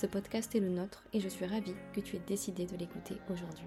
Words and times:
Ce 0.00 0.06
podcast 0.06 0.54
est 0.54 0.60
le 0.60 0.68
nôtre 0.68 1.02
et 1.12 1.18
je 1.18 1.28
suis 1.28 1.44
ravie 1.44 1.74
que 1.92 1.98
tu 1.98 2.14
aies 2.14 2.22
décidé 2.24 2.66
de 2.66 2.76
l'écouter 2.76 3.16
aujourd'hui. 3.32 3.66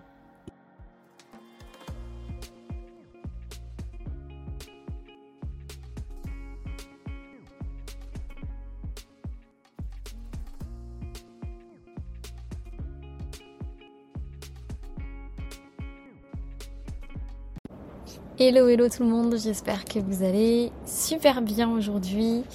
Hello 18.39 18.69
hello 18.69 18.87
tout 18.87 19.03
le 19.03 19.09
monde, 19.09 19.35
j'espère 19.37 19.83
que 19.83 19.99
vous 19.99 20.23
allez 20.23 20.71
super 20.85 21.41
bien 21.41 21.69
aujourd'hui 21.69 22.45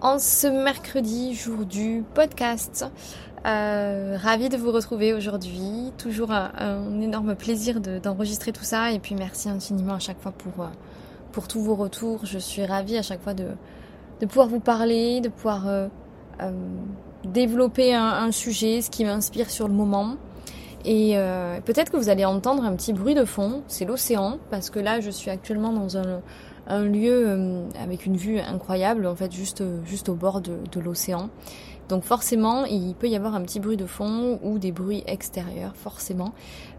en 0.00 0.18
ce 0.18 0.46
mercredi, 0.46 1.34
jour 1.34 1.66
du 1.66 2.04
podcast. 2.14 2.86
Euh, 3.46 4.16
ravie 4.20 4.48
de 4.48 4.56
vous 4.56 4.72
retrouver 4.72 5.12
aujourd'hui. 5.12 5.92
Toujours 5.98 6.30
un, 6.30 7.00
énorme 7.00 7.34
plaisir 7.34 7.80
d'enregistrer 7.80 8.52
tout 8.52 8.64
ça. 8.64 8.92
Et 8.92 8.98
puis 8.98 9.14
merci 9.14 9.48
infiniment 9.48 9.94
à 9.94 9.98
chaque 9.98 10.20
fois 10.20 10.32
pour, 10.32 10.64
euh, 10.64 10.68
pour 11.32 11.48
tous 11.48 11.60
vos 11.60 11.74
retours. 11.74 12.24
Je 12.24 12.38
suis 12.38 12.64
ravie 12.64 12.96
à 12.96 13.02
chaque 13.02 13.22
fois 13.22 13.34
de, 13.34 13.48
de 14.20 14.26
pouvoir 14.26 14.48
vous 14.48 14.60
parler, 14.60 15.20
de 15.20 15.28
pouvoir 15.28 15.68
euh, 15.68 15.88
euh 16.42 16.50
développer 17.22 17.94
un, 17.94 18.06
un, 18.06 18.32
sujet, 18.32 18.80
ce 18.80 18.88
qui 18.88 19.04
m'inspire 19.04 19.50
sur 19.50 19.68
le 19.68 19.74
moment. 19.74 20.16
Et 20.86 21.16
peut-être 21.66 21.92
que 21.92 21.98
vous 21.98 22.08
allez 22.08 22.24
entendre 22.24 22.64
un 22.64 22.74
petit 22.74 22.94
bruit 22.94 23.14
de 23.14 23.26
fond, 23.26 23.62
c'est 23.68 23.84
l'océan, 23.84 24.38
parce 24.48 24.70
que 24.70 24.78
là 24.78 25.00
je 25.00 25.10
suis 25.10 25.30
actuellement 25.30 25.70
dans 25.70 25.98
un, 25.98 26.22
un 26.70 26.84
lieu 26.84 27.24
euh, 27.26 27.64
avec 27.82 28.06
une 28.06 28.16
vue 28.16 28.38
incroyable, 28.38 29.06
en 29.06 29.14
fait 29.14 29.32
juste, 29.32 29.62
juste 29.84 30.08
au 30.08 30.14
bord 30.14 30.40
de, 30.40 30.80
l'océan. 30.80 31.28
Donc 31.88 32.04
forcément, 32.04 32.64
il 32.64 32.94
peut 32.94 33.08
y 33.08 33.16
avoir 33.16 33.34
un 33.34 33.42
petit 33.42 33.58
bruit 33.58 33.76
de 33.76 33.86
fond 33.86 34.38
ou 34.44 34.58
des 34.58 34.70
bruits 34.70 35.02
extérieurs, 35.06 35.74
forcément, 35.74 36.32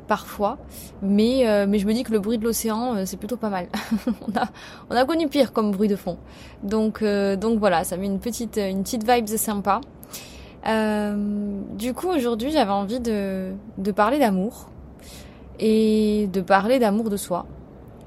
parfois. 0.08 0.58
Mais, 1.02 1.48
euh, 1.48 1.66
mais 1.67 1.80
je 1.80 1.86
me 1.86 1.94
dis 1.94 2.03
que 2.03 2.14
le 2.14 2.20
bruit 2.20 2.38
de 2.38 2.45
l'océan, 2.45 2.95
euh, 2.95 3.03
c'est 3.06 3.17
plutôt 3.17 3.36
pas 3.36 3.50
mal. 3.50 3.67
on, 4.28 4.39
a, 4.39 4.48
on 4.89 4.95
a 4.95 5.03
connu 5.03 5.28
pire 5.28 5.52
comme 5.52 5.72
bruit 5.72 5.89
de 5.89 5.98
fond. 5.98 6.17
Donc, 6.64 7.02
euh, 7.02 7.36
donc 7.36 7.59
voilà, 7.59 7.83
ça 7.83 7.98
met 7.98 8.05
une 8.05 8.20
petite, 8.20 8.58
une 8.58 8.83
petite 8.83 9.09
vibe 9.09 9.28
sympa. 9.28 9.81
du 10.66 11.94
coup, 11.94 12.08
aujourd'hui, 12.08 12.52
j'avais 12.52 12.72
envie 12.72 13.02
de, 13.02 13.52
de 13.78 13.92
parler 13.92 14.17
d'amour 14.17 14.70
et 15.59 16.30
de 16.31 16.39
parler 16.39 16.80
d'amour 16.80 17.09
de 17.09 17.17
soi 17.17 17.45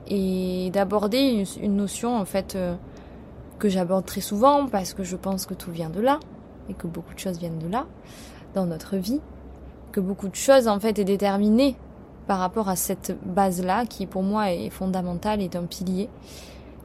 et 0.08 0.70
d'aborder 0.72 1.44
une, 1.60 1.76
notion 1.76 2.16
en 2.16 2.24
fait 2.24 2.54
euh, 2.56 2.74
que 3.58 3.68
j'aborde 3.68 4.04
très 4.04 4.20
souvent 4.20 4.66
parce 4.66 4.92
que 4.94 5.02
je 5.02 5.16
pense 5.16 5.46
que 5.46 5.54
tout 5.54 5.70
vient 5.70 5.90
de 5.90 6.00
là 6.00 6.20
et 6.68 6.74
que 6.74 6.86
beaucoup 6.86 7.14
de 7.14 7.18
choses 7.18 7.38
viennent 7.38 7.58
de 7.58 7.68
là 7.68 7.86
dans 8.54 8.66
notre 8.66 8.96
vie, 8.96 9.20
que 9.92 10.00
beaucoup 10.00 10.28
de 10.28 10.34
choses 10.34 10.68
en 10.68 10.78
fait 10.78 10.98
est 10.98 11.04
déterminées 11.04 11.76
par 12.26 12.38
rapport 12.38 12.68
à 12.68 12.76
cette 12.76 13.16
base-là 13.24 13.86
qui 13.86 14.06
pour 14.06 14.22
moi 14.22 14.52
est 14.52 14.70
fondamentale, 14.70 15.42
est 15.42 15.56
un 15.56 15.64
pilier, 15.64 16.08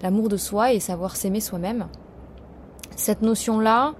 l'amour 0.01 0.29
de 0.29 0.37
soi 0.37 0.73
et 0.73 0.79
savoir 0.79 1.15
s'aimer 1.15 1.39
soi-même. 1.39 1.87
Cette 2.95 3.21
notion-là, 3.21 3.93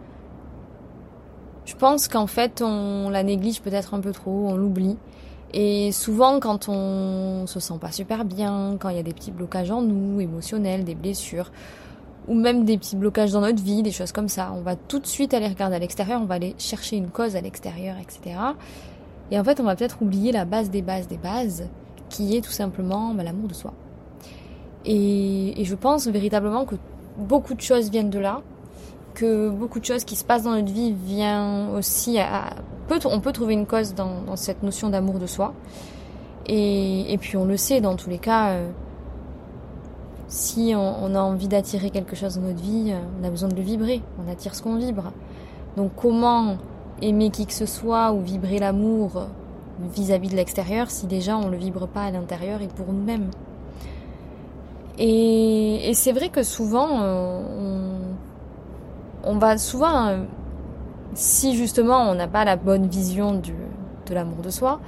je 1.66 1.76
pense 1.76 2.08
qu'en 2.08 2.28
fait 2.28 2.62
on 2.62 3.10
la 3.10 3.24
néglige 3.24 3.62
peut-être 3.62 3.94
un 3.94 4.00
peu 4.00 4.12
trop, 4.12 4.48
on 4.50 4.56
l'oublie 4.56 4.98
et 5.54 5.92
souvent, 5.92 6.40
quand 6.40 6.70
on 6.70 7.48
se 7.48 7.60
sent 7.60 7.76
pas 7.82 7.92
super 7.92 8.24
bien, 8.26 8.78
quand 8.80 8.90
il 8.90 8.98
y 8.98 9.00
a 9.00 9.04
des 9.04 9.14
petits 9.14 9.32
blocages 9.32 9.72
en 9.72 9.82
nous, 9.82 10.22
émotionnels, 10.22 10.84
des 10.84 10.96
blessures, 10.96 11.52
ou 12.28 12.36
même 12.36 12.66
des 12.66 12.78
petits 12.78 12.96
blocages 12.96 13.32
dans 13.32 13.42
notre 13.42 13.64
vie, 13.64 13.82
des 13.82 13.92
choses 13.92 14.12
comme 14.12 14.30
ça, 14.30 14.54
on 14.56 14.62
va 14.62 14.76
tout 14.76 15.00
de 15.00 15.08
suite 15.08 15.34
aller 15.34 15.48
regarder 15.48 15.78
à 15.78 15.80
l'extérieur, 15.80 16.22
on 16.22 16.26
va 16.26 16.36
aller 16.36 16.54
chercher 16.60 16.98
une 16.98 17.10
cause 17.10 17.36
à 17.36 17.42
l'extérieur, 17.42 17.96
etc. 17.98 18.36
Et 19.32 19.40
en 19.40 19.44
fait, 19.44 19.60
on 19.60 19.64
va 19.64 19.76
peut-être 19.76 20.02
oublier 20.02 20.32
la 20.32 20.46
base 20.46 20.70
des 20.70 20.84
bases 20.84 21.08
des 21.08 21.18
bases, 21.18 21.68
qui 22.10 22.36
est 22.38 22.42
tout 22.42 22.52
simplement 22.52 23.14
bah, 23.16 23.24
l'amour 23.24 23.48
de 23.48 23.54
soi. 23.54 23.74
Et, 24.86 25.60
et 25.60 25.66
je 25.66 25.76
pense 25.76 26.08
véritablement 26.08 26.66
que 26.66 26.76
beaucoup 27.18 27.56
de 27.56 27.62
choses 27.62 27.90
viennent 27.90 28.10
de 28.12 28.20
là, 28.20 28.42
que 29.16 29.50
beaucoup 29.50 29.80
de 29.80 29.86
choses 29.86 30.04
qui 30.04 30.16
se 30.16 30.24
passent 30.24 30.44
dans 30.44 30.56
notre 30.56 30.72
vie 30.72 30.94
viennent 30.94 31.70
aussi 31.76 32.20
à, 32.20 32.52
on 33.06 33.20
peut 33.20 33.32
trouver 33.32 33.54
une 33.54 33.66
cause 33.66 33.94
dans, 33.94 34.36
cette 34.36 34.64
notion 34.64 34.90
d'amour 34.90 35.20
de 35.20 35.28
soi. 35.28 35.54
Et, 36.48 37.18
puis 37.20 37.38
on 37.38 37.46
le 37.46 37.58
sait, 37.58 37.82
dans 37.82 37.96
tous 37.96 38.10
les 38.10 38.18
cas, 38.18 38.50
euh, 38.50 38.70
si 40.28 40.74
on, 40.76 41.16
a 41.16 41.20
envie 41.20 41.48
d'attirer 41.48 41.90
quelque 41.90 42.16
chose 42.16 42.36
dans 42.36 42.48
notre 42.48 42.62
vie, 42.62 42.92
euh, 42.92 43.00
on 43.22 43.28
a 43.28 43.30
besoin 43.30 43.50
de 43.50 43.56
le 43.56 43.62
vibrer. 43.62 44.02
On 44.24 44.32
attire 44.32 44.56
ce 44.56 44.64
qu'on 44.64 44.78
vibre. 44.78 45.12
Donc 45.78 45.92
comment 45.96 46.58
aimer 47.02 47.30
qui 47.30 47.46
que 47.46 47.54
ce 47.54 47.66
soit 47.66 48.12
ou 48.12 48.22
vibrer 48.22 48.60
l'amour 48.60 49.28
vis-à-vis 49.94 50.30
de 50.30 50.36
l'extérieur 50.36 50.92
si 50.92 51.08
déjà 51.08 51.38
on 51.38 51.48
le 51.48 51.58
vibre 51.58 51.88
pas 51.88 52.04
à 52.04 52.12
l'intérieur 52.12 52.62
et 52.62 52.68
pour 52.68 52.92
nous-mêmes? 52.92 53.30
Et, 55.00 55.92
c'est 55.94 56.12
vrai 56.12 56.28
que 56.30 56.44
souvent 56.44 57.02
euh, 57.02 57.42
on, 59.24 59.38
va 59.38 59.58
souvent 59.58 60.08
euh, 60.08 60.18
si 61.14 61.56
justement 61.56 62.10
on 62.10 62.16
n'a 62.16 62.28
pas 62.28 62.46
la 62.46 62.56
bonne 62.56 62.88
vision 62.88 63.34
du, 63.34 63.54
de 64.08 64.14
l'amour 64.14 64.38
de 64.44 64.50
soi, 64.50 64.80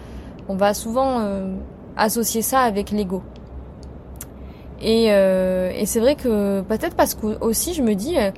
on 0.50 0.56
va 0.56 0.74
souvent 0.74 1.20
euh, 1.20 1.56
associer 1.98 2.42
ça 2.42 2.62
avec 2.62 2.92
l'ego. 2.92 3.22
Et, 4.82 5.08
euh, 5.12 5.72
et 5.76 5.86
c'est 5.86 6.00
vrai 6.00 6.16
que 6.16 6.62
peut-être 6.62 6.96
parce 6.96 7.14
que 7.14 7.40
aussi 7.42 7.74
je 7.74 7.84
me 7.84 7.94
dis 7.94 8.18
euh, 8.18 8.32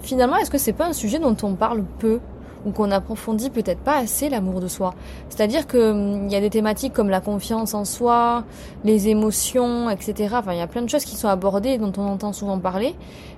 finalement 0.00 0.36
est-ce 0.36 0.50
que 0.50 0.58
c'est 0.58 0.74
pas 0.74 0.86
un 0.86 0.92
sujet 0.92 1.18
dont 1.18 1.36
on 1.42 1.54
parle 1.54 1.84
peu? 1.98 2.20
Ou 2.66 2.70
qu'on 2.70 2.90
approfondit 2.90 3.50
peut-être 3.50 3.80
pas 3.80 3.96
assez 3.96 4.28
l'amour 4.28 4.60
de 4.60 4.68
soi. 4.68 4.94
C'est-à-dire 5.28 5.66
que 5.66 5.90
hum, 5.90 6.26
il 6.26 6.32
y 6.32 6.36
a 6.36 6.40
des 6.40 6.50
thématiques 6.50 6.92
comme 6.92 7.10
la 7.10 7.20
confiance 7.20 7.74
en 7.74 7.84
soi, 7.84 8.44
les 8.84 9.08
émotions, 9.08 9.90
etc. 9.90 10.34
Enfin, 10.38 10.52
il 10.52 10.58
y 10.58 10.62
a 10.62 10.66
plein 10.66 10.82
de 10.82 10.90
choses 10.90 11.04
qui 11.04 11.16
sont 11.16 11.28
abordées 11.28 11.78
dont 11.78 11.92
on 11.96 12.06
entend 12.06 12.32
souvent 12.32 12.58
parler. 12.58 12.94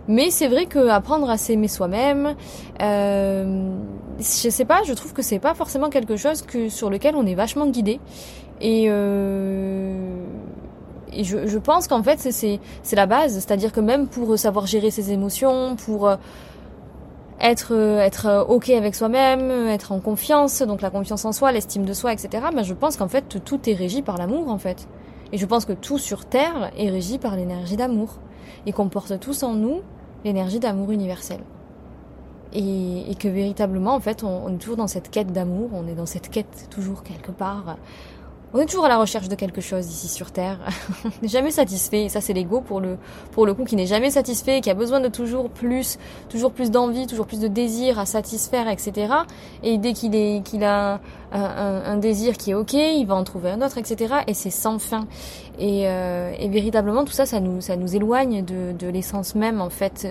Mais 0.06 0.30
c'est 0.30 0.48
vrai 0.48 0.66
que 0.66 0.88
apprendre 0.88 1.30
à 1.30 1.38
s'aimer 1.38 1.68
soi-même, 1.68 2.34
euh, 2.82 3.74
je 4.18 4.50
sais 4.50 4.64
pas, 4.64 4.82
je 4.84 4.92
trouve 4.92 5.14
que 5.14 5.22
c'est 5.22 5.38
pas 5.38 5.54
forcément 5.54 5.88
quelque 5.88 6.16
chose 6.16 6.42
que 6.42 6.68
sur 6.68 6.90
lequel 6.90 7.16
on 7.16 7.24
est 7.26 7.34
vachement 7.34 7.66
guidé. 7.66 8.00
Et 8.60 8.84
euh, 8.88 9.96
je, 11.22 11.46
je 11.46 11.58
pense 11.58 11.88
qu'en 11.88 12.02
fait 12.02 12.18
c'est 12.18 12.60
c'est 12.82 12.96
la 12.96 13.06
base, 13.06 13.34
c'est-à-dire 13.34 13.72
que 13.72 13.80
même 13.80 14.06
pour 14.06 14.38
savoir 14.38 14.66
gérer 14.66 14.90
ses 14.90 15.10
émotions, 15.10 15.76
pour 15.76 16.08
euh, 16.08 16.16
être 17.44 17.74
euh, 17.74 18.00
être 18.00 18.46
ok 18.48 18.70
avec 18.70 18.94
soi-même, 18.94 19.50
être 19.68 19.92
en 19.92 20.00
confiance, 20.00 20.62
donc 20.62 20.80
la 20.80 20.90
confiance 20.90 21.24
en 21.24 21.32
soi, 21.32 21.52
l'estime 21.52 21.84
de 21.84 21.92
soi, 21.92 22.12
etc. 22.12 22.46
Mais 22.54 22.64
je 22.64 22.74
pense 22.74 22.96
qu'en 22.96 23.08
fait 23.08 23.42
tout 23.44 23.68
est 23.68 23.74
régi 23.74 24.02
par 24.02 24.16
l'amour 24.16 24.48
en 24.48 24.58
fait. 24.58 24.88
Et 25.32 25.38
je 25.38 25.46
pense 25.46 25.64
que 25.64 25.72
tout 25.72 25.98
sur 25.98 26.24
terre 26.24 26.70
est 26.76 26.90
régi 26.90 27.18
par 27.18 27.36
l'énergie 27.36 27.76
d'amour 27.76 28.18
et 28.66 28.72
qu'on 28.72 28.88
porte 28.88 29.20
tous 29.20 29.42
en 29.42 29.54
nous 29.54 29.82
l'énergie 30.24 30.58
d'amour 30.58 30.90
universel. 30.90 31.40
Et, 32.56 33.10
et, 33.10 33.14
que 33.16 33.26
véritablement 33.26 33.94
en 33.94 34.00
fait 34.00 34.22
on, 34.22 34.46
on 34.46 34.54
est 34.54 34.58
toujours 34.58 34.76
dans 34.76 34.86
cette 34.86 35.10
quête 35.10 35.32
d'amour, 35.32 35.70
on 35.72 35.88
est 35.88 35.94
dans 35.94 36.06
cette 36.06 36.30
quête 36.30 36.68
toujours 36.70 37.02
quelque 37.02 37.32
part 37.32 37.76
on 38.54 38.60
est 38.60 38.66
toujours 38.66 38.84
à 38.84 38.88
la 38.88 38.98
recherche 38.98 39.28
de 39.28 39.34
quelque 39.34 39.60
chose 39.60 39.90
ici 39.90 40.06
sur 40.06 40.30
Terre. 40.30 40.60
on 41.04 41.08
n'est 41.22 41.28
jamais 41.28 41.50
satisfait. 41.50 42.08
Ça, 42.08 42.20
c'est 42.20 42.32
l'ego 42.32 42.60
pour 42.60 42.80
le, 42.80 42.98
pour 43.32 43.46
le 43.46 43.54
coup 43.54 43.64
qui 43.64 43.74
n'est 43.74 43.86
jamais 43.86 44.10
satisfait, 44.10 44.60
qui 44.60 44.70
a 44.70 44.74
besoin 44.74 45.00
de 45.00 45.08
toujours 45.08 45.50
plus, 45.50 45.98
toujours 46.28 46.52
plus 46.52 46.70
d'envie, 46.70 47.08
toujours 47.08 47.26
plus 47.26 47.40
de 47.40 47.48
désir 47.48 47.98
à 47.98 48.06
satisfaire, 48.06 48.68
etc. 48.68 49.12
Et 49.64 49.76
dès 49.76 49.92
qu'il 49.92 50.14
est, 50.14 50.42
qu'il 50.44 50.62
a 50.62 51.00
un, 51.32 51.96
désir 51.96 52.36
qui 52.36 52.52
est 52.52 52.54
ok, 52.54 52.74
il 52.74 53.06
va 53.06 53.16
en 53.16 53.24
trouver 53.24 53.50
un 53.50 53.60
autre, 53.60 53.76
etc. 53.76 54.14
Et 54.28 54.34
c'est 54.34 54.50
sans 54.50 54.78
fin. 54.78 55.08
Et, 55.58 55.88
euh, 55.88 56.32
et, 56.38 56.48
véritablement, 56.48 57.04
tout 57.04 57.12
ça, 57.12 57.26
ça 57.26 57.40
nous, 57.40 57.60
ça 57.60 57.74
nous 57.74 57.96
éloigne 57.96 58.44
de, 58.44 58.70
de 58.78 58.86
l'essence 58.86 59.34
même, 59.34 59.60
en 59.60 59.70
fait. 59.70 60.06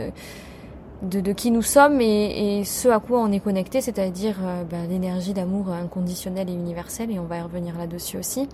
Euh, 1.04 1.08
de, 1.08 1.20
de, 1.20 1.32
qui 1.34 1.52
nous 1.52 1.62
sommes 1.62 2.02
et, 2.02 2.60
et, 2.60 2.64
ce 2.64 2.88
à 2.88 3.00
quoi 3.00 3.20
on 3.20 3.32
est 3.32 3.40
connecté, 3.40 3.82
c'est-à-dire 3.82 4.38
euh, 4.44 4.64
bah, 4.64 4.78
l'énergie 4.90 5.34
d'amour 5.34 5.70
inconditionnel 5.70 6.50
et 6.50 6.54
universel, 6.54 7.12
et 7.12 7.20
on 7.20 7.26
va 7.26 7.38
y 7.38 7.42
revenir 7.42 7.78
là-dessus 7.78 8.18
aussi. 8.18 8.48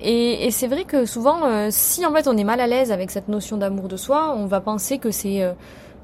Et, 0.00 0.46
et 0.46 0.50
c'est 0.50 0.66
vrai 0.66 0.84
que 0.84 1.06
souvent, 1.06 1.44
euh, 1.44 1.68
si 1.70 2.04
en 2.04 2.12
fait 2.12 2.28
on 2.28 2.36
est 2.36 2.44
mal 2.44 2.60
à 2.60 2.66
l'aise 2.66 2.92
avec 2.92 3.10
cette 3.10 3.28
notion 3.28 3.56
d'amour 3.56 3.88
de 3.88 3.96
soi, 3.96 4.34
on 4.36 4.46
va 4.46 4.60
penser 4.60 4.98
que 4.98 5.10
c'est 5.10 5.42
euh, 5.42 5.52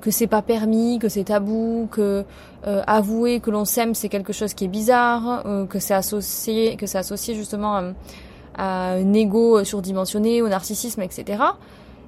que 0.01 0.11
c'est 0.11 0.27
pas 0.27 0.43
permis, 0.43 0.99
que 0.99 1.09
c'est 1.09 1.25
tabou, 1.25 1.89
que 1.91 2.25
euh, 2.67 2.83
avouer 2.87 3.41
que 3.41 3.51
l'on 3.51 3.65
s'aime 3.65 3.95
c'est 3.95 4.09
quelque 4.09 4.33
chose 4.33 4.55
qui 4.55 4.65
est 4.65 4.69
bizarre, 4.69 5.43
euh, 5.47 5.67
que 5.67 5.79
c'est 5.79 5.95
associé, 5.95 6.77
que 6.77 6.87
c'est 6.87 6.99
associé 6.99 7.35
justement 7.35 7.77
à, 7.77 7.83
à, 8.57 8.93
un 8.95 9.13
ego 9.13 9.63
surdimensionné, 9.63 10.43
au 10.43 10.49
narcissisme, 10.49 11.03
etc. 11.03 11.43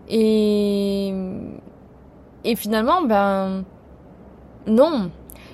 Et 0.08 1.12
et 2.44 2.56
finalement, 2.56 3.02
ben 3.02 3.64
non, 4.66 5.10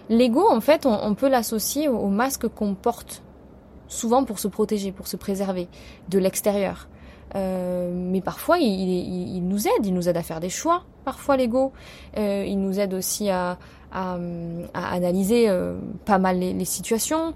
l'ego 0.08 0.46
en 0.48 0.60
fait, 0.60 0.86
on, 0.86 1.14
peut 1.14 1.28
l'associer 1.28 1.88
au, 1.88 2.08
masque 2.08 2.48
qu'on 2.48 2.74
porte 2.74 3.22
souvent 3.88 4.24
pour 4.24 4.38
se 4.38 4.48
protéger, 4.48 4.92
pour 4.92 5.06
se 5.08 5.16
préserver 5.16 5.68
de 6.08 6.18
l'extérieur. 6.18 6.88
Euh, 7.36 7.92
mais 7.94 8.20
parfois, 8.20 8.58
il, 8.58 9.40
nous 9.46 9.68
aide, 9.68 9.84
il 9.84 9.94
nous 9.94 10.08
aide 10.08 10.16
à 10.16 10.22
faire 10.22 10.40
des 10.40 10.48
choix. 10.48 10.82
Parfois, 11.04 11.36
l'ego, 11.36 11.72
euh, 12.18 12.44
il 12.46 12.60
nous 12.60 12.80
aide 12.80 12.92
aussi 12.92 13.30
à, 13.30 13.58
à, 13.92 14.18
à 14.74 14.92
analyser 14.92 15.48
euh, 15.48 15.78
pas 16.04 16.18
mal 16.18 16.38
les, 16.38 16.52
les, 16.52 16.64
situations. 16.64 17.34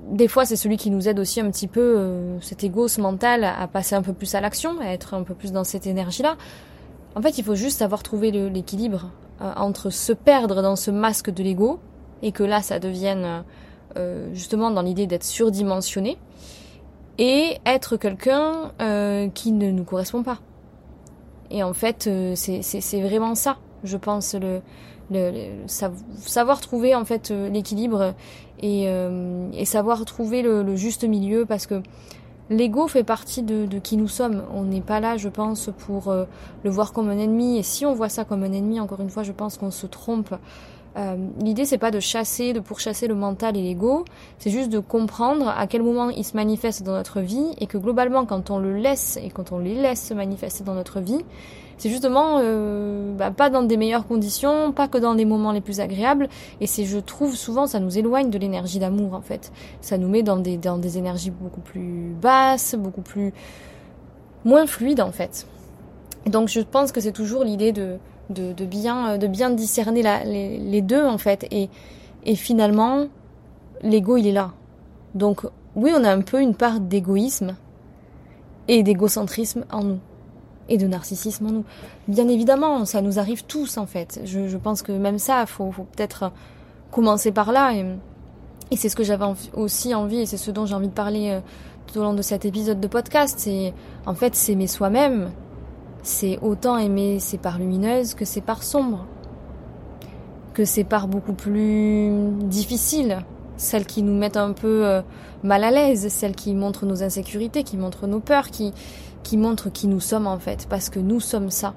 Des 0.00 0.28
fois, 0.28 0.44
c'est 0.44 0.56
celui 0.56 0.76
qui 0.76 0.90
nous 0.90 1.08
aide 1.08 1.18
aussi 1.18 1.40
un 1.40 1.50
petit 1.50 1.66
peu, 1.66 1.80
euh, 1.80 2.40
cet 2.40 2.62
ego, 2.62 2.88
ce 2.88 3.00
mental, 3.00 3.44
à 3.44 3.66
passer 3.68 3.94
un 3.94 4.02
peu 4.02 4.12
plus 4.12 4.34
à 4.34 4.40
l'action, 4.40 4.78
à 4.80 4.86
être 4.86 5.14
un 5.14 5.22
peu 5.22 5.34
plus 5.34 5.50
dans 5.50 5.64
cette 5.64 5.86
énergie-là. 5.86 6.36
En 7.16 7.22
fait, 7.22 7.38
il 7.38 7.44
faut 7.44 7.54
juste 7.54 7.78
savoir 7.78 8.02
trouver 8.02 8.30
l'équilibre 8.30 9.10
euh, 9.40 9.52
entre 9.56 9.90
se 9.90 10.12
perdre 10.12 10.62
dans 10.62 10.76
ce 10.76 10.90
masque 10.90 11.30
de 11.30 11.42
l'ego 11.42 11.78
et 12.22 12.32
que 12.32 12.42
là, 12.42 12.62
ça 12.62 12.78
devienne 12.78 13.44
euh, 13.96 14.28
justement 14.34 14.70
dans 14.70 14.82
l'idée 14.82 15.06
d'être 15.06 15.24
surdimensionné 15.24 16.18
et 17.18 17.58
être 17.64 17.96
quelqu'un 17.96 18.72
euh, 18.80 19.28
qui 19.28 19.52
ne 19.52 19.70
nous 19.70 19.84
correspond 19.84 20.22
pas. 20.22 20.38
Et 21.50 21.62
en 21.62 21.72
fait, 21.72 22.06
euh, 22.06 22.34
c'est 22.34 23.00
vraiment 23.00 23.34
ça, 23.34 23.58
je 23.84 23.96
pense, 23.96 24.34
le, 24.34 24.60
le, 25.10 25.30
le, 25.30 25.68
savoir 25.68 26.60
trouver 26.60 26.94
en 26.94 27.04
fait 27.04 27.30
euh, 27.30 27.48
l'équilibre 27.48 28.14
et, 28.60 28.84
euh, 28.88 29.48
et, 29.52 29.64
savoir 29.64 30.04
trouver 30.04 30.42
le, 30.42 30.62
le, 30.62 30.76
juste 30.76 31.04
milieu 31.04 31.44
parce 31.44 31.66
que 31.66 31.82
l'ego 32.50 32.86
fait 32.88 33.04
partie 33.04 33.42
de, 33.42 33.66
de, 33.66 33.78
qui 33.78 33.96
nous 33.96 34.08
sommes. 34.08 34.42
On 34.52 34.64
n'est 34.64 34.80
pas 34.80 35.00
là, 35.00 35.16
je 35.16 35.28
pense, 35.28 35.70
pour 35.78 36.08
euh, 36.08 36.24
le 36.62 36.70
voir 36.70 36.92
comme 36.92 37.08
un 37.08 37.18
ennemi. 37.18 37.58
Et 37.58 37.62
si 37.62 37.86
on 37.86 37.94
voit 37.94 38.08
ça 38.08 38.24
comme 38.24 38.42
un 38.42 38.52
ennemi, 38.52 38.80
encore 38.80 39.00
une 39.00 39.10
fois, 39.10 39.22
je 39.22 39.32
pense 39.32 39.56
qu'on 39.56 39.70
se 39.70 39.86
trompe. 39.86 40.34
Euh, 40.96 41.16
L'idée, 41.40 41.64
c'est 41.64 41.78
pas 41.78 41.90
de 41.90 42.00
chasser, 42.00 42.52
de 42.52 42.60
pourchasser 42.60 43.08
le 43.08 43.14
mental 43.14 43.56
et 43.56 43.62
l'ego, 43.62 44.04
c'est 44.38 44.50
juste 44.50 44.70
de 44.70 44.78
comprendre 44.78 45.48
à 45.48 45.66
quel 45.66 45.82
moment 45.82 46.08
il 46.10 46.24
se 46.24 46.36
manifeste 46.36 46.84
dans 46.84 46.92
notre 46.92 47.20
vie 47.20 47.48
et 47.58 47.66
que 47.66 47.78
globalement, 47.78 48.26
quand 48.26 48.50
on 48.50 48.58
le 48.58 48.76
laisse 48.76 49.18
et 49.22 49.30
quand 49.30 49.50
on 49.50 49.58
les 49.58 49.74
laisse 49.74 50.06
se 50.06 50.14
manifester 50.14 50.62
dans 50.62 50.74
notre 50.74 51.00
vie, 51.00 51.24
c'est 51.78 51.90
justement 51.90 52.38
euh, 52.40 53.14
bah, 53.14 53.30
pas 53.30 53.50
dans 53.50 53.62
des 53.62 53.76
meilleures 53.76 54.06
conditions, 54.06 54.72
pas 54.72 54.88
que 54.88 54.98
dans 54.98 55.14
les 55.14 55.24
moments 55.24 55.52
les 55.52 55.60
plus 55.60 55.80
agréables. 55.80 56.28
Et 56.60 56.66
c'est, 56.66 56.84
je 56.84 56.98
trouve, 56.98 57.34
souvent, 57.34 57.66
ça 57.66 57.80
nous 57.80 57.98
éloigne 57.98 58.30
de 58.30 58.38
l'énergie 58.38 58.78
d'amour 58.78 59.14
en 59.14 59.20
fait. 59.20 59.52
Ça 59.80 59.98
nous 59.98 60.08
met 60.08 60.22
dans 60.22 60.36
des 60.36 60.56
dans 60.56 60.78
des 60.78 60.98
énergies 60.98 61.30
beaucoup 61.30 61.60
plus 61.60 62.14
basses, 62.20 62.74
beaucoup 62.78 63.02
plus 63.02 63.32
moins 64.44 64.66
fluides 64.66 65.00
en 65.00 65.12
fait. 65.12 65.46
Donc, 66.26 66.48
je 66.48 66.60
pense 66.60 66.92
que 66.92 67.00
c'est 67.00 67.12
toujours 67.12 67.44
l'idée 67.44 67.72
de 67.72 67.98
de, 68.30 68.64
bien, 68.64 69.18
de 69.18 69.26
bien 69.26 69.50
discerner 69.50 70.02
les, 70.24 70.82
deux 70.82 71.04
en 71.04 71.18
fait. 71.18 71.46
Et, 71.50 71.68
et 72.24 72.36
finalement, 72.36 73.06
l'ego 73.82 74.16
il 74.16 74.26
est 74.26 74.32
là. 74.32 74.52
Donc 75.14 75.42
oui, 75.76 75.92
on 75.94 76.04
a 76.04 76.10
un 76.10 76.22
peu 76.22 76.40
une 76.40 76.54
part 76.54 76.80
d'égoïsme 76.80 77.56
et 78.68 78.82
d'égocentrisme 78.82 79.64
en 79.70 79.84
nous 79.84 79.98
et 80.68 80.78
de 80.78 80.86
narcissisme 80.86 81.46
en 81.46 81.50
nous. 81.50 81.64
Bien 82.08 82.28
évidemment, 82.28 82.84
ça 82.84 83.02
nous 83.02 83.18
arrive 83.18 83.44
tous 83.44 83.76
en 83.76 83.86
fait. 83.86 84.20
Je, 84.24 84.56
pense 84.56 84.82
que 84.82 84.92
même 84.92 85.18
ça, 85.18 85.46
faut, 85.46 85.70
faut 85.70 85.84
peut-être 85.84 86.32
commencer 86.90 87.32
par 87.32 87.52
là. 87.52 87.72
Et, 87.74 88.76
c'est 88.76 88.88
ce 88.88 88.96
que 88.96 89.04
j'avais 89.04 89.26
aussi 89.52 89.94
envie 89.94 90.20
et 90.20 90.26
c'est 90.26 90.36
ce 90.36 90.50
dont 90.50 90.66
j'ai 90.66 90.74
envie 90.74 90.88
de 90.88 90.92
parler 90.92 91.30
euh, 91.30 91.40
tout 91.86 92.00
au 92.00 92.02
long 92.02 92.14
de 92.14 92.22
cet 92.22 92.44
épisode 92.44 92.80
de 92.80 92.88
podcast. 92.88 93.36
C'est 93.38 93.72
en 94.04 94.14
fait 94.14 94.34
s'aimer 94.34 94.66
soi-même 94.66 95.30
c'est 96.04 96.38
autant 96.42 96.76
aimer 96.76 97.18
ces 97.18 97.38
parts 97.38 97.58
lumineuses 97.58 98.14
que 98.14 98.26
ces 98.26 98.42
parts 98.42 98.62
sombres, 98.62 99.06
que 100.52 100.64
ces 100.64 100.84
parts 100.84 101.08
beaucoup 101.08 101.32
plus 101.32 102.10
difficiles, 102.42 103.24
celles 103.56 103.86
qui 103.86 104.02
nous 104.02 104.14
mettent 104.14 104.36
un 104.36 104.52
peu 104.52 104.86
euh, 104.86 105.00
mal 105.42 105.64
à 105.64 105.70
l'aise, 105.70 106.08
celles 106.08 106.36
qui 106.36 106.54
montrent 106.54 106.84
nos 106.84 107.02
insécurités, 107.02 107.64
qui 107.64 107.78
montrent 107.78 108.06
nos 108.06 108.20
peurs, 108.20 108.50
qui, 108.50 108.74
qui 109.24 109.36
montrent 109.36 109.70
qui 109.70 109.88
nous 109.88 109.98
sommes 109.98 110.28
en 110.28 110.38
fait, 110.38 110.66
parce 110.70 110.88
que 110.88 111.00
nous 111.00 111.18
sommes 111.18 111.50
ça. 111.50 111.74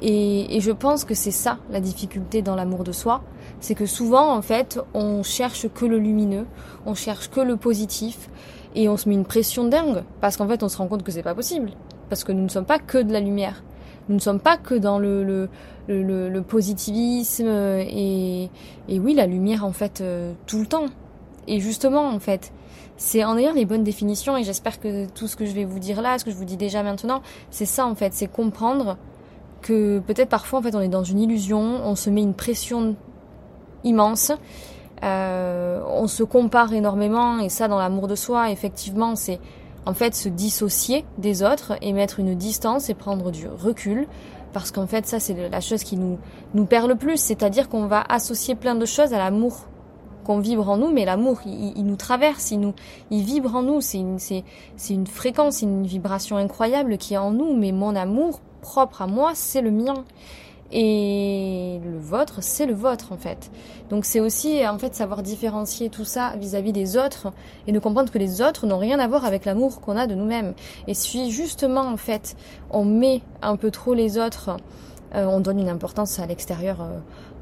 Et, 0.00 0.60
je 0.60 0.70
pense 0.70 1.04
que 1.04 1.14
c'est 1.14 1.30
ça 1.30 1.58
la 1.70 1.80
difficulté 1.80 2.42
dans 2.42 2.54
l'amour 2.54 2.84
de 2.84 2.92
soi, 2.92 3.22
c'est 3.60 3.74
que 3.74 3.86
souvent 3.86 4.36
en 4.36 4.42
fait 4.42 4.78
on 4.94 5.24
cherche 5.24 5.66
que 5.68 5.86
le 5.86 5.98
lumineux, 5.98 6.46
on 6.84 6.94
cherche 6.94 7.30
que 7.30 7.40
le 7.40 7.56
positif, 7.56 8.28
et 8.74 8.88
on 8.88 8.96
se 8.96 9.08
met 9.08 9.14
une 9.14 9.24
pression 9.24 9.64
dingue, 9.66 10.04
parce 10.20 10.36
qu'en 10.36 10.46
fait 10.46 10.62
on 10.62 10.68
se 10.68 10.76
rend 10.76 10.86
compte 10.86 11.02
que 11.02 11.10
c'est 11.10 11.22
pas 11.22 11.34
possible 11.34 11.72
parce 12.08 12.24
que 12.24 12.32
nous 12.32 12.42
ne 12.42 12.48
sommes 12.48 12.64
pas 12.64 12.78
que 12.78 12.98
de 12.98 13.12
la 13.12 13.20
lumière. 13.20 13.62
Nous 14.08 14.14
ne 14.14 14.20
sommes 14.20 14.40
pas 14.40 14.56
que 14.56 14.74
dans 14.74 14.98
le, 14.98 15.24
le 15.88 16.40
positivisme 16.40 17.48
et, 17.48 18.50
et, 18.88 19.00
oui, 19.00 19.14
la 19.14 19.26
lumière 19.26 19.64
en 19.64 19.72
fait 19.72 20.00
euh, 20.00 20.32
tout 20.46 20.60
le 20.60 20.66
temps. 20.66 20.86
Et 21.48 21.60
justement, 21.60 22.08
en 22.08 22.18
fait, 22.20 22.52
c'est 22.96 23.24
en 23.24 23.36
ayant 23.36 23.52
les 23.52 23.64
bonnes 23.64 23.84
définitions 23.84 24.36
et 24.36 24.44
j'espère 24.44 24.80
que 24.80 25.06
tout 25.10 25.26
ce 25.26 25.36
que 25.36 25.44
je 25.44 25.52
vais 25.52 25.64
vous 25.64 25.78
dire 25.78 26.00
là, 26.00 26.18
ce 26.18 26.24
que 26.24 26.30
je 26.30 26.36
vous 26.36 26.44
dis 26.44 26.56
déjà 26.56 26.82
maintenant, 26.82 27.22
c'est 27.50 27.66
ça 27.66 27.86
en 27.86 27.94
fait, 27.94 28.14
c'est 28.14 28.26
comprendre 28.26 28.96
que 29.62 29.98
peut-être 30.00 30.28
parfois 30.28 30.60
en 30.60 30.62
fait 30.62 30.74
on 30.74 30.80
est 30.80 30.88
dans 30.88 31.04
une 31.04 31.20
illusion, 31.20 31.60
on 31.60 31.94
se 31.94 32.10
met 32.10 32.22
une 32.22 32.34
pression 32.34 32.96
immense, 33.84 34.32
euh, 35.04 35.82
on 35.86 36.06
se 36.06 36.22
compare 36.22 36.72
énormément 36.72 37.38
et 37.38 37.48
ça 37.48 37.68
dans 37.68 37.78
l'amour 37.78 38.08
de 38.08 38.14
soi, 38.14 38.50
effectivement, 38.50 39.14
c'est 39.14 39.40
en 39.84 39.94
fait 39.94 40.14
se 40.14 40.28
dissocier 40.28 41.04
des 41.18 41.42
autres 41.42 41.74
et 41.82 41.92
mettre 41.92 42.18
une 42.18 42.34
distance 42.34 42.88
et 42.88 42.94
prendre 42.94 43.30
du 43.30 43.46
recul 43.46 44.08
parce 44.52 44.70
qu'en 44.72 44.86
fait 44.86 45.06
ça 45.06 45.20
c'est 45.20 45.50
la 45.50 45.60
chose 45.60 45.84
qui 45.84 45.96
nous 45.96 46.18
nous 46.54 46.64
perd 46.64 46.88
le 46.88 46.96
plus, 46.96 47.18
c'est-à-dire 47.18 47.68
qu'on 47.68 47.86
va 47.86 48.02
associer 48.08 48.54
plein 48.54 48.74
de 48.74 48.86
choses 48.86 49.12
à 49.12 49.18
l'amour 49.18 49.66
qu'on 50.26 50.40
vibre 50.40 50.68
en 50.68 50.76
nous, 50.76 50.90
mais 50.90 51.04
l'amour 51.04 51.38
il, 51.46 51.72
il, 51.76 51.86
nous 51.86 51.96
traverse, 51.96 52.50
il 52.50 52.58
nous 52.58 52.74
il 53.10 53.22
vibre 53.22 53.54
en 53.54 53.62
nous, 53.62 53.80
c'est 53.80 53.98
une 53.98 54.18
c'est 54.18 54.42
c'est 54.76 54.94
une 54.94 55.06
fréquence, 55.06 55.62
une 55.62 55.86
vibration 55.86 56.36
incroyable 56.36 56.98
qui 56.98 57.14
est 57.14 57.18
en 57.18 57.30
nous, 57.30 57.54
mais 57.56 57.70
mon 57.70 57.94
amour 57.94 58.40
propre 58.60 59.02
à 59.02 59.06
moi, 59.06 59.32
c'est 59.34 59.60
le 59.60 59.70
mien 59.70 60.04
et 60.72 61.80
le 61.84 61.96
vôtre, 61.96 62.38
c'est 62.40 62.66
le 62.66 62.74
vôtre 62.74 63.12
en 63.12 63.16
fait. 63.16 63.52
Donc 63.88 64.04
c'est 64.04 64.18
aussi 64.18 64.66
en 64.66 64.78
fait 64.78 64.96
savoir 64.96 65.22
différencier 65.22 65.90
tout 65.90 66.04
ça 66.04 66.34
vis-à-vis 66.36 66.70
-vis 66.70 66.74
des 66.74 66.96
autres 66.96 67.32
et 67.68 67.72
de 67.72 67.78
comprendre 67.78 68.10
que 68.10 68.18
les 68.18 68.42
autres 68.42 68.66
n'ont 68.66 68.78
rien 68.78 68.98
à 68.98 69.06
voir 69.06 69.24
avec 69.24 69.44
l'amour 69.44 69.80
qu'on 69.80 69.96
a 69.96 70.08
de 70.08 70.16
nous-mêmes. 70.16 70.54
Et 70.88 70.94
si 70.94 71.30
justement 71.30 71.82
en 71.82 71.96
fait 71.96 72.36
on 72.70 72.84
met 72.84 73.20
un 73.42 73.56
peu 73.56 73.70
trop 73.70 73.94
les 73.94 74.18
autres, 74.18 74.56
euh, 75.14 75.24
on 75.26 75.40
donne 75.40 75.60
une 75.60 75.68
importance 75.68 76.18
à 76.18 76.26
l'extérieur, 76.26 76.82
euh, 76.82 76.98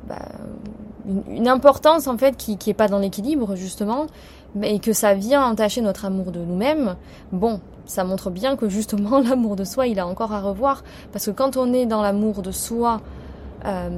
bah, 0.09 0.29
une, 1.29 1.49
importance 1.49 2.07
en 2.07 2.17
fait 2.17 2.37
qui 2.37 2.57
qui 2.57 2.75
pas 2.75 2.89
dans 2.89 2.99
l'équilibre 2.99 3.57
justement, 3.57 4.07
et 4.63 4.79
que 4.79 4.93
ça 4.93 5.15
vient 5.15 5.45
entacher 5.45 5.81
notre 5.81 6.05
amour 6.05 6.33
de 6.33 6.41
nous-mêmes. 6.41 6.97
Bon, 7.33 7.61
ça 7.87 8.05
montre 8.05 8.31
bien 8.31 8.57
que 8.57 8.69
justement 8.69 9.19
l'amour 9.29 9.57
de 9.57 9.65
soi, 9.65 9.87
il 9.87 9.99
a 9.99 10.07
encore 10.07 10.33
à 10.33 10.41
revoir. 10.41 10.83
Parce 11.13 11.27
que 11.27 11.31
quand 11.31 11.57
on 11.57 11.73
est 11.73 11.87
dans 11.87 12.03
l'amour 12.03 12.43
de 12.43 12.53
soi 12.53 13.01
euh, 13.66 13.88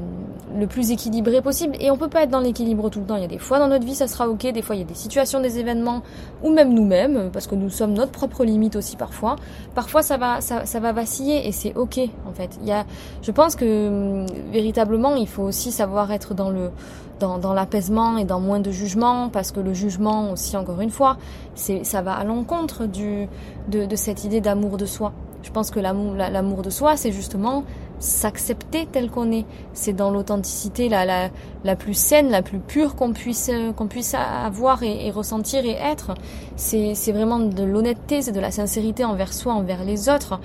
le 0.58 0.66
plus 0.66 0.90
équilibré 0.90 1.42
possible, 1.42 1.74
et 1.80 1.90
on 1.90 1.96
peut 1.96 2.08
pas 2.08 2.22
être 2.22 2.30
dans 2.30 2.40
l'équilibre 2.40 2.88
tout 2.88 3.00
le 3.00 3.06
temps, 3.06 3.16
il 3.16 3.22
y 3.22 3.24
a 3.24 3.28
des 3.28 3.38
fois 3.38 3.58
dans 3.58 3.68
notre 3.68 3.84
vie 3.84 3.94
ça 3.94 4.06
sera 4.06 4.28
ok, 4.28 4.46
des 4.52 4.62
fois 4.62 4.76
il 4.76 4.80
y 4.80 4.82
a 4.82 4.86
des 4.86 4.94
situations, 4.94 5.40
des 5.40 5.58
événements, 5.58 6.02
ou 6.42 6.50
même 6.50 6.72
nous-mêmes, 6.72 7.30
parce 7.32 7.46
que 7.46 7.54
nous 7.54 7.70
sommes 7.70 7.92
notre 7.92 8.12
propre 8.12 8.44
limite 8.44 8.76
aussi 8.76 8.96
parfois, 8.96 9.36
parfois 9.74 10.02
ça 10.02 10.16
va, 10.16 10.40
ça, 10.40 10.66
ça 10.66 10.80
va 10.80 10.92
vaciller, 10.92 11.46
et 11.48 11.52
c'est 11.52 11.74
ok 11.76 11.98
en 12.28 12.32
fait. 12.32 12.56
Il 12.62 12.68
y 12.68 12.72
a, 12.72 12.84
je 13.22 13.32
pense 13.32 13.56
que 13.56 14.24
véritablement 14.52 15.16
il 15.16 15.28
faut 15.28 15.42
aussi 15.42 15.72
savoir 15.72 16.12
être 16.12 16.34
dans 16.34 16.50
le 16.50 16.70
dans, 17.18 17.38
dans 17.38 17.54
l'apaisement 17.54 18.18
et 18.18 18.24
dans 18.24 18.40
moins 18.40 18.60
de 18.60 18.70
jugement, 18.70 19.30
parce 19.30 19.50
que 19.50 19.60
le 19.60 19.72
jugement 19.72 20.32
aussi, 20.32 20.56
encore 20.56 20.80
une 20.80 20.90
fois, 20.90 21.16
c'est 21.54 21.82
ça 21.82 22.02
va 22.02 22.12
à 22.12 22.24
l'encontre 22.24 22.86
du 22.86 23.26
de, 23.68 23.86
de 23.86 23.96
cette 23.96 24.24
idée 24.24 24.40
d'amour 24.40 24.76
de 24.76 24.86
soi. 24.86 25.12
Je 25.42 25.50
pense 25.50 25.70
que 25.70 25.80
l'amour 25.80 26.14
l'amour 26.14 26.62
de 26.62 26.70
soi, 26.70 26.96
c'est 26.96 27.12
justement 27.12 27.64
s'accepter 27.98 28.86
tel 28.90 29.10
qu'on 29.10 29.30
est. 29.32 29.44
C'est 29.72 29.92
dans 29.92 30.10
l'authenticité 30.10 30.88
la, 30.88 31.04
la, 31.04 31.30
la 31.64 31.76
plus 31.76 31.94
saine, 31.94 32.30
la 32.30 32.42
plus 32.42 32.58
pure 32.58 32.94
qu'on 32.94 33.12
puisse 33.12 33.50
qu'on 33.76 33.86
puisse 33.86 34.14
avoir 34.14 34.82
et, 34.82 35.10
ressentir 35.10 35.64
et 35.64 35.72
être. 35.72 36.14
C'est 36.56 37.12
vraiment 37.12 37.38
de 37.38 37.62
l'honnêteté, 37.62 38.22
c'est 38.22 38.32
de 38.32 38.40
la 38.40 38.50
sincérité 38.50 39.04
envers 39.04 39.32
soi, 39.32 39.54
envers 39.54 39.84
les 39.84 40.08
autres. 40.08 40.40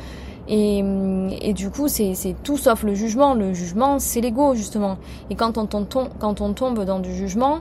Et, 0.48 0.84
et 1.41 1.53
du 1.53 1.70
coup, 1.70 1.88
c'est 1.88 2.36
tout 2.43 2.58
sauf 2.58 2.84
le 2.84 2.93
jugement. 2.93 3.34
Le 3.34 3.53
jugement, 3.53 4.00
c'est 4.00 4.22
l'ego, 4.22 4.55
justement. 4.55 4.98
Et 5.29 5.36
quand 5.36 5.58
on, 5.58 5.65
tombe, 5.65 6.10
quand 6.20 6.41
on 6.41 6.53
tombe 6.53 6.84
dans 6.84 7.00
du 7.00 7.13
jugement, 7.13 7.60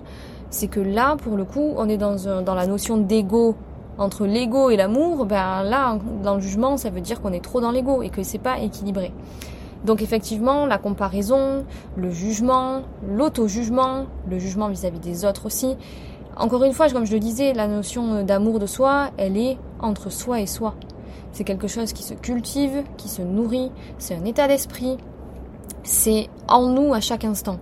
c'est 0.50 0.66
que 0.66 0.80
là, 0.80 1.16
pour 1.16 1.36
le 1.36 1.44
coup, 1.44 1.74
on 1.76 1.88
est 1.88 1.98
dans, 1.98 2.42
dans 2.42 2.54
la 2.54 2.66
notion 2.66 2.96
d'ego 2.96 3.54
entre 3.98 4.26
l'ego 4.26 4.70
et 4.70 4.76
l'amour. 4.76 5.26
Ben 5.26 5.62
là, 5.62 5.98
dans 6.22 6.34
le 6.34 6.40
jugement, 6.40 6.76
ça 6.76 6.90
veut 6.90 7.00
dire 7.00 7.20
qu'on 7.20 7.32
est 7.32 7.44
trop 7.44 7.60
dans 7.60 7.70
l'ego 7.70 8.02
et 8.02 8.08
que 8.08 8.22
c'est 8.22 8.38
pas 8.38 8.58
équilibré. 8.58 9.12
Donc 9.84 10.02
effectivement, 10.02 10.66
la 10.66 10.78
comparaison, 10.78 11.64
le 11.96 12.10
jugement, 12.10 12.82
l'auto-jugement, 13.08 14.06
le 14.28 14.38
jugement 14.38 14.68
vis-à-vis 14.68 14.98
des 14.98 15.24
autres 15.24 15.46
aussi. 15.46 15.76
Encore 16.36 16.64
une 16.64 16.72
fois, 16.72 16.88
comme 16.90 17.06
je 17.06 17.12
le 17.12 17.20
disais, 17.20 17.52
la 17.54 17.66
notion 17.66 18.22
d'amour 18.22 18.58
de 18.58 18.66
soi, 18.66 19.10
elle 19.16 19.36
est 19.36 19.58
entre 19.80 20.10
soi 20.10 20.40
et 20.40 20.46
soi. 20.46 20.74
C'est 21.32 21.44
quelque 21.44 21.68
chose 21.68 21.92
qui 21.92 22.02
se 22.02 22.14
cultive, 22.14 22.82
qui 22.96 23.08
se 23.08 23.22
nourrit, 23.22 23.70
c'est 23.98 24.14
un 24.14 24.24
état 24.24 24.48
d'esprit, 24.48 24.98
c'est 25.82 26.28
en 26.48 26.68
nous 26.68 26.92
à 26.92 27.00
chaque 27.00 27.24
instant. 27.24 27.58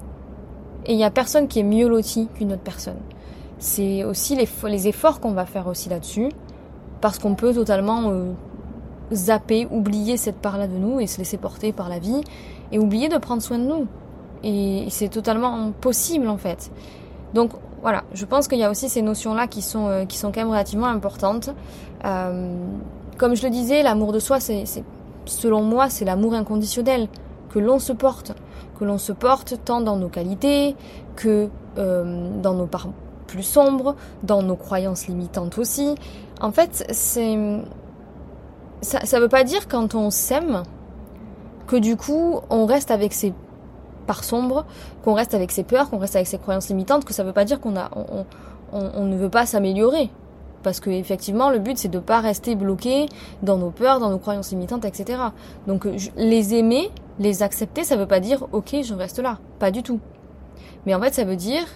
Et 0.87 0.93
il 0.93 0.97
n'y 0.97 1.05
a 1.05 1.11
personne 1.11 1.49
qui 1.49 1.61
est 1.61 1.65
mieux 1.65 1.89
loti 1.89 2.29
qu'une 2.35 2.53
autre 2.53 2.63
personne. 2.63 2.99
C'est 3.59 4.05
aussi 4.05 4.37
les, 4.37 4.49
les 4.69 4.89
efforts 4.89 5.21
qu'on 5.21 5.33
va 5.33 5.45
faire 5.45 5.67
aussi 5.67 5.89
là-dessus, 5.89 6.31
parce 7.01 7.19
qu'on 7.19 7.35
peut 7.35 7.53
totalement 7.53 8.11
euh, 8.11 8.33
zapper, 9.13 9.67
oublier 9.71 10.17
cette 10.17 10.37
part-là 10.37 10.67
de 10.67 10.77
nous 10.77 11.01
et 11.01 11.07
se 11.07 11.19
laisser 11.19 11.37
porter 11.37 11.73
par 11.73 11.89
la 11.89 11.99
vie, 11.99 12.21
et 12.73 12.79
oublier 12.79 13.09
de 13.09 13.17
prendre 13.17 13.43
soin 13.43 13.59
de 13.59 13.65
nous. 13.65 13.87
Et 14.45 14.87
c'est 14.91 15.09
totalement 15.09 15.73
possible 15.73 16.29
en 16.29 16.37
fait. 16.37 16.71
Donc 17.35 17.53
voilà, 17.83 18.05
je 18.13 18.25
pense 18.25 18.49
qu'il 18.49 18.59
y 18.59 18.65
a 18.65 18.71
aussi 18.71 18.89
ces 18.89 19.03
notions-là 19.03 19.47
qui 19.47 19.63
sont, 19.63 19.89
euh, 19.89 20.05
qui 20.05 20.19
sont 20.19 20.33
quand 20.33 20.41
même 20.41 20.51
relativement 20.51 20.87
importantes. 20.87 21.51
Euh, 22.05 22.55
comme 23.17 23.35
je 23.35 23.43
le 23.43 23.51
disais, 23.51 23.83
l'amour 23.83 24.13
de 24.13 24.19
soi, 24.19 24.41
c'est, 24.41 24.65
selon 25.27 25.63
moi, 25.63 25.89
c'est 25.89 26.05
l'amour 26.05 26.35
inconditionnel 26.35 27.09
que 27.51 27.59
l'on 27.59 27.79
se 27.79 27.93
porte, 27.93 28.33
que 28.79 28.85
l'on 28.85 28.99
se 28.99 29.13
porte 29.13 29.61
tant 29.65 29.81
dans 29.81 29.97
nos 29.97 30.09
qualités 30.09 30.77
que 31.17 31.49
euh, 31.79 32.31
dans 32.43 32.55
nos 32.55 32.67
parts 32.67 32.89
plus 33.27 33.43
sombres, 33.43 33.95
dans 34.23 34.43
nos 34.43 34.57
croyances 34.57 35.07
limitantes 35.07 35.59
aussi. 35.59 35.95
En 36.41 36.51
fait, 36.51 36.87
c'est 36.91 37.37
ça, 38.81 39.05
ça 39.05 39.21
veut 39.21 39.29
pas 39.29 39.45
dire 39.45 39.69
quand 39.69 39.95
on 39.95 40.11
s'aime 40.11 40.63
que 41.67 41.77
du 41.77 41.97
coup 41.97 42.41
on 42.51 42.67
reste 42.67 42.91
avec 42.91 43.13
ses 43.13 43.33
parts 44.07 44.25
sombres, 44.25 44.65
qu'on 45.05 45.15
reste 45.15 45.35
avec 45.35 45.51
ses 45.51 45.65
peurs, 45.65 45.91
qu'on 45.91 45.99
reste 45.99 46.17
avec 46.17 46.27
ses 46.27 46.39
croyances 46.39 46.69
limitantes, 46.69 47.05
que 47.05 47.13
ça 47.13 47.25
veut 47.25 47.33
pas 47.33 47.45
dire 47.45 47.61
qu'on 47.61 47.77
a 47.77 47.91
on, 47.95 48.25
on 48.73 49.05
ne 49.05 49.17
veut 49.17 49.31
pas 49.31 49.47
s'améliorer. 49.47 50.11
Parce 50.63 50.81
que 50.81 50.91
effectivement, 50.91 51.51
le 51.51 51.59
but 51.59 51.79
c'est 51.79 51.89
de 51.89 51.99
pas 51.99 52.21
rester 52.21 52.55
bloqué 52.57 53.07
dans 53.43 53.57
nos 53.59 53.71
peurs, 53.71 54.01
dans 54.01 54.11
nos 54.11 54.19
croyances 54.19 54.51
limitantes, 54.51 54.85
etc. 54.85 55.21
Donc 55.67 55.87
les 56.17 56.55
aimer, 56.55 56.91
les 57.19 57.43
accepter, 57.43 57.85
ça 57.85 57.97
veut 57.97 58.07
pas 58.07 58.21
dire 58.21 58.47
ok, 58.53 58.77
je 58.83 58.95
reste 58.95 59.19
là, 59.19 59.39
pas 59.59 59.71
du 59.71 59.83
tout. 59.83 60.01
Mais 60.87 60.95
en 60.95 61.01
fait, 61.01 61.15
ça 61.15 61.25
veut 61.25 61.37
dire 61.37 61.67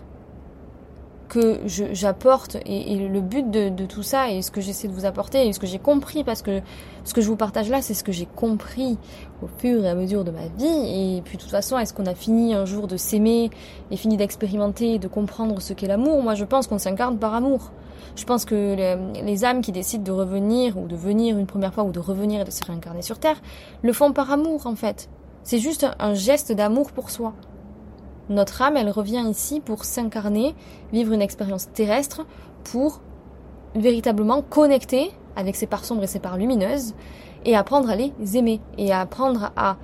que 1.33 1.63
j'apporte 1.67 2.59
et, 2.67 3.09
le 3.09 3.21
but 3.23 3.51
de, 3.51 3.87
tout 3.87 4.03
ça 4.03 4.31
et 4.31 4.43
ce 4.43 4.51
que 4.51 4.61
j'essaie 4.61 4.87
de 4.87 4.93
vous 4.93 5.07
apporter 5.07 5.49
et 5.49 5.55
ce 5.55 5.59
que 5.59 5.67
j'ai 5.67 5.79
compris 5.79 6.25
parce 6.25 6.43
que 6.43 6.61
ce 7.05 7.15
que 7.15 7.23
je 7.23 7.27
vous 7.27 7.37
partage 7.37 7.71
là 7.71 7.81
c'est 7.81 7.95
ce 7.95 8.05
que 8.05 8.13
j'ai 8.13 8.27
compris 8.27 8.99
au 9.43 9.47
fur 9.47 9.83
et 9.83 9.89
à 9.89 9.95
mesure 9.95 10.25
de 10.25 10.31
ma 10.31 10.49
vie. 10.59 11.17
Et 11.17 11.23
puis 11.23 11.39
de 11.39 11.43
toute 11.43 11.51
façon 11.51 11.79
est-ce 11.79 11.95
qu'on 11.95 12.05
a 12.05 12.15
fini 12.15 12.53
un 12.53 12.67
jour 12.67 12.87
de 12.87 12.99
s'aimer 12.99 13.49
et 13.91 13.97
fini 13.97 14.19
d'expérimenter 14.19 14.99
de 14.99 15.09
comprendre 15.09 15.63
ce 15.63 15.73
qu'est 15.73 15.87
l'amour? 15.87 16.23
Moi 16.23 16.35
je 16.35 16.45
pense 16.45 16.67
qu'on 16.67 16.79
s'incarne 16.79 17.17
par 17.17 17.33
amour. 17.33 17.73
Je 18.15 18.25
pense 18.25 18.45
que 18.45 18.75
les, 18.75 19.23
les, 19.23 19.45
âmes 19.47 19.63
qui 19.63 19.73
décident 19.73 20.05
de 20.05 20.13
revenir 20.13 20.77
ou 20.77 20.87
de 20.87 20.97
venir 20.97 21.39
une 21.39 21.47
première 21.47 21.73
fois 21.73 21.85
ou 21.85 21.93
de 21.93 21.99
revenir 21.99 22.43
et 22.43 22.45
de 22.45 22.51
se 22.51 22.63
réincarner 22.63 23.01
sur 23.01 23.19
terre 23.19 23.41
le 23.81 23.95
font 23.95 24.13
par 24.13 24.31
amour 24.31 24.67
en 24.67 24.75
fait. 24.75 25.09
C'est 25.45 25.59
juste 25.59 25.87
un 25.99 26.13
geste 26.13 26.53
d'amour 26.53 26.93
pour 26.93 27.09
soi 27.09 27.33
notre 28.33 28.63
âme, 28.63 28.77
elle 28.77 28.91
revient 28.91 29.25
ici 29.29 29.61
pour 29.61 29.85
s'incarner, 29.85 30.55
vivre 30.93 31.13
une 31.13 31.23
expérience 31.23 31.71
terrestre, 31.73 32.27
pour 32.65 33.01
véritablement 33.75 34.43
connecter 34.43 35.11
avec 35.37 35.57
ses 35.57 35.67
parts 35.67 35.85
sombres 35.85 36.05
et 36.05 36.09
ses 36.09 36.19
parts 36.19 36.37
lumineuses, 36.37 36.95
et 37.45 37.57
apprendre 37.57 37.91
à 37.91 37.97
les 37.97 38.13
aimer, 38.37 38.61
et 38.79 38.93
apprendre 38.93 39.51
à 39.57 39.77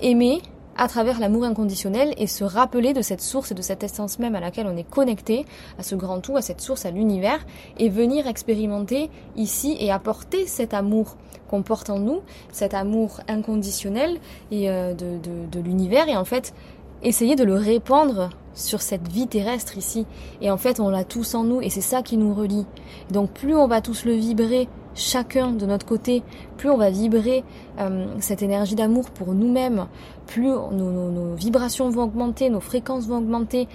aimer 0.00 0.40
à 0.76 0.88
travers 0.88 1.20
l'amour 1.20 1.44
inconditionnel 1.44 2.14
et 2.16 2.26
se 2.26 2.44
rappeler 2.44 2.94
de 2.94 3.02
cette 3.02 3.20
source 3.20 3.52
et 3.52 3.54
de 3.54 3.62
cette 3.62 3.82
essence 3.82 4.18
même 4.18 4.34
à 4.34 4.40
laquelle 4.40 4.66
on 4.66 4.76
est 4.76 4.88
connecté, 4.88 5.44
à 5.78 5.82
ce 5.82 5.94
grand 5.94 6.20
tout, 6.20 6.36
à 6.36 6.42
cette 6.42 6.60
source, 6.60 6.86
à 6.86 6.90
l'univers, 6.90 7.44
et 7.78 7.88
venir 7.88 8.26
expérimenter 8.26 9.10
ici 9.36 9.76
et 9.80 9.90
apporter 9.90 10.46
cet 10.46 10.72
amour 10.72 11.16
qu'on 11.48 11.62
porte 11.62 11.90
en 11.90 11.98
nous, 11.98 12.22
cet 12.52 12.72
amour 12.72 13.20
inconditionnel 13.28 14.18
et 14.50 14.70
euh, 14.70 14.94
de, 14.94 15.18
de 15.50 15.60
l'univers, 15.60 16.08
et 16.08 16.16
en 16.16 16.24
fait 16.24 16.54
essayer 17.02 17.36
de 17.36 17.44
le 17.44 17.54
répandre 17.54 18.30
sur 18.54 18.82
cette 18.82 19.08
vie 19.08 19.26
terrestre 19.26 19.78
ici. 19.78 20.06
Et 20.40 20.50
en 20.50 20.56
fait, 20.56 20.80
on 20.80 20.88
l'a 20.88 21.04
tous 21.04 21.34
en 21.34 21.44
nous 21.44 21.60
et 21.60 21.70
c'est 21.70 21.80
ça 21.80 22.02
qui 22.02 22.16
nous 22.16 22.34
relie. 22.34 22.66
Donc 23.10 23.30
plus 23.30 23.54
on 23.54 23.66
va 23.66 23.80
tous 23.80 24.04
le 24.04 24.12
vibrer, 24.12 24.68
chacun 24.94 25.52
de 25.52 25.66
notre 25.66 25.86
côté, 25.86 26.22
plus 26.56 26.70
on 26.70 26.76
va 26.76 26.90
vibrer 26.90 27.44
euh, 27.78 28.06
cette 28.20 28.42
énergie 28.42 28.74
d'amour 28.74 29.10
pour 29.10 29.34
nous-mêmes, 29.34 29.86
plus 30.26 30.48
nos, 30.48 31.34
vibrations 31.34 31.88
vont 31.90 32.04
augmenter, 32.04 32.50
nos 32.50 32.60
fréquences 32.60 33.06
vont 33.06 33.18
augmenter. 33.18 33.68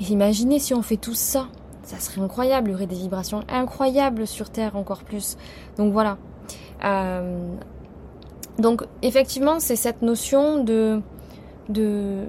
Et 0.00 0.04
imaginez 0.04 0.58
si 0.58 0.72
on 0.72 0.82
fait 0.82 0.96
tout 0.96 1.14
ça, 1.14 1.48
ça 1.82 1.98
serait 1.98 2.20
incroyable, 2.20 2.70
il 2.70 2.72
y 2.72 2.74
aurait 2.74 2.86
des 2.86 2.96
vibrations 2.96 3.42
incroyables 3.48 4.26
sur 4.26 4.50
Terre 4.50 4.76
encore 4.76 5.02
plus. 5.02 5.36
Donc 5.76 5.92
voilà. 5.92 6.16
Euh, 6.84 7.54
donc 8.58 8.84
effectivement, 9.02 9.58
c'est 9.58 9.76
cette 9.76 10.02
notion 10.02 10.62
de 10.62 11.00
de... 11.70 12.24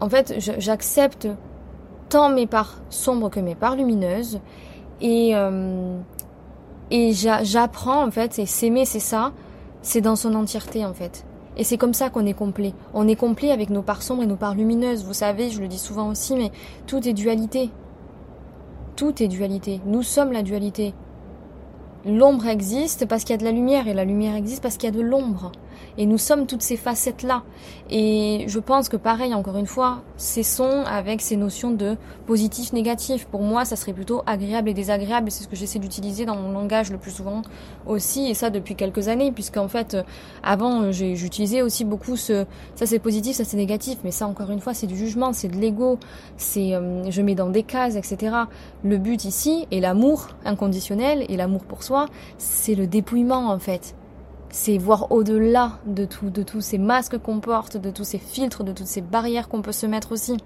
En 0.00 0.08
fait, 0.08 0.34
j'accepte 0.38 1.28
tant 2.08 2.28
mes 2.28 2.46
parts 2.46 2.80
sombres 2.90 3.30
que 3.30 3.40
mes 3.40 3.54
parts 3.54 3.76
lumineuses. 3.76 4.40
Et, 5.00 5.32
euh, 5.34 5.98
et 6.90 7.12
j'apprends, 7.12 8.04
en 8.04 8.10
fait, 8.10 8.38
et 8.38 8.46
s'aimer, 8.46 8.84
c'est 8.84 9.00
ça, 9.00 9.32
c'est 9.82 10.00
dans 10.00 10.16
son 10.16 10.34
entièreté, 10.34 10.84
en 10.84 10.94
fait. 10.94 11.24
Et 11.56 11.64
c'est 11.64 11.78
comme 11.78 11.94
ça 11.94 12.10
qu'on 12.10 12.26
est 12.26 12.34
complet. 12.34 12.74
On 12.92 13.08
est 13.08 13.16
complet 13.16 13.50
avec 13.50 13.70
nos 13.70 13.82
parts 13.82 14.02
sombres 14.02 14.22
et 14.22 14.26
nos 14.26 14.36
parts 14.36 14.54
lumineuses. 14.54 15.04
Vous 15.04 15.14
savez, 15.14 15.50
je 15.50 15.60
le 15.60 15.68
dis 15.68 15.78
souvent 15.78 16.10
aussi, 16.10 16.34
mais 16.34 16.52
tout 16.86 17.06
est 17.08 17.14
dualité. 17.14 17.70
Tout 18.94 19.22
est 19.22 19.28
dualité. 19.28 19.80
Nous 19.86 20.02
sommes 20.02 20.32
la 20.32 20.42
dualité. 20.42 20.94
L'ombre 22.04 22.46
existe 22.46 23.06
parce 23.06 23.24
qu'il 23.24 23.32
y 23.32 23.34
a 23.34 23.38
de 23.38 23.44
la 23.44 23.52
lumière 23.52 23.88
et 23.88 23.94
la 23.94 24.04
lumière 24.04 24.36
existe 24.36 24.62
parce 24.62 24.76
qu'il 24.76 24.88
y 24.88 24.92
a 24.92 24.96
de 24.96 25.00
l'ombre. 25.02 25.50
Et 25.98 26.06
nous 26.06 26.18
sommes 26.18 26.46
toutes 26.46 26.62
ces 26.62 26.76
facettes-là. 26.76 27.42
Et 27.90 28.44
je 28.48 28.58
pense 28.58 28.88
que 28.88 28.96
pareil, 28.96 29.34
encore 29.34 29.56
une 29.56 29.66
fois, 29.66 30.02
cessons 30.16 30.84
avec 30.86 31.20
ces 31.20 31.36
notions 31.36 31.70
de 31.70 31.96
positif, 32.26 32.72
négatif. 32.72 33.26
Pour 33.26 33.42
moi, 33.42 33.64
ça 33.64 33.76
serait 33.76 33.92
plutôt 33.92 34.22
agréable 34.26 34.68
et 34.68 34.74
désagréable. 34.74 35.30
C'est 35.30 35.44
ce 35.44 35.48
que 35.48 35.56
j'essaie 35.56 35.78
d'utiliser 35.78 36.24
dans 36.24 36.36
mon 36.36 36.52
langage 36.52 36.90
le 36.90 36.98
plus 36.98 37.10
souvent 37.10 37.42
aussi. 37.86 38.28
Et 38.28 38.34
ça 38.34 38.50
depuis 38.50 38.74
quelques 38.74 39.08
années, 39.08 39.32
puisqu'en 39.32 39.68
fait, 39.68 39.96
avant, 40.42 40.90
j'utilisais 40.92 41.62
aussi 41.62 41.84
beaucoup 41.84 42.16
ce, 42.16 42.44
ça 42.74 42.86
c'est 42.86 42.98
positif, 42.98 43.36
ça 43.36 43.44
c'est 43.44 43.56
négatif. 43.56 43.98
Mais 44.04 44.10
ça, 44.10 44.26
encore 44.26 44.50
une 44.50 44.60
fois, 44.60 44.74
c'est 44.74 44.86
du 44.86 44.96
jugement, 44.96 45.32
c'est 45.32 45.48
de 45.48 45.56
l'ego. 45.56 45.98
C'est, 46.36 46.74
euh, 46.74 47.10
je 47.10 47.22
mets 47.22 47.34
dans 47.34 47.50
des 47.50 47.62
cases, 47.62 47.96
etc. 47.96 48.34
Le 48.84 48.98
but 48.98 49.24
ici, 49.24 49.66
et 49.70 49.80
l'amour 49.80 50.28
inconditionnel, 50.44 51.24
et 51.28 51.36
l'amour 51.36 51.64
pour 51.64 51.82
soi, 51.82 52.06
c'est 52.38 52.74
le 52.74 52.86
dépouillement, 52.86 53.50
en 53.50 53.58
fait 53.58 53.94
c'est 54.56 54.78
voir 54.78 55.12
au-delà 55.12 55.72
de 55.84 56.06
tout, 56.06 56.30
de 56.30 56.42
tous 56.42 56.62
ces 56.62 56.78
masques 56.78 57.18
qu'on 57.18 57.40
porte, 57.40 57.76
de 57.76 57.90
tous 57.90 58.04
ces 58.04 58.16
filtres, 58.16 58.64
de 58.64 58.72
toutes 58.72 58.86
ces 58.86 59.02
barrières 59.02 59.50
qu'on 59.50 59.60
peut 59.60 59.70
se 59.70 59.84
mettre 59.84 60.12
aussi. 60.12 60.38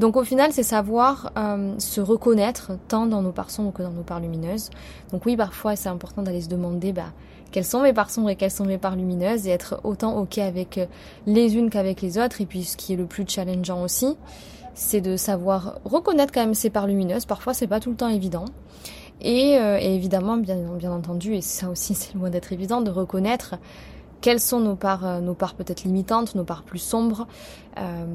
Donc 0.00 0.16
au 0.16 0.24
final, 0.24 0.50
c'est 0.52 0.64
savoir 0.64 1.30
euh, 1.38 1.72
se 1.78 2.00
reconnaître 2.00 2.72
tant 2.88 3.06
dans 3.06 3.22
nos 3.22 3.30
parts 3.30 3.52
sombres 3.52 3.72
que 3.72 3.82
dans 3.84 3.92
nos 3.92 4.02
parts 4.02 4.18
lumineuses. 4.18 4.70
Donc 5.12 5.24
oui, 5.24 5.36
parfois 5.36 5.76
c'est 5.76 5.88
important 5.88 6.22
d'aller 6.22 6.40
se 6.40 6.48
demander 6.48 6.92
bah, 6.92 7.12
quelles 7.52 7.64
sont 7.64 7.82
mes 7.82 7.92
parts 7.92 8.10
sombres 8.10 8.30
et 8.30 8.34
quelles 8.34 8.50
sont 8.50 8.64
mes 8.64 8.76
parts 8.76 8.96
lumineuses 8.96 9.46
et 9.46 9.50
être 9.50 9.80
autant 9.84 10.18
ok 10.18 10.38
avec 10.38 10.78
euh, 10.78 10.86
les 11.26 11.54
unes 11.54 11.70
qu'avec 11.70 12.02
les 12.02 12.18
autres. 12.18 12.40
Et 12.40 12.46
puis 12.46 12.64
ce 12.64 12.76
qui 12.76 12.92
est 12.92 12.96
le 12.96 13.06
plus 13.06 13.24
challengeant 13.28 13.84
aussi, 13.84 14.16
c'est 14.74 15.00
de 15.00 15.16
savoir 15.16 15.78
reconnaître 15.84 16.32
quand 16.34 16.40
même 16.40 16.54
ses 16.54 16.70
parts 16.70 16.88
lumineuses. 16.88 17.24
Parfois 17.24 17.54
c'est 17.54 17.68
pas 17.68 17.78
tout 17.78 17.90
le 17.90 17.96
temps 17.96 18.08
évident. 18.08 18.46
Euh, 19.24 19.78
et, 19.80 19.94
évidemment, 19.94 20.36
bien, 20.36 20.58
entendu, 20.92 21.34
et 21.34 21.40
ça 21.40 21.68
aussi 21.70 21.94
c'est 21.96 22.14
loin 22.14 22.30
d'être 22.30 22.52
évident, 22.52 22.80
de 22.80 22.90
reconnaître 22.90 23.56
quelles 24.20 24.40
sont 24.40 24.60
nos 24.60 24.76
parts, 24.76 25.06
euh, 25.06 25.20
nos 25.20 25.34
parts 25.34 25.54
peut-être 25.54 25.84
limitantes, 25.84 26.34
nos 26.34 26.44
parts 26.44 26.62
plus 26.62 26.78
sombres, 26.78 27.26
euh, 27.78 28.06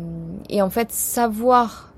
et 0.49 0.61
en 0.61 0.69
fait 0.69 0.91
savoir 0.91 1.93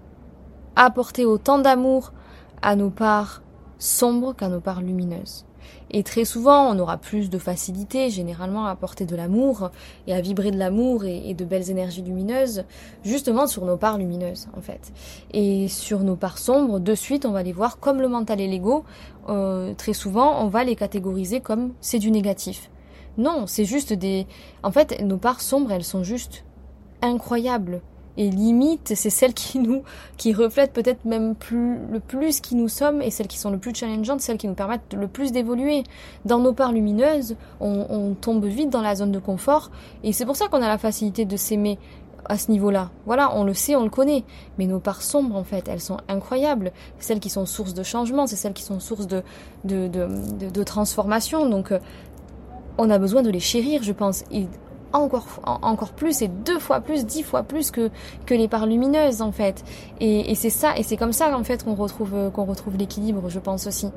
apporter 0.75 1.25
autant 1.25 1.60
d'amour 1.60 2.13
à 2.62 2.75
nos 2.75 2.89
parts 2.89 3.41
sombres 3.77 4.34
qu'à 4.34 4.48
nos 4.48 4.60
parts 4.60 4.82
lumineuses. 4.82 5.46
Et 5.91 6.03
très 6.03 6.25
souvent, 6.25 6.74
on 6.74 6.79
aura 6.79 6.98
plus 6.98 7.29
de 7.29 7.38
facilité, 7.38 8.10
généralement, 8.10 8.65
à 8.65 8.72
apporter 8.72 9.05
de 9.05 9.15
l'amour 9.15 9.72
et 10.08 10.13
à 10.13 10.22
vibrer 10.22 10.51
de 10.51 10.58
l'amour 10.58 11.05
et, 11.05 11.34
de 11.34 11.46
belles 11.46 11.69
énergies 11.69 12.01
lumineuses, 12.01 12.63
justement 13.03 13.48
sur 13.48 13.65
nos 13.65 13.77
parts 13.77 13.98
lumineuses, 13.98 14.48
en 14.55 14.62
fait. 14.62 14.91
Et 15.34 15.67
sur 15.67 16.01
nos 16.01 16.15
parts 16.15 16.38
sombres, 16.38 16.79
de 16.79 16.96
suite, 16.96 17.25
on 17.25 17.31
va 17.31 17.43
les 17.43 17.53
voir 17.53 17.79
comme 17.79 18.01
le 18.01 18.08
mental 18.08 18.39
et 18.39 18.48
l'ego. 18.48 18.84
Euh, 19.29 19.74
très 19.74 19.93
souvent, 19.93 20.43
on 20.43 20.48
va 20.48 20.63
les 20.63 20.75
catégoriser 20.75 21.41
comme 21.41 21.74
c'est 21.81 22.00
du 22.00 22.12
négatif. 22.12 22.69
Non, 23.17 23.48
c'est 23.48 23.65
juste 23.65 23.91
des. 23.93 24.27
En 24.63 24.72
fait, 24.72 25.01
nos 25.01 25.17
parts 25.17 25.41
sombres, 25.41 25.72
elles 25.72 25.84
sont 25.84 26.03
juste 26.03 26.46
incroyables. 27.01 27.81
Et 28.18 28.30
limite, 28.30 28.94
c'est 28.96 29.10
celles 29.10 29.34
qui 29.34 29.60
nous, 29.60 29.84
qui 30.18 30.34
reflètent 30.34 30.74
peut-être 30.74 31.06
même 31.06 31.36
plus, 31.36 31.78
le 31.92 32.00
plus 32.00 32.42
qui 32.42 32.56
nous 32.56 32.68
sommes 32.68 33.01
et 33.01 33.12
celles 33.12 33.28
qui 33.28 33.38
sont 33.38 33.50
le 33.50 33.58
plus 33.58 33.74
challengeantes, 33.74 34.22
celles 34.22 34.38
qui 34.38 34.48
nous 34.48 34.56
permettent 34.56 34.94
le 34.94 35.08
plus 35.08 35.32
d'évoluer. 35.32 35.84
Dans 36.25 36.39
nos 36.39 36.54
parts 36.54 36.74
lumineuses, 36.74 37.38
on, 37.62 37.86
on 37.89 38.13
tombe 38.16 38.46
vite 38.46 38.70
dans 38.70 38.82
la 38.82 38.96
zone 38.96 39.12
de 39.12 39.20
confort 39.20 39.72
et 40.04 40.12
c'est 40.12 40.25
pour 40.25 40.36
ça 40.36 40.48
qu'on 40.48 40.62
a 40.62 40.68
la 40.68 40.78
facilité 40.78 41.25
de 41.25 41.38
s'aimer 41.38 41.80
à 42.25 42.38
ce 42.38 42.51
niveau-là. 42.51 42.92
Voilà, 43.06 43.36
on 43.36 43.44
le 43.44 43.54
sait, 43.54 43.75
on 43.75 43.84
le 43.84 43.89
connaît. 43.89 44.24
Mais 44.58 44.68
nos 44.68 44.80
parts 44.80 45.01
sombres, 45.01 45.36
en 45.36 45.44
fait, 45.44 45.68
elles 45.68 45.82
sont 45.82 45.98
incroyables. 46.08 46.72
Celles 47.00 47.20
qui 47.20 47.30
sont 47.30 47.46
source 47.46 47.74
de 47.74 47.84
changement, 47.84 48.28
c'est 48.28 48.36
celles 48.36 48.54
qui 48.54 48.63
sont 48.63 48.80
source 48.80 49.08
de, 49.08 49.24
de, 49.63 49.88
de, 49.88 50.63
transformation. 50.63 51.50
Donc, 51.50 51.72
euh, 51.72 51.80
on 52.78 52.89
a 52.89 53.00
besoin 53.00 53.24
de 53.24 53.30
les 53.30 53.39
chérir, 53.39 53.84
je 53.84 53.92
pense. 53.92 54.24
Encore, 54.93 55.25
encore 55.43 55.91
plus, 55.91 56.22
et 56.22 56.27
deux 56.27 56.60
fois 56.60 56.79
plus, 56.81 57.05
dix 57.05 57.24
fois 57.24 57.43
plus 57.43 57.72
que, 57.72 57.89
que 58.25 58.34
les 58.34 58.48
parts 58.48 58.65
lumineuses, 58.65 59.22
en 59.22 59.31
fait. 59.31 59.63
Et, 60.00 60.31
et 60.31 60.36
c'est 60.36 60.50
ça, 60.50 60.77
et 60.77 60.84
c'est 60.84 60.98
comme 60.98 61.13
ça, 61.13 61.38
en 61.38 61.43
fait, 61.43 61.63
qu'on 61.63 61.75
retrouve, 61.75 62.13
euh, 62.15 62.29
qu'on 62.29 62.46
retrouve 62.46 62.77
l'équilibre, 62.77 63.29
je 63.29 63.39
pense 63.39 63.67
aussi. 63.67 63.88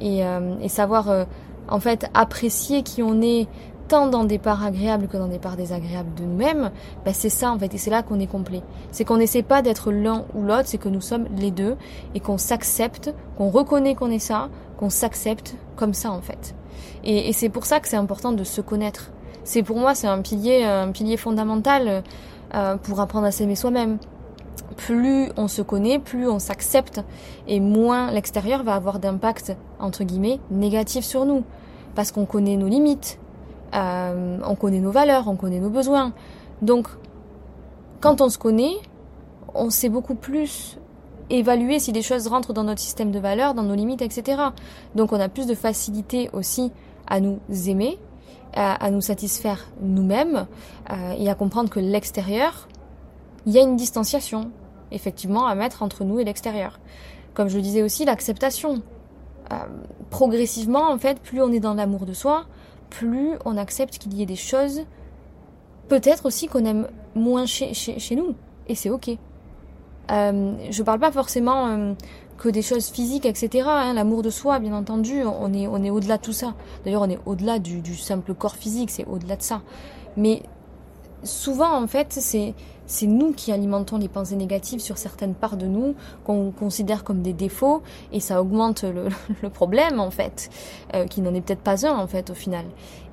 Et, 0.00 0.24
euh, 0.24 0.54
et 0.60 0.68
savoir, 0.68 1.26
en 1.68 1.80
fait, 1.80 2.06
apprécier 2.14 2.82
qui 2.82 3.02
on 3.02 3.20
est, 3.20 3.48
tant 3.88 4.06
dans 4.06 4.24
des 4.24 4.38
parts 4.38 4.64
agréables 4.64 5.08
que 5.08 5.16
dans 5.16 5.28
des 5.28 5.38
parts 5.38 5.56
désagréables 5.56 6.14
de 6.14 6.22
nous-mêmes, 6.22 6.70
ben 7.04 7.14
c'est 7.14 7.30
ça 7.30 7.50
en 7.50 7.58
fait, 7.58 7.74
et 7.74 7.78
c'est 7.78 7.90
là 7.90 8.02
qu'on 8.02 8.20
est 8.20 8.26
complet. 8.26 8.62
C'est 8.92 9.04
qu'on 9.04 9.16
n'essaie 9.16 9.42
pas 9.42 9.62
d'être 9.62 9.90
l'un 9.90 10.24
ou 10.34 10.42
l'autre, 10.42 10.66
c'est 10.66 10.78
que 10.78 10.90
nous 10.90 11.00
sommes 11.00 11.26
les 11.36 11.50
deux, 11.50 11.76
et 12.14 12.20
qu'on 12.20 12.38
s'accepte, 12.38 13.14
qu'on 13.36 13.48
reconnaît 13.48 13.94
qu'on 13.94 14.10
est 14.10 14.18
ça, 14.18 14.50
qu'on 14.76 14.90
s'accepte 14.90 15.56
comme 15.74 15.94
ça 15.94 16.12
en 16.12 16.20
fait. 16.20 16.54
Et, 17.02 17.32
c'est 17.32 17.48
pour 17.48 17.64
ça 17.64 17.80
que 17.80 17.88
c'est 17.88 17.96
important 17.96 18.32
de 18.32 18.44
se 18.44 18.60
connaître. 18.60 19.10
C'est 19.48 19.62
pour 19.62 19.78
moi, 19.78 19.94
c'est 19.94 20.06
un 20.06 20.20
pilier, 20.20 20.62
un 20.62 20.92
pilier 20.92 21.16
fondamental 21.16 22.02
euh, 22.54 22.76
pour 22.76 23.00
apprendre 23.00 23.24
à 23.24 23.30
s'aimer 23.30 23.54
soi-même. 23.54 23.96
Plus 24.76 25.30
on 25.38 25.48
se 25.48 25.62
connaît, 25.62 25.98
plus 25.98 26.28
on 26.28 26.38
s'accepte, 26.38 27.00
et 27.46 27.58
moins 27.58 28.10
l'extérieur 28.10 28.62
va 28.62 28.74
avoir 28.74 28.98
d'impact 28.98 29.56
entre 29.80 30.04
guillemets 30.04 30.38
négatif 30.50 31.02
sur 31.02 31.24
nous, 31.24 31.44
parce 31.94 32.12
qu'on 32.12 32.26
connaît 32.26 32.58
nos 32.58 32.68
limites, 32.68 33.18
euh, 33.74 34.38
on 34.46 34.54
connaît 34.54 34.80
nos 34.80 34.90
valeurs, 34.90 35.28
on 35.28 35.36
connaît 35.36 35.60
nos 35.60 35.70
besoins. 35.70 36.12
Donc, 36.60 36.88
quand 38.00 38.20
on 38.20 38.28
se 38.28 38.36
connaît, 38.36 38.74
on 39.54 39.70
sait 39.70 39.88
beaucoup 39.88 40.14
plus 40.14 40.76
évaluer 41.30 41.78
si 41.78 41.92
des 41.92 42.02
choses 42.02 42.26
rentrent 42.26 42.52
dans 42.52 42.64
notre 42.64 42.82
système 42.82 43.12
de 43.12 43.18
valeurs, 43.18 43.54
dans 43.54 43.62
nos 43.62 43.74
limites, 43.74 44.02
etc. 44.02 44.42
Donc, 44.94 45.14
on 45.14 45.18
a 45.18 45.30
plus 45.30 45.46
de 45.46 45.54
facilité 45.54 46.28
aussi 46.34 46.70
à 47.06 47.20
nous 47.20 47.38
aimer, 47.66 47.98
à, 48.54 48.90
nous 48.90 49.00
satisfaire 49.00 49.66
nous-mêmes 49.80 50.46
euh, 50.90 51.14
et 51.18 51.28
à 51.28 51.34
comprendre 51.34 51.70
que 51.70 51.80
l'extérieur, 51.80 52.68
il 53.46 53.52
y 53.52 53.58
a 53.58 53.62
une 53.62 53.76
distanciation, 53.76 54.50
effectivement, 54.90 55.46
à 55.46 55.54
mettre 55.54 55.82
entre 55.82 56.04
nous 56.04 56.18
et 56.18 56.24
l'extérieur. 56.24 56.80
Comme 57.34 57.48
je 57.48 57.56
le 57.56 57.62
disais 57.62 57.82
aussi, 57.82 58.04
l'acceptation. 58.04 58.82
Euh, 59.52 59.56
progressivement, 60.10 60.90
en 60.90 60.98
fait, 60.98 61.20
plus 61.20 61.40
on 61.40 61.52
est 61.52 61.60
dans 61.60 61.74
l'amour 61.74 62.04
de 62.04 62.12
soi, 62.12 62.44
plus 62.90 63.32
on 63.44 63.56
accepte 63.56 63.98
qu'il 63.98 64.14
y 64.14 64.22
ait 64.22 64.26
des 64.26 64.36
choses, 64.36 64.82
peut-être 65.88 66.26
aussi 66.26 66.48
qu'on 66.48 66.64
aime 66.64 66.88
moins 67.14 67.46
chez, 67.46 67.74
chez, 67.74 68.16
nous. 68.16 68.34
Et 68.68 68.74
c'est 68.74 68.90
ok. 68.90 69.10
Euh, 70.10 70.54
je 70.70 70.82
parle 70.82 71.00
pas 71.00 71.12
forcément 71.12 71.66
euh, 71.68 71.94
que 72.38 72.48
des 72.48 72.62
choses 72.62 72.88
physiques, 72.88 73.26
etc. 73.26 73.66
Hein. 73.68 73.94
L'amour 73.94 74.22
de 74.22 74.30
soi, 74.30 74.58
bien 74.60 74.72
entendu, 74.72 75.22
on 75.24 75.52
est, 75.52 75.66
on 75.66 75.82
est 75.82 75.90
au-delà 75.90 76.16
de 76.16 76.22
tout 76.22 76.32
ça. 76.32 76.54
D'ailleurs, 76.84 77.02
on 77.02 77.10
est 77.10 77.18
au-delà 77.26 77.58
du, 77.58 77.96
simple 77.96 78.32
corps 78.32 78.56
physique, 78.56 78.90
c'est 78.90 79.04
au-delà 79.06 79.36
de 79.36 79.42
ça. 79.42 79.60
Mais 80.16 80.42
souvent, 81.24 81.74
en 81.74 81.86
fait, 81.86 82.12
c'est 82.12 83.06
nous 83.06 83.32
qui 83.32 83.52
alimentons 83.52 83.98
les 83.98 84.08
pensées 84.08 84.36
négatives 84.36 84.80
sur 84.80 84.98
certaines 84.98 85.34
parts 85.34 85.56
de 85.56 85.66
nous 85.66 85.94
qu'on 86.24 86.52
considère 86.52 87.04
comme 87.04 87.22
des 87.22 87.32
défauts 87.32 87.82
et 88.12 88.20
ça 88.20 88.40
augmente 88.40 88.84
le, 88.84 89.08
problème 89.50 90.00
en 90.00 90.10
fait, 90.10 90.48
euh, 90.94 91.06
qui 91.06 91.20
n'en 91.20 91.34
est 91.34 91.40
peut-être 91.40 91.60
pas 91.60 91.86
un 91.86 91.98
en 91.98 92.06
fait 92.06 92.30
au 92.30 92.34
final. 92.34 92.64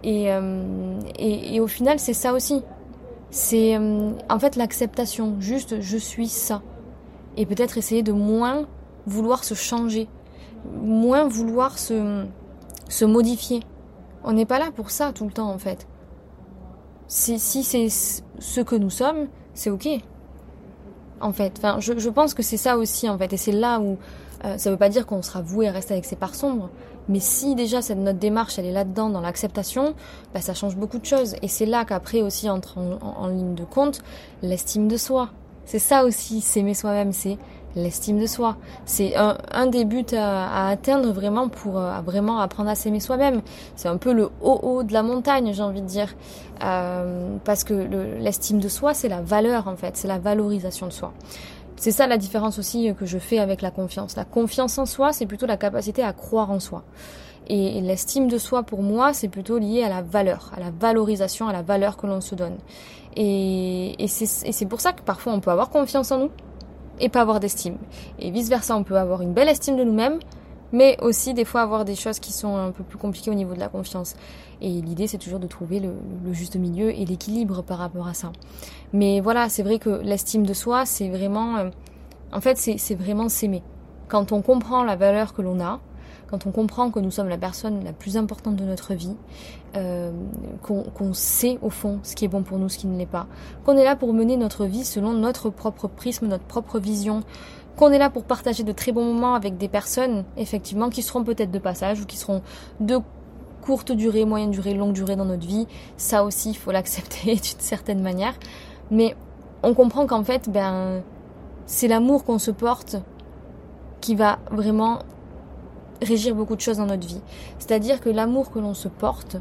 Et, 0.04 0.32
euh, 0.32 1.00
et, 1.18 1.60
au 1.60 1.68
final 1.68 2.00
c'est 2.00 2.14
ça 2.14 2.34
aussi. 2.34 2.62
C'est 3.32 3.76
euh, 3.76 4.12
en 4.30 4.40
fait 4.40 4.56
l'acceptation, 4.56 5.36
juste 5.40 5.82
je 5.82 5.98
suis 5.98 6.28
ça. 6.28 6.62
Et 7.38 7.46
peut-être 7.46 7.78
essayer 7.78 8.02
de 8.02 8.14
moins 8.14 8.66
vouloir 9.06 9.44
se 9.44 9.54
changer, 9.54 10.08
moins 10.82 11.28
vouloir 11.28 11.78
se, 11.78 12.26
se 12.90 13.06
modifier. 13.06 13.62
On 14.24 14.34
n'est 14.34 14.46
pas 14.46 14.60
là 14.60 14.72
pour 14.76 14.90
ça 14.90 15.12
tout 15.14 15.26
le 15.26 15.32
temps 15.32 15.50
en 15.50 15.58
fait. 15.58 15.88
Si, 17.08 17.40
c'est 17.40 17.90
ce 17.90 18.62
que 18.62 18.76
nous 18.76 18.90
sommes, 18.90 19.28
c'est 19.54 19.70
ok. 19.70 19.88
En 21.22 21.32
fait, 21.32 21.54
enfin, 21.58 21.78
je, 21.80 21.98
je 21.98 22.10
pense 22.10 22.34
que 22.34 22.44
c'est 22.44 22.58
ça 22.58 22.78
aussi 22.78 23.08
en 23.08 23.18
fait, 23.18 23.32
et 23.32 23.38
c'est 23.38 23.52
là 23.52 23.80
où 23.80 23.98
euh, 24.44 24.58
ça 24.58 24.70
veut 24.70 24.78
pas 24.78 24.90
dire 24.90 25.06
qu'on 25.06 25.22
sera 25.22 25.42
voué 25.42 25.68
à 25.68 25.72
rester 25.72 25.94
avec 25.94 26.06
ses 26.06 26.16
parts 26.16 26.36
sombres, 26.36 26.70
mais 27.08 27.20
si 27.20 27.56
déjà 27.56 27.82
cette 27.82 28.00
notre 28.00 28.20
démarche 28.20 28.60
elle 28.60 28.66
est 28.66 28.72
là-dedans 28.72 29.10
dans 29.10 29.22
l'acceptation, 29.22 29.94
bah, 30.34 30.42
ça 30.42 30.54
change 30.54 30.76
beaucoup 30.76 31.00
de 31.00 31.06
choses, 31.06 31.36
et 31.42 31.48
c'est 31.48 31.66
là 31.66 31.86
qu'après 31.86 32.22
aussi 32.22 32.50
entre 32.50 32.80
en 32.80 33.28
ligne 33.28 33.56
de 33.56 33.64
compte 33.64 34.02
l'estime 34.42 34.88
de 34.88 34.98
soi. 34.98 35.30
C'est 35.66 35.80
ça 35.80 36.04
aussi, 36.04 36.42
s'aimer 36.42 36.74
soi-même, 36.74 37.14
c'est 37.14 37.38
l'estime 37.76 38.20
de 38.20 38.26
soi. 38.26 38.58
C'est 38.86 39.16
un, 39.16 39.38
un, 39.52 39.68
des 39.68 39.86
buts 39.86 40.06
à, 40.14 40.70
atteindre 40.70 41.12
vraiment 41.12 41.50
pour 41.50 41.80
euh, 41.80 42.00
vraiment 42.02 42.40
apprendre 42.40 42.70
à 42.70 42.76
s'aimer 42.76 43.00
soi-même. 43.00 43.42
C'est 43.76 43.88
un 43.88 43.98
peu 43.98 44.14
le 44.14 44.30
haut 44.42 44.60
haut 44.64 44.84
de 44.84 44.94
la 44.94 45.04
montagne, 45.04 45.54
j'ai 45.54 45.64
envie 45.64 45.82
de 45.82 45.88
dire, 45.88 46.16
euh, 46.64 47.38
parce 47.44 47.64
que 47.64 47.74
l'estime 47.74 48.60
de 48.60 48.70
soi, 48.70 48.94
c'est 48.94 49.10
la 49.10 49.22
valeur 49.22 49.68
en 49.68 49.76
fait, 49.76 49.98
c'est 49.98 50.08
la 50.08 50.20
valorisation 50.20 50.88
de 50.88 50.94
soi. 50.94 51.14
C'est 51.78 51.92
ça 51.92 52.08
la 52.08 52.18
différence 52.18 52.58
aussi 52.58 52.94
que 52.98 53.06
je 53.06 53.18
fais 53.18 53.40
avec 53.40 53.62
la 53.62 53.70
confiance. 53.70 54.16
La 54.16 54.24
confiance 54.24 54.78
en 54.78 54.86
soi, 54.86 55.12
c'est 55.12 55.26
plutôt 55.26 55.46
la 55.46 55.58
capacité 55.58 56.04
à 56.04 56.14
croire 56.14 56.50
en 56.50 56.62
soi. 56.62 56.84
Et, 57.48 57.82
l'estime 57.82 58.28
de 58.28 58.38
soi, 58.38 58.64
pour 58.64 58.82
moi, 58.82 59.14
c'est 59.14 59.28
plutôt 59.28 59.58
lié 59.60 59.84
à 59.84 59.90
la 59.90 60.02
valeur, 60.02 60.52
à 60.56 60.60
la 60.60 60.72
valorisation, 60.72 61.48
à 61.48 61.54
la 61.54 61.62
valeur 61.62 61.98
que 61.98 62.08
l'on 62.08 62.22
se 62.22 62.34
donne. 62.34 62.58
Et, 63.18 64.02
et 64.04 64.08
c'est 64.08 64.66
pour 64.66 64.82
ça 64.82 64.94
que 64.94 65.02
parfois 65.02 65.34
on 65.34 65.40
peut 65.42 65.52
avoir 65.52 65.70
confiance 65.70 66.12
en 66.12 66.20
nous, 66.20 66.32
et 67.00 67.10
pas 67.10 67.22
avoir 67.22 67.40
d'estime. 67.40 67.78
Et 68.20 68.32
vice 68.32 68.50
versa, 68.50 68.76
on 68.76 68.84
peut 68.84 68.98
avoir 68.98 69.22
une 69.22 69.34
belle 69.34 69.50
estime 69.50 69.78
de 69.78 69.84
nous-mêmes, 69.84 70.20
mais 70.72 70.98
aussi 71.02 71.34
des 71.34 71.46
fois 71.46 71.62
avoir 71.62 71.86
des 71.86 71.96
choses 71.96 72.20
qui 72.20 72.32
sont 72.32 72.56
un 72.56 72.72
peu 72.72 72.84
plus 72.84 72.98
compliquées 72.98 73.32
au 73.32 73.36
niveau 73.36 73.54
de 73.54 73.60
la 73.60 73.70
confiance. 73.70 74.16
Et 74.62 74.70
l'idée, 74.70 75.08
c'est 75.08 75.18
toujours 75.18 75.40
de 75.40 75.48
trouver 75.48 75.80
le, 75.80 75.94
juste 76.32 76.56
milieu 76.56 76.90
et 76.90 77.06
l'équilibre 77.06 77.62
par 77.62 77.78
rapport 77.78 78.08
à 78.08 78.14
ça. 78.14 78.32
Mais 78.94 79.20
voilà, 79.20 79.50
c'est 79.50 79.64
vrai 79.64 79.80
que 79.80 79.90
l'estime 79.90 80.46
de 80.46 80.54
soi, 80.54 80.86
c'est 80.86 81.10
vraiment, 81.10 81.58
euh, 81.58 81.70
en 82.32 82.42
fait, 82.42 82.58
c'est 82.58 82.96
vraiment 82.96 83.30
s'aimer. 83.30 83.64
Quand 84.08 84.32
on 84.32 84.42
comprend 84.42 84.84
la 84.84 84.96
valeur 84.96 85.34
que 85.34 85.42
l'on 85.42 85.60
a, 85.60 85.80
quand 86.28 86.48
on 86.48 86.52
comprend 86.52 86.92
que 86.92 87.00
nous 87.00 87.12
sommes 87.12 87.30
la 87.30 87.38
personne 87.38 87.84
la 87.84 87.94
plus 87.94 88.18
importante 88.18 88.56
de 88.56 88.64
notre 88.64 88.94
vie, 88.94 89.16
euh, 89.76 90.12
qu'on 90.62 91.14
sait 91.14 91.60
au 91.62 91.70
fond 91.70 92.00
ce 92.04 92.16
qui 92.16 92.26
est 92.26 92.30
bon 92.30 92.44
pour 92.44 92.58
nous, 92.58 92.70
ce 92.70 92.78
qui 92.78 92.88
ne 92.88 92.98
l'est 92.98 93.06
pas, 93.06 93.28
qu'on 93.66 93.78
est 93.78 93.84
là 93.84 93.96
pour 93.96 94.14
mener 94.14 94.38
notre 94.38 94.66
vie 94.66 94.84
selon 94.84 95.14
notre 95.14 95.50
propre 95.50 95.88
prisme, 95.88 96.28
notre 96.28 96.46
propre 96.46 96.80
vision, 96.80 97.24
qu'on 97.76 97.92
est 97.92 97.98
là 97.98 98.10
pour 98.10 98.24
partager 98.24 98.64
de 98.64 98.72
très 98.72 98.92
bons 98.92 99.06
moments 99.06 99.36
avec 99.36 99.58
des 99.58 99.68
personnes, 99.68 100.24
effectivement, 100.38 100.90
qui 100.90 101.02
seront 101.02 101.24
peut-être 101.24 101.52
de 101.52 101.60
passage 101.60 102.02
ou 102.02 102.06
qui 102.06 102.18
seront 102.18 102.42
de 102.80 103.00
courte 103.62 103.92
durée, 103.92 104.26
moyenne 104.26 104.52
durée, 104.52 104.74
longue 104.74 104.94
durée 104.94 105.16
dans 105.16 105.26
notre 105.26 105.46
vie. 105.46 105.68
Ça 105.98 106.24
aussi, 106.24 106.52
il 106.52 106.58
faut 106.58 106.72
l'accepter 106.72 107.26
d'une 107.36 107.60
certaine 107.60 108.02
manière. 108.02 108.36
Mais 108.92 109.16
on 109.64 109.74
comprend 109.74 110.06
qu'en 110.06 110.24
fait, 110.24 110.50
ben, 110.50 111.02
c'est 111.66 111.88
l'amour 111.88 112.24
qu'on 112.24 112.40
se 112.40 112.52
porte 112.52 112.98
qui 114.02 114.16
va 114.16 114.40
vraiment 114.52 115.00
régir 116.02 116.36
beaucoup 116.36 116.56
de 116.56 116.62
choses 116.62 116.78
dans 116.78 116.86
notre 116.86 117.08
vie. 117.08 117.22
C'est-à-dire 117.60 118.00
que 118.02 118.10
l'amour 118.10 118.52
que 118.52 118.60
l'on 118.60 118.74
se 118.74 118.88
porte, 118.88 119.38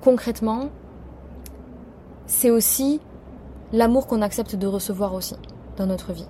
concrètement, 0.00 0.68
c'est 2.26 2.50
aussi 2.50 3.00
l'amour 3.72 4.06
qu'on 4.06 4.22
accepte 4.22 4.56
de 4.56 4.66
recevoir 4.66 5.14
aussi 5.14 5.36
dans 5.76 5.86
notre 5.86 6.12
vie. 6.12 6.26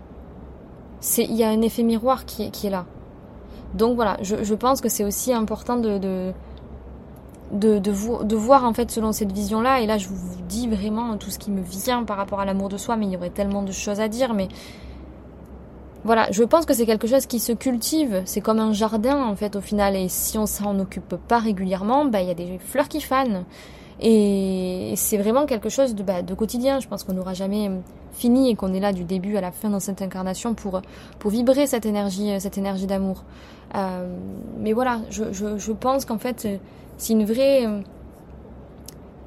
C'est, 1.01 1.25
il 1.25 1.35
y 1.35 1.45
a 1.45 1.49
un 1.49 1.61
effet 1.63 1.83
miroir 1.83 2.25
qui 2.25 2.45
est, 2.45 2.51
qui 2.51 2.67
est 2.67 2.71
là. 2.71 2.87
Donc 3.75 3.97
voilà, 3.97 4.17
je, 4.23 4.55
pense 4.55 4.81
que 4.81 4.89
c'est 4.89 5.05
aussi 5.05 5.33
important 5.33 5.77
de, 5.77 5.99
de, 5.99 6.33
de, 7.79 8.37
voir 8.37 8.65
en 8.65 8.73
fait 8.73 8.91
selon 8.91 9.13
cette 9.13 9.33
vision-là. 9.33 9.81
Et 9.81 9.87
là, 9.87 9.99
je 9.99 10.09
vous 10.09 10.43
dis 10.49 10.69
vraiment 10.69 11.17
tout 11.19 11.31
ce 11.31 11.39
qui 11.39 11.51
me 11.51 11.61
vient 11.61 12.05
par 12.05 12.17
rapport 12.17 12.41
à 12.41 12.45
l'amour 12.45 12.69
de 12.69 12.79
soi, 12.79 12.97
mais 12.97 13.07
il 13.07 13.13
y 13.13 13.17
aurait 13.17 13.31
tellement 13.31 13.63
de 13.63 13.73
choses 13.73 14.01
à 14.01 14.09
dire. 14.09 14.33
Mais 14.33 14.49
voilà, 16.07 16.29
je 16.31 16.45
pense 16.45 16.65
que 16.65 16.73
c'est 16.73 16.87
quelque 16.87 17.09
chose 17.09 17.27
qui 17.27 17.41
se 17.41 17.53
cultive. 17.53 18.23
C'est 18.25 18.41
comme 18.41 18.61
un 18.61 18.73
jardin 18.73 19.25
en 19.25 19.35
fait 19.35 19.57
au 19.57 19.61
final. 19.61 19.97
Et 19.97 20.09
si 20.09 20.39
on 20.39 20.47
s'en 20.47 20.79
occupe 20.79 21.17
pas 21.17 21.39
régulièrement, 21.39 22.05
bah 22.05 22.23
il 22.23 22.29
y 22.29 22.31
a 22.31 22.35
des 22.35 22.59
fleurs 22.59 22.89
qui 22.89 23.01
fanent. 23.01 23.45
Et 24.01 24.93
c'est 24.97 25.17
vraiment 25.17 25.47
quelque 25.47 25.69
chose 25.69 25.95
de, 25.95 26.03
bah, 26.03 26.23
de 26.23 26.35
quotidien. 26.35 26.81
Je 26.81 26.87
pense 26.87 27.03
qu'on 27.03 27.15
n'aura 27.15 27.35
jamais 27.35 27.71
fini 28.13 28.51
et 28.51 28.55
qu'on 28.55 28.73
est 28.73 28.81
là 28.81 28.93
du 28.93 29.05
début 29.05 29.37
à 29.37 29.41
la 29.41 29.51
fin 29.51 29.69
dans 29.69 29.81
cette 29.81 30.01
incarnation 30.01 30.55
pour 30.55 30.81
pour 31.19 31.31
vibrer 31.33 31.67
cette 31.67 31.87
énergie, 31.87 32.41
cette 32.41 32.57
énergie 32.57 32.87
d'amour. 32.87 33.25
Euh, 33.75 34.07
mais 34.59 34.73
voilà, 34.73 35.01
je, 35.11 35.25
je, 35.33 35.59
je 35.59 35.73
pense 35.73 36.05
qu'en 36.05 36.19
fait 36.19 36.47
c'est 36.99 37.13
une 37.13 37.25
vraie 37.25 37.67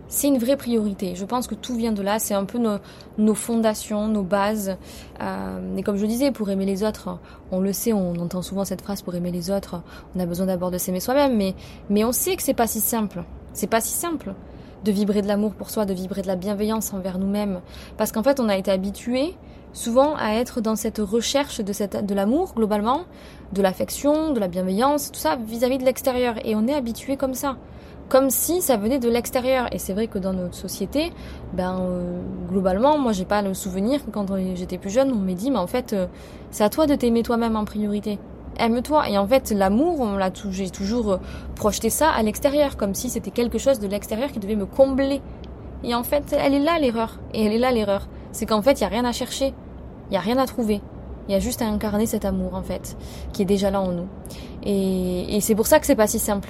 c'est 0.10 0.28
une 0.28 0.40
vraie 0.40 0.58
priorité. 0.58 1.14
Je 1.16 1.24
pense 1.24 1.46
que 1.46 1.54
tout 1.54 1.76
vient 1.76 1.92
de 1.92 2.02
là. 2.02 2.18
C'est 2.18 2.34
un 2.34 2.44
peu 2.44 2.58
nos, 2.58 2.78
nos, 3.20 3.36
fondations, 3.36 4.08
nos 4.08 4.24
bases. 4.24 4.76
Euh, 5.22 5.78
et 5.78 5.84
comme 5.84 5.98
je 5.98 6.06
disais, 6.06 6.32
pour 6.32 6.50
aimer 6.50 6.66
les 6.66 6.84
autres, 6.84 7.20
on 7.52 7.60
le 7.62 7.72
sait, 7.72 7.94
on 7.94 8.16
entend 8.16 8.42
souvent 8.42 8.66
cette 8.66 8.82
phrase 8.82 9.04
pour 9.04 9.14
aimer 9.14 9.32
les 9.32 9.52
autres, 9.52 9.82
on 10.16 10.20
a 10.20 10.26
besoin 10.26 10.48
d'abord 10.48 10.72
de 10.72 10.80
s'aimer 10.80 11.00
soi-même. 11.00 11.38
Mais, 11.38 11.54
mais 11.90 12.04
on 12.04 12.12
sait 12.12 12.36
que 12.36 12.42
c'est 12.42 12.56
pas 12.56 12.68
si 12.68 12.82
simple. 12.82 13.24
C'est 13.54 13.68
pas 13.68 13.82
si 13.82 13.94
simple 13.94 14.34
de 14.84 14.92
vibrer 14.92 15.22
de 15.22 15.28
l'amour 15.28 15.54
pour 15.54 15.70
soi, 15.70 15.86
de 15.86 15.94
vibrer 15.94 16.24
de 16.24 16.28
la 16.28 16.36
bienveillance 16.36 16.92
envers 16.94 17.20
nous-mêmes. 17.20 17.62
Parce 17.98 18.12
qu'en 18.12 18.24
fait, 18.24 18.40
on 18.40 18.50
a 18.50 18.58
été 18.58 18.72
habitué 18.72 19.36
souvent 19.74 20.16
à 20.16 20.34
être 20.34 20.62
dans 20.62 20.76
cette 20.76 20.98
recherche 20.98 21.60
de, 21.60 22.02
de 22.02 22.14
l'amour 22.16 22.54
globalement, 22.56 23.02
de 23.54 23.62
l'affection, 23.62 24.32
de 24.32 24.40
la 24.40 24.48
bienveillance, 24.48 25.12
tout 25.12 25.20
ça 25.20 25.36
vis-à-vis 25.36 25.76
-vis 25.76 25.80
de 25.82 25.86
l'extérieur. 25.86 26.36
Et 26.44 26.56
on 26.56 26.66
est 26.68 26.74
habitué 26.74 27.18
comme 27.18 27.36
ça 27.36 27.58
comme 28.10 28.32
si 28.32 28.62
ça 28.62 28.76
venait 28.76 29.00
de 29.00 29.08
l'extérieur. 29.08 29.68
Et 29.72 29.78
c'est 29.78 29.94
vrai 29.94 30.08
que 30.08 30.18
dans 30.18 30.34
notre 30.34 30.56
société, 30.56 31.14
ben 31.54 31.80
euh, 31.80 32.20
globalement, 32.50 32.98
moi 32.98 33.14
j'ai 33.14 33.26
pas 33.26 33.42
le 33.42 33.54
souvenir 33.54 34.04
que 34.04 34.10
quand 34.10 34.26
j'étais 34.56 34.78
plus 34.78 34.90
jeune, 34.90 35.12
on 35.12 35.16
m'a 35.16 35.34
dit 35.34 35.52
mais 35.52 35.60
en 35.60 35.68
fait 35.68 35.94
euh, 35.94 36.08
c'est 36.52 36.64
à 36.64 36.70
toi 36.70 36.88
de 36.88 36.96
t'aimer 36.96 37.24
toi-même 37.24 37.56
en 37.56 37.66
priorité. 37.66 38.20
Aime-toi. 38.58 39.10
Et 39.10 39.18
en 39.18 39.26
fait, 39.26 39.52
l'amour, 39.52 40.02
on 40.02 40.18
l'a 40.18 40.32
j'ai 40.50 40.70
toujours 40.70 41.14
euh, 41.14 41.18
projeté 41.56 41.90
ça 41.90 42.10
à 42.10 42.22
l'extérieur, 42.24 42.76
comme 42.76 42.94
si 42.94 43.10
c'était 43.10 43.32
quelque 43.32 43.58
chose 43.58 43.80
de 43.80 43.88
l'extérieur 43.88 44.32
qui 44.32 44.40
devait 44.40 44.58
me 44.58 44.66
combler. 44.66 45.22
Et 45.84 45.96
en 45.96 46.04
fait, 46.04 46.36
elle 46.38 46.54
est 46.54 46.60
là 46.60 46.78
l'erreur. 46.78 47.20
Et 47.34 47.46
elle 47.46 47.54
est 47.54 47.60
là 47.60 47.72
l'erreur. 47.72 48.10
C'est 48.34 48.46
qu'en 48.46 48.62
fait, 48.62 48.74
il 48.80 48.82
y 48.82 48.86
a 48.86 48.90
rien 48.90 49.06
à 49.06 49.14
chercher. 49.14 49.54
Il 50.10 50.14
y 50.14 50.18
a 50.18 50.20
rien 50.20 50.38
à 50.38 50.46
trouver. 50.46 50.82
Il 51.30 51.32
y 51.32 51.36
a 51.36 51.40
juste 51.40 51.62
à 51.62 51.68
incarner 51.68 52.08
cet 52.08 52.26
amour 52.26 52.56
en 52.56 52.64
fait, 52.64 52.98
qui 53.34 53.44
est 53.44 53.46
déjà 53.46 53.70
là 53.70 53.80
en 53.80 53.92
nous. 53.92 54.08
Et, 54.64 55.38
et 55.38 55.42
c'est 55.42 55.56
pour 55.56 55.68
ça 55.68 55.80
que 55.80 55.86
c'est 55.86 55.96
pas 55.96 56.08
si 56.08 56.18
simple 56.18 56.50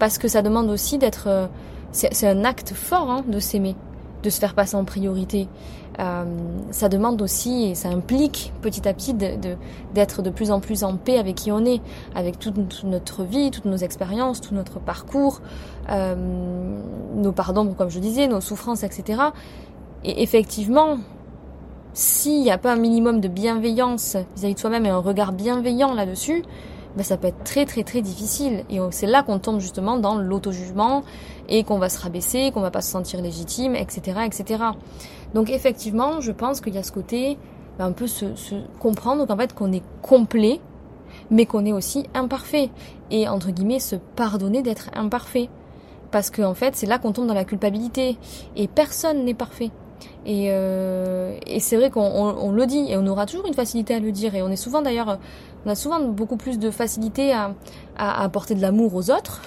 parce 0.00 0.18
que 0.18 0.26
ça 0.26 0.42
demande 0.42 0.68
aussi 0.70 0.98
d'être... 0.98 1.28
Euh, 1.28 1.46
c'est 1.92 2.26
un 2.26 2.44
acte 2.44 2.72
fort 2.72 3.10
hein, 3.10 3.24
de 3.26 3.38
s'aimer, 3.40 3.74
de 4.22 4.30
se 4.30 4.38
faire 4.38 4.54
passer 4.54 4.76
en 4.76 4.84
priorité. 4.84 5.48
Euh, 5.98 6.24
ça 6.70 6.88
demande 6.88 7.20
aussi, 7.20 7.64
et 7.64 7.74
ça 7.74 7.88
implique 7.88 8.52
petit 8.62 8.88
à 8.88 8.94
petit 8.94 9.12
d'être 9.12 10.22
de, 10.22 10.30
plus 10.30 10.52
en 10.52 10.60
plus 10.60 10.84
en 10.84 10.96
paix 10.96 11.18
avec 11.18 11.34
qui 11.34 11.50
on 11.50 11.64
est, 11.64 11.80
avec 12.14 12.38
toute, 12.38 12.84
notre 12.84 13.24
vie, 13.24 13.50
toutes 13.50 13.64
nos 13.64 13.76
expériences, 13.76 14.40
tout 14.40 14.54
notre 14.54 14.78
parcours, 14.78 15.40
euh, 15.90 16.14
nos 17.16 17.32
pardons, 17.32 17.74
comme 17.74 17.90
je 17.90 17.98
disais, 17.98 18.28
nos 18.28 18.40
souffrances, 18.40 18.84
etc. 18.84 19.20
Et 20.04 20.22
effectivement, 20.22 20.98
s'il 21.92 22.40
n'y 22.40 22.52
a 22.52 22.58
pas 22.58 22.72
un 22.72 22.76
minimum 22.76 23.20
de 23.20 23.26
bienveillance 23.26 24.16
vis-à-vis 24.36 24.52
-vis 24.52 24.54
de 24.54 24.60
soi-même 24.60 24.86
et 24.86 24.90
un 24.90 24.98
regard 24.98 25.32
bienveillant 25.32 25.92
là-dessus, 25.92 26.44
ben 26.96 27.02
ça 27.02 27.16
peut 27.16 27.28
être 27.28 27.44
très 27.44 27.66
très 27.66 27.84
très 27.84 28.02
difficile. 28.02 28.64
Et 28.70 28.78
c'est 28.90 29.06
là 29.06 29.22
qu'on 29.22 29.38
tombe 29.38 29.60
justement 29.60 29.98
dans 29.98 30.16
l'auto-jugement 30.16 31.02
et 31.48 31.64
qu'on 31.64 31.78
va 31.78 31.88
se 31.88 32.00
rabaisser, 32.00 32.50
qu'on 32.52 32.60
va 32.60 32.70
pas 32.70 32.82
se 32.82 32.90
sentir 32.90 33.20
légitime, 33.22 33.74
etc., 33.74 34.20
etc. 34.26 34.64
Donc 35.34 35.50
effectivement, 35.50 36.20
je 36.20 36.32
pense 36.32 36.60
qu'il 36.60 36.74
y 36.74 36.78
a 36.78 36.82
ce 36.82 36.92
côté 36.92 37.38
ben, 37.78 37.86
un 37.86 37.92
peu 37.92 38.06
se, 38.06 38.34
se 38.34 38.56
comprendre 38.78 39.26
qu'en 39.26 39.36
fait 39.36 39.54
qu'on 39.54 39.72
est 39.72 39.84
complet, 40.02 40.60
mais 41.30 41.46
qu'on 41.46 41.64
est 41.64 41.72
aussi 41.72 42.06
imparfait 42.14 42.70
et 43.10 43.28
entre 43.28 43.50
guillemets 43.50 43.80
se 43.80 43.96
pardonner 43.96 44.62
d'être 44.62 44.90
imparfait. 44.94 45.48
Parce 46.10 46.30
qu'en 46.30 46.50
en 46.50 46.54
fait, 46.54 46.74
c'est 46.74 46.86
là 46.86 46.98
qu'on 46.98 47.12
tombe 47.12 47.26
dans 47.26 47.34
la 47.34 47.44
culpabilité 47.44 48.16
et 48.56 48.66
personne 48.66 49.24
n'est 49.24 49.34
parfait. 49.34 49.70
Et, 50.26 50.48
euh, 50.50 51.36
et 51.46 51.60
c'est 51.60 51.76
vrai 51.76 51.90
qu'on 51.90 52.02
on, 52.02 52.52
le 52.52 52.66
dit 52.66 52.86
et 52.90 52.96
on 52.96 53.06
aura 53.06 53.26
toujours 53.26 53.46
une 53.46 53.54
facilité 53.54 53.94
à 53.94 54.00
le 54.00 54.12
dire 54.12 54.34
et 54.34 54.42
on 54.42 54.50
est 54.50 54.56
souvent 54.56 54.82
d'ailleurs 54.82 55.18
on 55.64 55.70
a 55.70 55.74
souvent 55.74 56.00
beaucoup 56.00 56.36
plus 56.36 56.58
de 56.58 56.70
facilité 56.70 57.32
à, 57.32 57.54
à, 57.96 58.22
apporter 58.22 58.54
de 58.54 58.62
l'amour 58.62 58.94
aux 58.94 59.10
autres, 59.10 59.42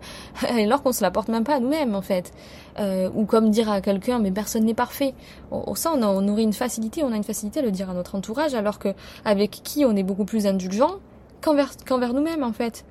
alors 0.48 0.82
qu'on 0.82 0.92
se 0.92 1.02
l'apporte 1.02 1.28
même 1.28 1.44
pas 1.44 1.56
à 1.56 1.60
nous-mêmes 1.60 1.94
en 1.94 2.02
fait. 2.02 2.32
Euh, 2.78 3.10
ou 3.14 3.24
comme 3.24 3.50
dire 3.50 3.68
à 3.68 3.80
quelqu'un 3.80 4.20
mais 4.20 4.30
personne 4.30 4.64
n'est 4.64 4.74
parfait. 4.74 5.14
Au, 5.50 5.74
ça 5.74 5.92
on, 5.94 6.02
on, 6.02 6.28
aurait 6.28 6.44
une 6.44 6.52
facilité, 6.52 7.02
on 7.02 7.12
a 7.12 7.16
une 7.16 7.24
facilité 7.24 7.60
à 7.60 7.62
le 7.62 7.70
dire 7.70 7.90
à 7.90 7.94
notre 7.94 8.14
entourage, 8.14 8.54
alors 8.54 8.78
que 8.78 8.94
avec 9.24 9.50
qui 9.50 9.84
on 9.84 9.96
est 9.96 10.02
beaucoup 10.02 10.24
plus 10.24 10.46
indulgent 10.46 10.92
qu'envers 11.40 11.76
qu'envers 11.86 12.14
nous-mêmes 12.14 12.44
en 12.44 12.52
fait. 12.52 12.84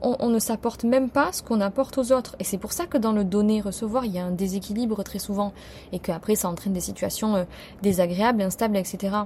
On, 0.00 0.14
on, 0.20 0.28
ne 0.28 0.38
s'apporte 0.38 0.84
même 0.84 1.10
pas 1.10 1.32
ce 1.32 1.42
qu'on 1.42 1.60
apporte 1.60 1.98
aux 1.98 2.12
autres. 2.12 2.36
Et 2.38 2.44
c'est 2.44 2.56
pour 2.56 2.70
ça 2.70 2.86
que 2.86 2.96
dans 2.96 3.10
le 3.10 3.24
donner-recevoir, 3.24 4.04
il 4.04 4.12
y 4.12 4.20
a 4.20 4.24
un 4.24 4.30
déséquilibre 4.30 5.02
très 5.02 5.18
souvent. 5.18 5.52
Et 5.90 5.98
qu'après, 5.98 6.36
ça 6.36 6.48
entraîne 6.48 6.72
des 6.72 6.78
situations 6.78 7.34
euh, 7.34 7.44
désagréables, 7.82 8.40
instables, 8.40 8.76
etc. 8.76 9.16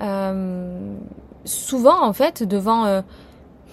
Euh, 0.00 0.94
souvent, 1.44 2.02
en 2.02 2.12
fait, 2.12 2.42
devant 2.42 2.84
euh, 2.84 3.02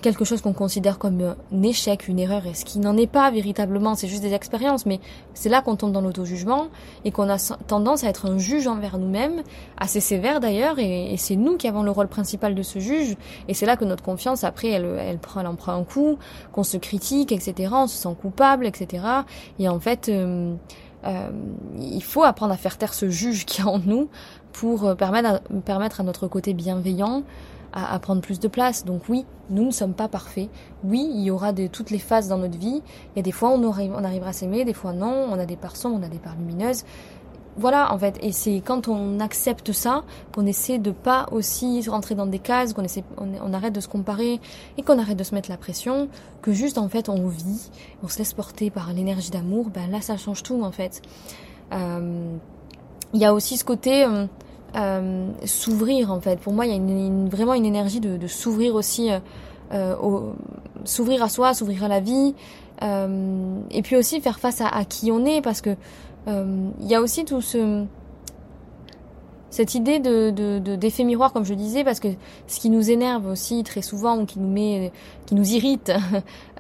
quelque 0.02 0.26
chose 0.26 0.42
qu'on 0.42 0.54
considère 0.54 1.00
comme 1.00 1.36
un 1.52 1.64
échec, 1.64 2.08
une 2.08 2.20
erreur, 2.20 2.46
et 2.46 2.54
ce 2.54 2.66
qui 2.66 2.80
n'en 2.80 2.96
est 2.98 3.08
pas 3.08 3.30
véritablement, 3.32 3.96
c'est 3.96 4.08
juste 4.08 4.22
des 4.22 4.34
expériences, 4.34 4.86
mais 4.86 5.00
c'est 5.34 5.50
là 5.50 5.62
qu'on 5.62 5.76
tombe 5.76 5.92
dans 5.92 6.02
l'auto-jugement 6.02 6.68
et 7.06 7.12
qu'on 7.12 7.30
a 7.30 7.38
tendance 7.68 8.04
à 8.04 8.10
être 8.10 8.30
un 8.30 8.38
juge 8.38 8.68
envers 8.68 8.98
nous-mêmes, 8.98 9.42
assez 9.78 10.00
sévère 10.00 10.40
d'ailleurs, 10.40 10.80
et, 10.80 11.16
c'est 11.18 11.36
nous 11.36 11.58
qui 11.58 11.68
avons 11.68 11.84
le 11.84 11.92
rôle 11.92 12.08
principal 12.08 12.56
de 12.56 12.64
ce 12.64 12.80
juge, 12.80 13.16
et 13.48 13.54
c'est 13.54 13.66
là 13.66 13.76
que 13.76 13.86
notre 13.86 14.04
confiance, 14.04 14.44
après, 14.44 14.70
elle, 14.70 14.86
elle, 15.00 15.18
prend, 15.18 15.42
elle 15.42 15.48
en 15.48 15.56
prend 15.56 15.74
un 15.74 15.84
coup, 15.84 16.18
qu'on 16.52 16.64
se 16.64 16.78
critique, 16.78 17.32
etc., 17.32 17.72
on 17.74 17.88
se 17.88 17.98
sent 17.98 18.16
coupable, 18.22 18.66
etc., 18.66 19.04
et 19.60 19.70
en 19.70 19.80
fait... 19.80 20.10
Euh, 20.10 20.54
euh, 21.06 21.30
il 21.80 22.04
faut 22.04 22.24
apprendre 22.24 22.54
à 22.54 22.58
faire 22.58 22.76
taire 22.76 22.94
ce 22.94 23.08
juge 23.08 23.46
qui 23.46 23.62
est 23.62 23.64
en 23.64 23.78
nous 23.78 24.10
pour 24.52 24.96
permettre 24.98 25.30
à, 25.30 25.40
permettre 25.64 26.02
à 26.02 26.04
notre 26.04 26.28
côté 26.28 26.56
bienveillant 26.56 27.22
à, 27.78 28.00
prendre 28.00 28.22
plus 28.22 28.40
de 28.40 28.48
place. 28.48 28.86
Donc 28.86 29.04
oui, 29.10 29.26
nous 29.50 29.66
ne 29.66 29.72
sommes 29.72 29.94
pas 29.94 30.08
parfaits. 30.08 30.50
Oui, 30.84 31.08
il 31.14 31.22
y 31.22 31.32
aura 31.32 31.54
de 31.54 31.68
toutes 31.68 31.92
les 31.92 32.00
phases 32.00 32.28
dans 32.28 32.38
notre 32.38 32.58
vie. 32.58 32.82
Il 33.16 33.18
y 33.18 33.20
a 33.20 33.22
des 33.22 33.32
fois 33.32 33.50
on, 33.50 33.64
on 33.64 34.04
arrivera 34.04 34.30
à 34.30 34.34
s'aimer, 34.34 34.66
des 34.66 34.74
fois 34.74 34.94
non. 34.94 35.28
On 35.32 35.40
a 35.40 35.46
des 35.46 35.56
parts 35.56 35.76
sombres, 35.76 35.98
on 36.02 36.04
a 36.04 36.10
des 36.10 36.18
parts 36.18 36.36
lumineuses. 36.36 36.84
Voilà, 37.60 37.92
en 37.92 37.98
fait, 37.98 38.20
et 38.22 38.32
c'est 38.32 38.62
quand 38.64 38.88
on 38.88 39.20
accepte 39.20 39.72
ça 39.72 40.04
qu'on 40.32 40.46
essaie 40.46 40.78
de 40.78 40.92
pas 40.92 41.26
aussi 41.32 41.82
rentrer 41.90 42.14
dans 42.14 42.28
des 42.28 42.38
cases, 42.38 42.74
qu'on 42.74 42.84
essaie, 42.84 43.04
on, 43.18 43.52
arrête 43.52 43.74
de 43.74 43.80
se 43.80 43.88
comparer 43.88 44.40
et 44.78 44.84
qu'on 44.84 45.00
arrête 45.00 45.18
de 45.18 45.24
se 45.24 45.34
mettre 45.34 45.50
la 45.50 45.58
pression, 45.58 46.08
que 46.44 46.52
juste 46.52 46.78
en 46.78 46.88
fait 46.88 47.10
on 47.10 47.28
vit, 47.28 47.72
on 48.04 48.10
se 48.10 48.20
laisse 48.20 48.34
porter 48.34 48.70
par 48.70 48.94
l'énergie 48.94 49.32
d'amour. 49.32 49.72
Ben 49.72 49.90
là, 49.90 50.02
ça 50.02 50.18
change 50.18 50.44
tout 50.44 50.62
en 50.62 50.72
fait. 50.72 51.02
Euh, 51.74 52.38
il 53.14 53.20
y 53.20 53.26
a 53.26 53.34
aussi 53.34 53.58
ce 53.58 53.66
côté 53.66 54.04
euh, 54.04 54.28
euh, 54.76 55.30
s'ouvrir 55.46 56.12
en 56.12 56.20
fait. 56.20 56.40
Pour 56.40 56.54
moi, 56.54 56.66
il 56.66 56.74
y 56.74 56.76
a 56.76 57.30
vraiment 57.30 57.54
une 57.54 57.66
énergie 57.66 58.00
de, 58.00 58.28
s'ouvrir 58.28 58.76
aussi, 58.76 59.12
euh, 59.12 59.20
euh 59.74 60.22
s'ouvrir 60.84 61.24
à 61.24 61.30
soi, 61.30 61.54
s'ouvrir 61.54 61.84
à 61.84 61.88
la 61.88 62.00
vie, 62.00 62.36
et 62.82 63.82
puis 63.82 63.96
aussi 63.96 64.22
faire 64.22 64.40
face 64.40 64.62
à, 64.62 64.86
qui 64.86 65.12
on 65.12 65.26
est, 65.26 65.42
parce 65.42 65.62
que 65.62 65.76
il 66.28 66.88
y 66.88 66.96
a 66.96 67.02
aussi 67.02 67.26
tout 67.26 67.42
ce 67.42 67.86
cette 69.50 69.74
idée 69.76 70.00
de, 70.00 70.30
de, 70.30 70.76
d'effet 70.76 71.04
miroir, 71.04 71.34
comme 71.34 71.46
je 71.46 71.54
disais, 71.54 71.84
parce 71.84 72.00
que 72.00 72.10
ce 72.48 72.60
qui 72.60 72.70
nous 72.70 72.92
énerve 72.92 73.26
aussi 73.28 73.64
très 73.64 73.82
souvent 73.82 74.20
ou 74.20 74.26
qui 74.26 74.40
nous 74.40 74.50
met, 74.50 74.92
qui 75.26 75.34
nous 75.36 75.50
irrite, 75.54 75.92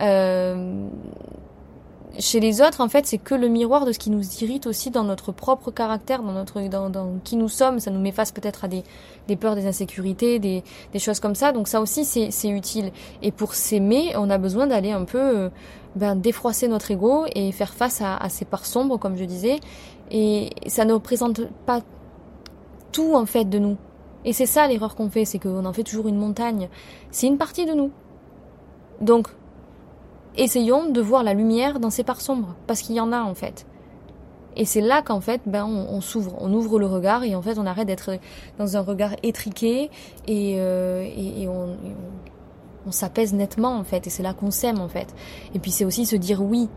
chez 2.20 2.40
les 2.40 2.62
autres, 2.62 2.82
en 2.82 2.88
fait, 2.88 3.06
c'est 3.06 3.18
que 3.18 3.36
le 3.36 3.48
miroir 3.48 3.86
de 3.86 3.92
ce 3.92 4.00
qui 4.00 4.10
nous 4.10 4.24
irrite 4.42 4.66
aussi 4.66 4.90
dans 4.90 5.04
notre 5.04 5.32
propre 5.32 5.72
caractère, 5.72 6.24
dans 6.24 6.32
notre, 6.32 6.62
dans, 6.68 6.90
dans 6.90 7.20
qui 7.24 7.36
nous 7.36 7.50
sommes. 7.50 7.80
Ça 7.80 7.92
nous 7.92 8.00
met 8.00 8.12
face 8.12 8.32
peut-être 8.32 8.66
à 8.66 8.68
des, 8.68 8.84
des 9.28 9.36
peurs, 9.36 9.56
des 9.56 9.68
insécurités, 9.68 10.40
des, 10.40 10.64
des 10.94 11.00
choses 11.00 11.20
comme 11.20 11.36
ça. 11.36 11.52
Donc 11.52 11.68
ça 11.68 11.82
aussi, 11.82 12.06
c'est, 12.06 12.32
c'est 12.32 12.50
utile. 12.50 12.92
Et 13.22 13.32
pour 13.32 13.54
s'aimer, 13.54 14.14
on 14.16 14.30
a 14.30 14.38
besoin 14.38 14.68
d'aller 14.68 14.92
un 14.92 15.04
peu, 15.06 15.20
euh, 15.20 15.50
ben, 15.96 16.16
défroisser 16.16 16.68
notre 16.68 16.90
ego 16.92 17.26
et 17.36 17.52
faire 17.52 17.74
face 17.74 18.02
à, 18.02 18.18
à 18.18 18.30
ces 18.30 18.46
parts 18.46 18.66
sombres, 18.66 18.98
comme 18.98 19.16
je 19.16 19.26
disais. 19.26 19.60
Et 20.10 20.50
ça 20.68 20.86
ne 20.86 20.94
représente 20.94 21.42
pas 21.66 21.82
tout, 22.92 23.14
en 23.14 23.26
fait, 23.26 23.46
de 23.46 23.60
nous. 23.60 23.78
Et 24.26 24.34
c'est 24.34 24.46
ça 24.46 24.68
l'erreur 24.68 24.96
qu'on 24.96 25.10
fait, 25.10 25.26
c'est 25.26 25.40
qu'on 25.40 25.66
en 25.66 25.74
fait 25.74 25.84
toujours 25.84 26.08
une 26.08 26.18
montagne. 26.18 26.70
C'est 27.12 27.28
une 27.28 27.38
partie 27.38 27.66
de 27.66 27.74
nous. 27.74 27.92
Donc, 29.02 29.28
essayons 30.38 30.90
de 30.90 31.02
voir 31.02 31.24
la 31.24 31.34
lumière 31.34 31.80
dans 31.80 31.90
ces 31.90 32.04
parts 32.04 32.22
sombres, 32.22 32.56
parce 32.68 32.82
qu'il 32.82 32.96
y 32.96 33.00
en 33.00 33.12
a 33.12 33.22
en 33.22 33.34
fait. 33.34 33.66
Et 34.60 34.66
c'est 34.66 34.82
là 34.82 35.04
qu'en 35.04 35.22
fait, 35.22 35.42
ben, 35.46 35.66
on, 35.66 36.02
s'ouvre, 36.02 36.36
on 36.40 36.52
ouvre 36.52 36.80
le 36.80 36.88
regard 36.88 37.24
et 37.24 37.36
en 37.36 37.44
fait, 37.44 37.60
on 37.60 37.66
arrête 37.68 37.86
d'être 37.86 38.18
dans 38.58 38.76
un 38.76 38.82
regard 38.82 39.12
étriqué 39.22 39.92
et, 40.28 40.56
euh, 40.58 41.08
et, 41.16 41.48
on, 41.48 41.78
on, 42.88 42.92
s'apaise 42.92 43.36
nettement 43.36 43.76
en 43.76 43.84
fait. 43.84 44.08
Et 44.08 44.10
c'est 44.10 44.24
là 44.24 44.34
qu'on 44.34 44.50
s'aime 44.50 44.82
en 44.82 44.88
fait. 44.88 45.14
Et 45.54 45.60
puis 45.60 45.70
c'est 45.70 45.86
aussi 45.86 46.08
se 46.08 46.16
dire 46.16 46.42
oui. 46.42 46.70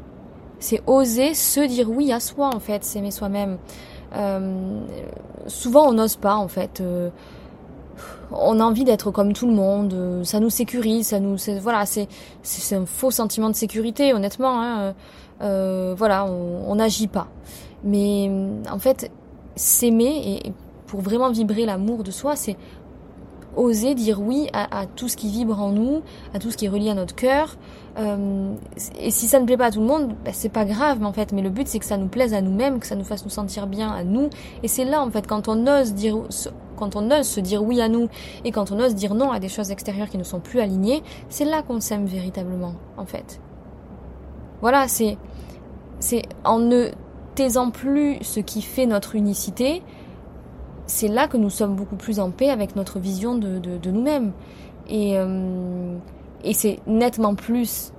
C'est 0.59 0.83
oser 0.87 1.33
se 1.33 1.61
dire 1.61 1.89
oui 1.91 2.13
à 2.13 2.21
soi 2.21 2.55
en 2.55 2.61
fait, 2.61 2.85
s'aimer 2.85 3.11
soi-même. 3.11 3.57
Euh, 4.15 4.83
souvent, 5.47 5.89
on 5.89 5.93
n'ose 5.93 6.17
pas 6.17 6.37
en 6.37 6.49
fait. 6.49 6.83
Euh, 6.83 7.09
on 8.33 8.61
a 8.61 8.65
envie 8.65 8.85
d'être 8.85 9.11
comme 9.11 9.33
tout 9.33 9.47
le 9.47 9.53
monde, 9.53 9.93
euh, 9.93 10.25
ça 10.25 10.41
nous 10.41 10.51
sécurise, 10.51 11.09
ça 11.09 11.21
nous, 11.21 11.37
voilà, 11.61 11.87
c'est 11.87 12.09
c'est 12.43 12.77
un 12.77 12.87
faux 12.87 13.11
sentiment 13.11 13.49
de 13.49 13.55
sécurité, 13.55 14.15
honnêtement. 14.15 14.61
Hein, 14.61 14.81
euh, 14.81 14.93
euh 15.43 15.95
voilà, 15.97 16.27
on 16.27 16.75
n'agit 16.75 17.09
pas. 17.09 17.29
Mais 17.83 18.31
en 18.71 18.79
fait, 18.79 19.11
s'aimer 19.57 20.41
et 20.45 20.53
pour 20.87 21.01
vraiment 21.01 21.31
vibrer 21.31 21.65
l'amour 21.67 22.03
de 22.03 22.11
soi, 22.11 22.37
c'est 22.37 22.57
oser 23.57 23.95
dire 23.97 24.21
oui 24.21 24.49
à, 24.53 24.87
tout 24.87 25.09
ce 25.09 25.17
qui 25.17 25.29
vibre 25.29 25.61
en 25.61 25.71
nous, 25.71 26.03
à 26.35 26.39
tout 26.39 26.51
ce 26.51 26.57
qui 26.57 26.67
est 26.67 26.69
relié 26.69 26.91
à 26.91 26.95
notre 26.95 27.15
cœur. 27.17 27.57
Et 27.97 29.11
si 29.11 29.27
ça 29.27 29.41
ne 29.41 29.47
plaît 29.47 29.57
pas 29.57 29.67
à 29.67 29.71
tout 29.71 29.81
le 29.81 29.87
monde, 29.87 30.15
ben, 30.25 30.33
c'est 30.33 30.51
pas 30.51 30.65
grave 30.65 31.03
en 31.03 31.13
fait. 31.13 31.33
Mais 31.33 31.43
le 31.43 31.51
but 31.51 31.67
c'est 31.67 31.79
que 31.79 31.85
ça 31.87 31.97
nous 31.97 32.07
plaise 32.07 32.35
à 32.35 32.43
nous-mêmes, 32.43 32.79
que 32.79 32.87
ça 32.87 32.97
nous 32.97 33.05
fasse 33.05 33.25
nous 33.25 33.31
sentir 33.31 33.67
bien 33.67 33.91
à 33.91 34.05
nous. 34.05 34.31
Et 34.63 34.69
c'est 34.69 34.85
là 34.85 35.03
en 35.03 35.11
fait 35.11 35.27
quand 35.27 35.49
on 35.49 35.67
ose 35.67 35.95
dire, 35.95 36.19
quand 36.81 36.97
on 36.97 37.11
ose 37.13 37.27
se 37.27 37.39
dire 37.39 37.63
oui 37.63 37.81
à 37.81 37.89
nous 37.89 38.09
et 38.45 38.51
quand 38.51 38.73
on 38.73 38.81
ose 38.81 38.97
dire 38.97 39.15
non 39.15 39.31
à 39.31 39.39
des 39.39 39.49
choses 39.49 39.71
extérieures 39.71 40.09
qui 40.09 40.19
ne 40.19 40.25
sont 40.25 40.41
plus 40.41 40.59
alignées, 40.59 41.05
c'est 41.29 41.45
là 41.45 41.63
qu'on 41.63 41.81
s'aime 41.81 42.07
véritablement 42.07 42.75
en 42.97 43.05
fait. 43.05 43.41
Voilà, 44.61 44.89
c'est 44.89 45.17
c'est 46.01 46.23
en 46.45 46.59
ne 46.59 46.91
taisant 47.35 47.71
plus 47.71 48.19
ce 48.23 48.41
qui 48.41 48.63
fait 48.63 48.87
notre 48.87 49.15
unicité, 49.15 49.83
c'est 50.87 51.09
là 51.09 51.29
que 51.29 51.37
nous 51.37 51.51
sommes 51.51 51.77
beaucoup 51.77 51.97
plus 51.97 52.19
en 52.19 52.31
paix 52.31 52.51
avec 52.51 52.75
notre 52.75 52.99
vision 52.99 53.37
de, 53.37 53.89
nous-mêmes. 53.91 54.33
Et, 54.89 55.17
euh, 55.17 55.97
et 56.43 56.53
c'est 56.53 56.81
nettement 56.87 57.35
plus 57.35 57.93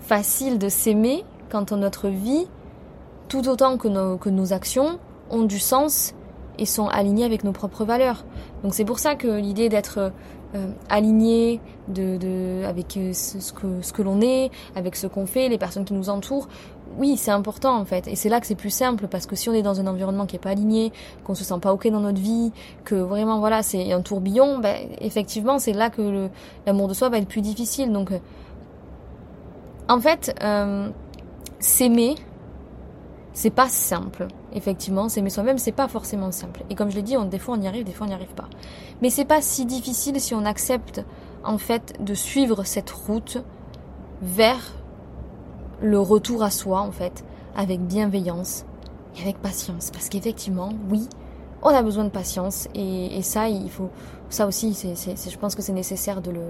facile 0.00 0.58
de 0.58 0.68
s'aimer 0.68 1.24
quand 1.48 1.72
notre 1.72 2.08
vie, 2.08 2.46
tout 3.28 3.48
autant 3.48 3.76
que 3.76 3.88
nos, 3.88 4.16
que 4.16 4.30
nos 4.30 4.52
actions, 4.52 4.98
ont 5.30 5.42
du 5.42 5.58
sens 5.58 6.14
et 6.58 6.66
sont 6.66 6.88
alignées 6.88 7.24
avec 7.24 7.44
nos 7.44 7.52
propres 7.52 7.84
valeurs. 7.84 8.24
Donc 8.62 8.74
c'est 8.74 8.84
pour 8.84 8.98
ça 8.98 9.14
que 9.14 9.28
l'idée 9.28 9.68
d'être 9.68 10.12
euh, 10.54 10.68
aligné 10.88 11.60
de, 11.88 12.64
avec 12.64 12.96
euh, 12.96 13.12
ce, 13.12 13.52
que, 13.52 13.82
ce 13.82 13.92
que 13.92 14.02
l'on 14.02 14.20
est, 14.20 14.50
avec 14.76 14.96
ce 14.96 15.06
qu'on 15.06 15.26
fait, 15.26 15.48
les 15.48 15.58
personnes 15.58 15.84
qui 15.84 15.94
nous 15.94 16.10
entourent, 16.10 16.48
oui, 16.96 17.16
c'est 17.16 17.32
important 17.32 17.76
en 17.76 17.84
fait. 17.84 18.06
Et 18.06 18.14
c'est 18.14 18.28
là 18.28 18.40
que 18.40 18.46
c'est 18.46 18.54
plus 18.54 18.70
simple 18.70 19.08
parce 19.08 19.26
que 19.26 19.34
si 19.34 19.48
on 19.48 19.52
est 19.52 19.62
dans 19.62 19.80
un 19.80 19.86
environnement 19.86 20.26
qui 20.26 20.36
est 20.36 20.40
pas 20.40 20.50
aligné, 20.50 20.92
qu'on 21.24 21.34
se 21.34 21.42
sent 21.42 21.58
pas 21.60 21.72
ok 21.72 21.88
dans 21.88 22.00
notre 22.00 22.20
vie, 22.20 22.52
que 22.84 22.94
vraiment 22.94 23.40
voilà 23.40 23.62
c'est 23.62 23.92
un 23.92 24.00
tourbillon, 24.00 24.58
ben, 24.58 24.76
effectivement 25.00 25.58
c'est 25.58 25.72
là 25.72 25.90
que 25.90 26.28
l'amour 26.66 26.88
de 26.88 26.94
soi 26.94 27.08
va 27.08 27.18
être 27.18 27.28
plus 27.28 27.40
difficile. 27.40 27.92
Donc 27.92 28.12
euh, 28.12 28.18
en 29.88 30.00
fait, 30.00 30.34
euh, 30.42 30.88
s'aimer, 31.58 32.14
c'est 33.32 33.50
pas 33.50 33.68
simple. 33.68 34.28
Effectivement, 34.54 35.08
s'aimer 35.08 35.30
soi-même, 35.30 35.58
c'est 35.58 35.72
pas 35.72 35.88
forcément 35.88 36.30
simple. 36.30 36.64
Et 36.70 36.74
comme 36.74 36.90
je 36.90 36.96
l'ai 36.96 37.02
dit, 37.02 37.16
on, 37.16 37.24
des 37.24 37.38
fois 37.38 37.56
on 37.58 37.60
y 37.60 37.66
arrive, 37.66 37.84
des 37.84 37.92
fois 37.92 38.06
on 38.06 38.08
n'y 38.08 38.14
arrive 38.14 38.34
pas. 38.34 38.48
Mais 39.02 39.10
c'est 39.10 39.24
pas 39.24 39.42
si 39.42 39.66
difficile 39.66 40.20
si 40.20 40.34
on 40.34 40.44
accepte 40.44 41.04
en 41.42 41.58
fait 41.58 41.94
de 42.00 42.14
suivre 42.14 42.64
cette 42.64 42.90
route 42.90 43.42
vers 44.22 44.72
le 45.82 45.98
retour 45.98 46.42
à 46.42 46.50
soi, 46.50 46.80
en 46.80 46.92
fait, 46.92 47.24
avec 47.56 47.80
bienveillance 47.80 48.64
et 49.18 49.22
avec 49.22 49.38
patience. 49.38 49.90
Parce 49.90 50.08
qu'effectivement, 50.08 50.70
oui, 50.88 51.08
on 51.62 51.68
a 51.68 51.82
besoin 51.82 52.04
de 52.04 52.10
patience 52.10 52.68
et, 52.74 53.22
ça, 53.22 53.48
il 53.48 53.70
faut, 53.70 53.90
ça 54.28 54.46
aussi, 54.46 54.74
c'est, 54.74 54.94
je 55.30 55.38
pense 55.38 55.54
que 55.54 55.62
c'est 55.62 55.72
nécessaire 55.72 56.22
de 56.22 56.30
le, 56.30 56.42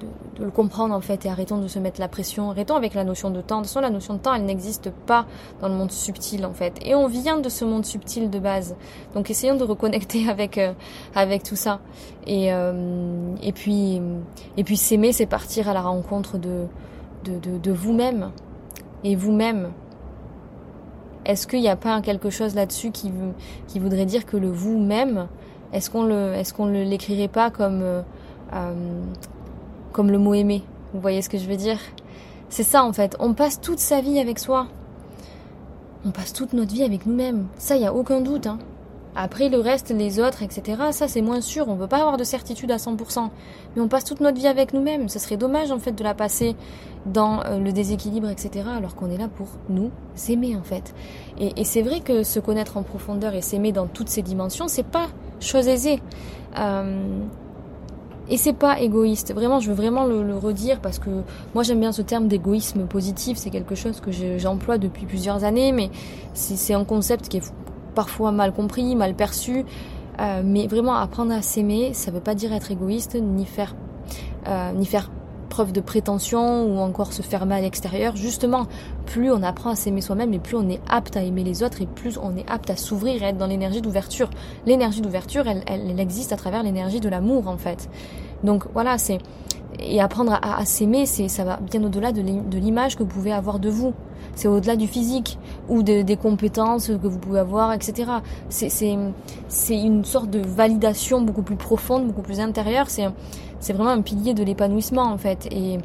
de, 0.00 0.44
le 0.44 0.50
comprendre 0.50 0.94
en 0.94 1.00
fait 1.00 1.26
et 1.26 1.28
arrêtons 1.28 1.58
de 1.58 1.68
se 1.68 1.78
mettre 1.78 2.00
la 2.00 2.08
pression, 2.08 2.50
arrêtons 2.50 2.74
avec 2.74 2.94
la 2.94 3.04
notion 3.04 3.30
de 3.30 3.40
temps. 3.40 3.58
De 3.58 3.62
toute 3.62 3.68
façon, 3.68 3.80
la 3.80 3.90
notion 3.90 4.14
de 4.14 4.18
temps, 4.18 4.34
elle 4.34 4.44
n'existe 4.44 4.90
pas 4.90 5.26
dans 5.60 5.68
le 5.68 5.74
monde 5.74 5.92
subtil 5.92 6.44
en 6.46 6.52
fait. 6.52 6.74
Et 6.84 6.94
on 6.94 7.06
vient 7.06 7.38
de 7.38 7.48
ce 7.48 7.64
monde 7.64 7.84
subtil 7.84 8.30
de 8.30 8.38
base. 8.38 8.74
Donc 9.14 9.30
essayons 9.30 9.56
de 9.56 9.64
reconnecter 9.64 10.28
avec 10.30 10.58
euh, 10.58 10.72
avec 11.14 11.42
tout 11.42 11.56
ça. 11.56 11.80
Et 12.26 12.52
euh, 12.52 13.34
et 13.42 13.52
puis 13.52 14.00
et 14.56 14.64
puis 14.64 14.76
s'aimer, 14.76 15.12
c'est 15.12 15.26
partir 15.26 15.68
à 15.68 15.74
la 15.74 15.82
rencontre 15.82 16.38
de 16.38 16.66
de, 17.24 17.58
de, 17.58 17.72
vous-même 17.72 18.30
et 19.04 19.14
vous-même. 19.14 19.72
Est-ce 21.24 21.46
qu'il 21.46 21.60
n'y 21.60 21.68
a 21.68 21.76
pas 21.76 22.00
quelque 22.00 22.30
chose 22.30 22.54
là-dessus 22.54 22.90
qui, 22.90 23.12
qui 23.66 23.78
voudrait 23.78 24.06
dire 24.06 24.24
que 24.24 24.36
le 24.36 24.48
vous-même, 24.48 25.28
est-ce 25.72 25.90
qu'on 25.90 26.04
le, 26.04 26.32
est-ce 26.34 26.54
qu'on 26.54 26.66
l'écrirait 26.66 27.28
pas 27.28 27.50
comme, 27.50 27.82
euh, 27.82 28.02
euh, 28.54 28.72
comme 29.92 30.10
le 30.10 30.18
mot 30.18 30.34
aimer 30.34 30.62
Vous 30.94 31.00
voyez 31.00 31.22
ce 31.22 31.28
que 31.28 31.38
je 31.38 31.46
veux 31.46 31.56
dire? 31.56 31.78
C'est 32.48 32.62
ça 32.62 32.84
en 32.84 32.92
fait. 32.92 33.16
On 33.20 33.34
passe 33.34 33.60
toute 33.60 33.78
sa 33.78 34.00
vie 34.00 34.18
avec 34.18 34.38
soi. 34.38 34.66
On 36.04 36.10
passe 36.10 36.32
toute 36.32 36.52
notre 36.52 36.72
vie 36.72 36.82
avec 36.82 37.06
nous-mêmes. 37.06 37.46
Ça, 37.58 37.76
il 37.76 37.80
n'y 37.80 37.86
a 37.86 37.94
aucun 37.94 38.20
doute. 38.20 38.46
Hein. 38.46 38.58
Après, 39.16 39.48
le 39.48 39.58
reste, 39.58 39.90
les 39.90 40.20
autres, 40.20 40.42
etc., 40.42 40.80
ça 40.92 41.08
c'est 41.08 41.20
moins 41.20 41.40
sûr, 41.40 41.68
on 41.68 41.74
ne 41.74 41.80
peut 41.80 41.88
pas 41.88 41.98
avoir 41.98 42.16
de 42.16 42.22
certitude 42.22 42.70
à 42.70 42.76
100%. 42.76 43.28
Mais 43.74 43.82
on 43.82 43.88
passe 43.88 44.04
toute 44.04 44.20
notre 44.20 44.38
vie 44.38 44.46
avec 44.46 44.72
nous-mêmes. 44.72 45.08
Ce 45.08 45.18
serait 45.18 45.36
dommage 45.36 45.72
en 45.72 45.78
fait 45.78 45.92
de 45.92 46.04
la 46.04 46.14
passer 46.14 46.54
dans 47.06 47.42
euh, 47.44 47.58
le 47.58 47.72
déséquilibre, 47.72 48.28
etc., 48.28 48.66
alors 48.76 48.94
qu'on 48.94 49.10
est 49.10 49.16
là 49.16 49.28
pour 49.28 49.48
nous 49.68 49.90
s'aimer 50.14 50.54
en 50.56 50.62
fait. 50.62 50.94
Et, 51.38 51.64
c'est 51.64 51.82
vrai 51.82 52.00
que 52.00 52.22
se 52.22 52.38
connaître 52.38 52.76
en 52.76 52.82
profondeur 52.82 53.34
et 53.34 53.42
s'aimer 53.42 53.72
dans 53.72 53.86
toutes 53.86 54.08
ces 54.08 54.22
dimensions, 54.22 54.68
c'est 54.68 54.86
pas 54.86 55.08
chose 55.40 55.66
aisée. 55.66 56.00
Euh, 56.58 57.20
et 58.30 58.36
c'est 58.36 58.52
pas 58.52 58.80
égoïste. 58.80 59.34
Vraiment, 59.34 59.58
je 59.60 59.68
veux 59.68 59.74
vraiment 59.74 60.06
le, 60.06 60.36
redire 60.36 60.80
parce 60.80 60.98
que 60.98 61.10
moi 61.54 61.64
j'aime 61.64 61.80
bien 61.80 61.92
ce 61.92 62.00
terme 62.00 62.28
d'égoïsme 62.28 62.86
positif. 62.86 63.36
C'est 63.36 63.50
quelque 63.50 63.74
chose 63.74 64.00
que 64.00 64.10
j'emploie 64.38 64.78
depuis 64.78 65.04
plusieurs 65.04 65.44
années, 65.44 65.72
mais 65.72 65.90
c'est 66.32 66.72
un 66.72 66.84
concept 66.84 67.28
qui 67.28 67.38
est 67.38 67.52
parfois 67.94 68.30
mal 68.30 68.52
compris, 68.52 68.94
mal 68.94 69.14
perçu. 69.14 69.64
Euh, 70.20 70.42
mais 70.44 70.66
vraiment 70.66 70.94
apprendre 70.94 71.32
à 71.32 71.42
s'aimer, 71.42 71.92
ça 71.94 72.10
veut 72.10 72.20
pas 72.20 72.34
dire 72.34 72.52
être 72.52 72.70
égoïste, 72.70 73.16
ni 73.20 73.46
faire, 73.46 73.74
euh, 74.48 74.72
ni 74.72 74.84
faire 74.84 75.10
preuve 75.50 75.72
de 75.72 75.82
prétention 75.82 76.64
ou 76.64 76.78
encore 76.78 77.12
se 77.12 77.20
fermer 77.20 77.56
à 77.56 77.60
l'extérieur. 77.60 78.16
Justement, 78.16 78.66
plus 79.04 79.30
on 79.30 79.42
apprend 79.42 79.70
à 79.70 79.76
s'aimer 79.76 80.00
soi-même 80.00 80.32
et 80.32 80.38
plus 80.38 80.56
on 80.56 80.66
est 80.70 80.80
apte 80.88 81.18
à 81.18 81.22
aimer 81.22 81.44
les 81.44 81.62
autres 81.62 81.82
et 81.82 81.86
plus 81.86 82.16
on 82.16 82.34
est 82.38 82.48
apte 82.48 82.70
à 82.70 82.76
s'ouvrir 82.76 83.22
et 83.22 83.26
être 83.26 83.36
dans 83.36 83.46
l'énergie 83.46 83.82
d'ouverture. 83.82 84.30
L'énergie 84.64 85.02
d'ouverture, 85.02 85.46
elle, 85.46 85.62
elle, 85.66 86.00
existe 86.00 86.32
à 86.32 86.36
travers 86.36 86.62
l'énergie 86.62 87.00
de 87.00 87.08
l'amour 87.10 87.48
en 87.48 87.58
fait. 87.58 87.90
Donc 88.42 88.64
voilà, 88.72 88.96
c'est 88.96 89.18
et 89.78 90.00
apprendre 90.00 90.38
à, 90.42 90.64
s'aimer, 90.64 91.06
c'est 91.06 91.28
ça 91.28 91.44
va 91.44 91.58
bien 91.58 91.82
au-delà 91.84 92.12
de 92.12 92.58
l'image 92.58 92.96
que 92.96 93.02
vous 93.02 93.08
pouvez 93.08 93.32
avoir 93.32 93.58
de 93.58 93.70
vous. 93.70 93.94
C'est 94.34 94.48
au-delà 94.48 94.76
du 94.76 94.86
physique 94.86 95.38
ou 95.68 95.82
des 95.82 96.16
compétences 96.16 96.88
que 96.88 97.06
vous 97.06 97.18
pouvez 97.18 97.40
avoir, 97.40 97.72
etc. 97.72 98.10
C'est 98.48 98.90
une 99.70 100.04
sorte 100.04 100.30
de 100.30 100.40
validation 100.40 101.20
beaucoup 101.22 101.42
plus 101.42 101.56
profonde, 101.56 102.06
beaucoup 102.06 102.22
plus 102.22 102.40
intérieure. 102.40 102.90
C'est 102.90 103.06
vraiment 103.68 103.90
un 103.90 104.02
pilier 104.02 104.34
de 104.34 104.42
l'épanouissement 104.42 105.04
en 105.04 105.18
fait. 105.18 105.46
Et, 105.50 105.78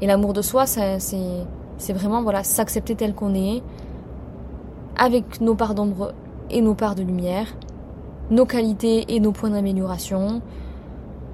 et 0.00 0.06
l'amour 0.06 0.32
de 0.32 0.42
soi, 0.42 0.66
c'est 0.66 1.92
vraiment 1.92 2.22
voilà 2.22 2.44
s'accepter 2.44 2.94
tel 2.94 3.14
qu'on 3.14 3.34
est, 3.34 3.62
avec 4.96 5.40
nos 5.40 5.54
parts 5.54 5.74
d'ombre 5.74 6.12
et 6.50 6.60
nos 6.60 6.74
parts 6.74 6.94
de 6.94 7.02
lumière, 7.02 7.46
nos 8.30 8.46
qualités 8.46 9.14
et 9.14 9.20
nos 9.20 9.32
points 9.32 9.50
d'amélioration, 9.50 10.42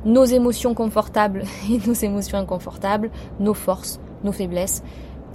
nos 0.05 0.25
émotions 0.25 0.75
confortables 0.75 1.45
et 1.71 1.79
nos 1.87 1.95
émotions 1.95 2.39
inconfortables, 2.39 3.11
nos 3.41 3.55
forces, 3.55 4.01
nos 4.23 4.33
faiblesses. 4.33 4.83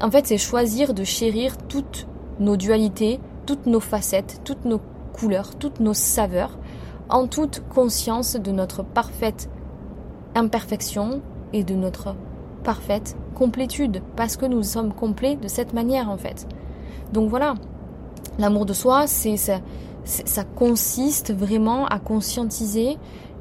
En 0.02 0.12
fait, 0.12 0.28
c'est 0.28 0.38
choisir 0.38 0.94
de 0.94 1.04
chérir 1.04 1.58
toutes 1.58 2.08
nos 2.40 2.56
dualités, 2.56 3.20
toutes 3.46 3.66
nos 3.66 3.82
facettes, 3.82 4.42
toutes 4.46 4.66
nos 4.66 4.80
couleurs, 5.14 5.56
toutes 5.56 5.80
nos 5.80 5.94
saveurs, 5.94 6.58
en 7.10 7.28
toute 7.28 7.64
conscience 7.68 8.36
de 8.36 8.52
notre 8.52 8.84
parfaite 8.84 9.50
imperfection 10.36 11.22
et 11.54 11.64
de 11.64 11.74
notre 11.74 12.16
parfaite 12.64 13.16
complétude, 13.36 14.02
parce 14.16 14.38
que 14.38 14.46
nous 14.46 14.64
sommes 14.64 14.94
complets 14.94 15.36
de 15.36 15.48
cette 15.48 15.74
manière 15.74 16.10
en 16.10 16.18
fait. 16.18 16.48
Donc 17.14 17.30
voilà, 17.30 17.56
l'amour 18.38 18.66
de 18.66 18.74
soi, 18.74 19.08
c'est 19.08 19.38
ça, 19.38 19.60
ça 20.04 20.44
consiste 20.44 21.34
vraiment 21.34 21.86
à 21.86 22.00
conscientiser 22.00 22.98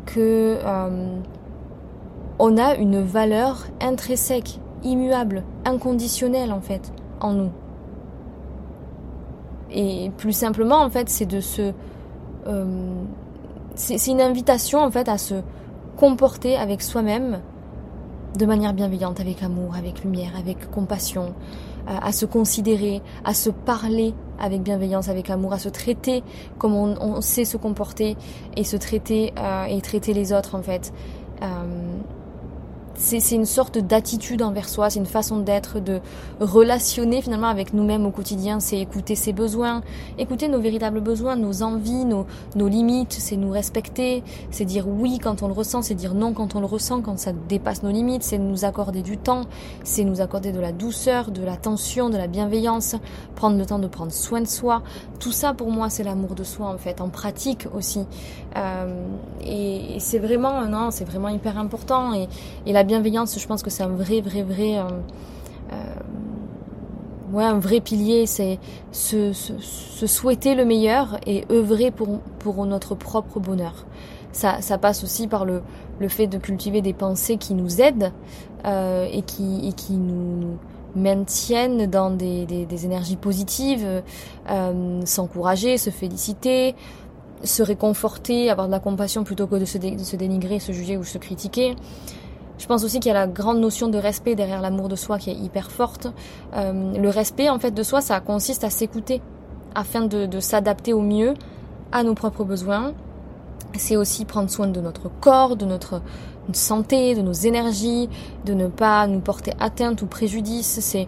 que 0.06 0.58
euh, 0.64 1.18
on 2.38 2.56
a 2.56 2.76
une 2.76 3.02
valeur 3.02 3.66
intrinsèque, 3.80 4.60
immuable, 4.82 5.44
inconditionnelle 5.64 6.52
en 6.52 6.60
fait 6.60 6.92
en 7.20 7.32
nous. 7.32 7.50
Et 9.70 10.10
plus 10.16 10.32
simplement 10.32 10.82
en 10.82 10.90
fait, 10.90 11.08
c'est 11.08 11.26
de 11.26 11.40
se 11.40 11.72
euh, 12.46 13.04
c'est 13.74 14.10
une 14.10 14.20
invitation 14.20 14.80
en 14.80 14.90
fait 14.90 15.08
à 15.08 15.18
se 15.18 15.34
comporter 15.98 16.56
avec 16.56 16.80
soi-même 16.80 17.40
de 18.38 18.46
manière 18.46 18.72
bienveillante, 18.72 19.18
avec 19.20 19.42
amour, 19.42 19.74
avec 19.76 20.04
lumière, 20.04 20.32
avec 20.38 20.70
compassion, 20.70 21.34
à 21.88 22.12
se 22.12 22.26
considérer, 22.26 23.02
à 23.24 23.34
se 23.34 23.50
parler 23.50 24.14
avec 24.38 24.62
bienveillance, 24.62 25.08
avec 25.08 25.30
amour, 25.30 25.52
à 25.52 25.58
se 25.58 25.68
traiter 25.68 26.22
comme 26.58 26.74
on, 26.74 27.20
sait 27.20 27.44
se 27.44 27.56
comporter 27.56 28.16
et 28.56 28.64
se 28.64 28.76
traiter 28.76 29.32
euh, 29.38 29.64
et 29.64 29.80
traiter 29.80 30.12
les 30.12 30.32
autres 30.32 30.54
en 30.54 30.62
fait. 30.62 30.92
Euh, 31.42 31.46
c'est 32.98 33.36
une 33.36 33.46
sorte 33.46 33.78
d'attitude 33.78 34.42
envers 34.42 34.68
soi, 34.68 34.90
c'est 34.90 34.98
une 34.98 35.06
façon 35.06 35.38
d'être, 35.38 35.78
de 35.78 36.00
relationner 36.40 37.22
finalement 37.22 37.46
avec 37.46 37.72
nous-mêmes 37.72 38.04
au 38.04 38.10
quotidien, 38.10 38.58
c'est 38.58 38.78
écouter 38.78 39.14
ses 39.14 39.32
besoins, 39.32 39.82
écouter 40.18 40.48
nos 40.48 40.60
véritables 40.60 41.00
besoins, 41.00 41.36
nos 41.36 41.62
envies, 41.62 42.04
nos, 42.04 42.26
nos 42.56 42.66
limites, 42.66 43.12
c'est 43.12 43.36
nous 43.36 43.50
respecter, 43.50 44.24
c'est 44.50 44.64
dire 44.64 44.88
oui 44.88 45.18
quand 45.22 45.42
on 45.42 45.46
le 45.46 45.52
ressent, 45.52 45.80
c'est 45.80 45.94
dire 45.94 46.14
non 46.14 46.32
quand 46.32 46.56
on 46.56 46.60
le 46.60 46.66
ressent, 46.66 47.00
quand 47.00 47.18
ça 47.18 47.32
dépasse 47.48 47.84
nos 47.84 47.90
limites, 47.90 48.24
c'est 48.24 48.38
nous 48.38 48.64
accorder 48.64 49.02
du 49.02 49.16
temps, 49.16 49.42
c'est 49.84 50.02
nous 50.02 50.20
accorder 50.20 50.50
de 50.50 50.60
la 50.60 50.72
douceur, 50.72 51.30
de 51.30 51.42
l'attention, 51.44 52.10
de 52.10 52.16
la 52.16 52.26
bienveillance, 52.26 52.96
prendre 53.36 53.56
le 53.56 53.64
temps 53.64 53.78
de 53.78 53.86
prendre 53.86 54.12
soin 54.12 54.40
de 54.40 54.48
soi. 54.48 54.82
Tout 55.20 55.32
ça 55.32 55.54
pour 55.54 55.70
moi 55.70 55.88
c'est 55.88 56.02
l'amour 56.02 56.34
de 56.34 56.42
soi 56.42 56.66
en 56.66 56.78
fait, 56.78 57.00
en 57.00 57.10
pratique 57.10 57.68
aussi. 57.76 58.04
Euh, 58.56 59.06
et, 59.40 59.96
et 59.96 60.00
c'est 60.00 60.18
vraiment, 60.18 60.66
non, 60.66 60.90
c'est 60.90 61.04
vraiment 61.04 61.28
hyper 61.28 61.58
important 61.58 62.12
et, 62.12 62.28
et 62.66 62.72
la 62.72 62.87
bienveillance, 62.88 63.38
je 63.38 63.46
pense 63.46 63.62
que 63.62 63.70
c'est 63.70 63.84
un 63.84 63.88
vrai, 63.88 64.20
vrai, 64.20 64.42
vrai, 64.42 64.78
euh, 64.78 64.84
euh, 65.72 65.94
ouais, 67.32 67.44
un 67.44 67.58
vrai 67.58 67.80
pilier. 67.80 68.26
C'est 68.26 68.58
se, 68.90 69.32
souhaiter 70.06 70.54
le 70.54 70.64
meilleur 70.64 71.20
et 71.26 71.44
œuvrer 71.50 71.90
pour, 71.92 72.18
pour 72.40 72.64
notre 72.66 72.96
propre 72.96 73.38
bonheur. 73.38 73.86
Ça, 74.32 74.60
ça 74.62 74.78
passe 74.78 75.04
aussi 75.04 75.28
par 75.28 75.44
le, 75.44 75.62
le 76.00 76.08
fait 76.08 76.26
de 76.26 76.38
cultiver 76.38 76.80
des 76.80 76.94
pensées 76.94 77.36
qui 77.36 77.54
nous 77.54 77.80
aident 77.80 78.12
euh, 78.64 79.06
et, 79.12 79.22
qui, 79.22 79.68
et 79.68 79.72
qui 79.72 79.92
nous 79.92 80.56
maintiennent 80.96 81.86
dans 81.86 82.10
des, 82.10 82.46
des, 82.46 82.84
énergies 82.86 83.16
positives, 83.16 84.02
s'encourager, 85.04 85.76
se 85.76 85.90
féliciter, 85.90 86.74
se 87.44 87.62
réconforter, 87.62 88.50
avoir 88.50 88.66
de 88.66 88.72
la 88.72 88.80
compassion 88.80 89.22
plutôt 89.22 89.46
que 89.46 89.56
de 89.56 89.66
se 89.66 90.16
dénigrer, 90.16 90.58
se 90.58 90.72
juger 90.72 90.96
ou 90.96 91.04
se 91.04 91.18
critiquer. 91.18 91.76
Je 92.58 92.66
pense 92.66 92.84
aussi 92.84 93.00
qu'il 93.00 93.08
y 93.08 93.14
a 93.14 93.18
la 93.18 93.26
grande 93.26 93.60
notion 93.60 93.88
de 93.88 93.98
respect 93.98 94.34
derrière 94.34 94.60
l'amour 94.60 94.88
de 94.88 94.96
soi 94.96 95.18
qui 95.18 95.30
est 95.30 95.36
hyper 95.36 95.70
forte. 95.70 96.08
Euh, 96.54 96.92
le 96.96 97.08
respect 97.08 97.48
en 97.48 97.58
fait 97.58 97.70
de 97.70 97.82
soi, 97.82 98.00
ça 98.00 98.20
consiste 98.20 98.64
à 98.64 98.70
s'écouter 98.70 99.22
afin 99.74 100.02
de, 100.02 100.26
de 100.26 100.40
s'adapter 100.40 100.92
au 100.92 101.00
mieux 101.00 101.34
à 101.92 102.02
nos 102.02 102.14
propres 102.14 102.44
besoins. 102.44 102.92
C'est 103.76 103.96
aussi 103.96 104.24
prendre 104.24 104.50
soin 104.50 104.66
de 104.66 104.80
notre 104.80 105.08
corps, 105.20 105.56
de 105.56 105.64
notre 105.64 106.02
santé, 106.52 107.14
de 107.14 107.22
nos 107.22 107.32
énergies, 107.32 108.08
de 108.44 108.54
ne 108.54 108.66
pas 108.66 109.06
nous 109.06 109.20
porter 109.20 109.52
atteinte 109.60 110.02
ou 110.02 110.06
préjudice. 110.06 110.78
C'est 110.80 111.06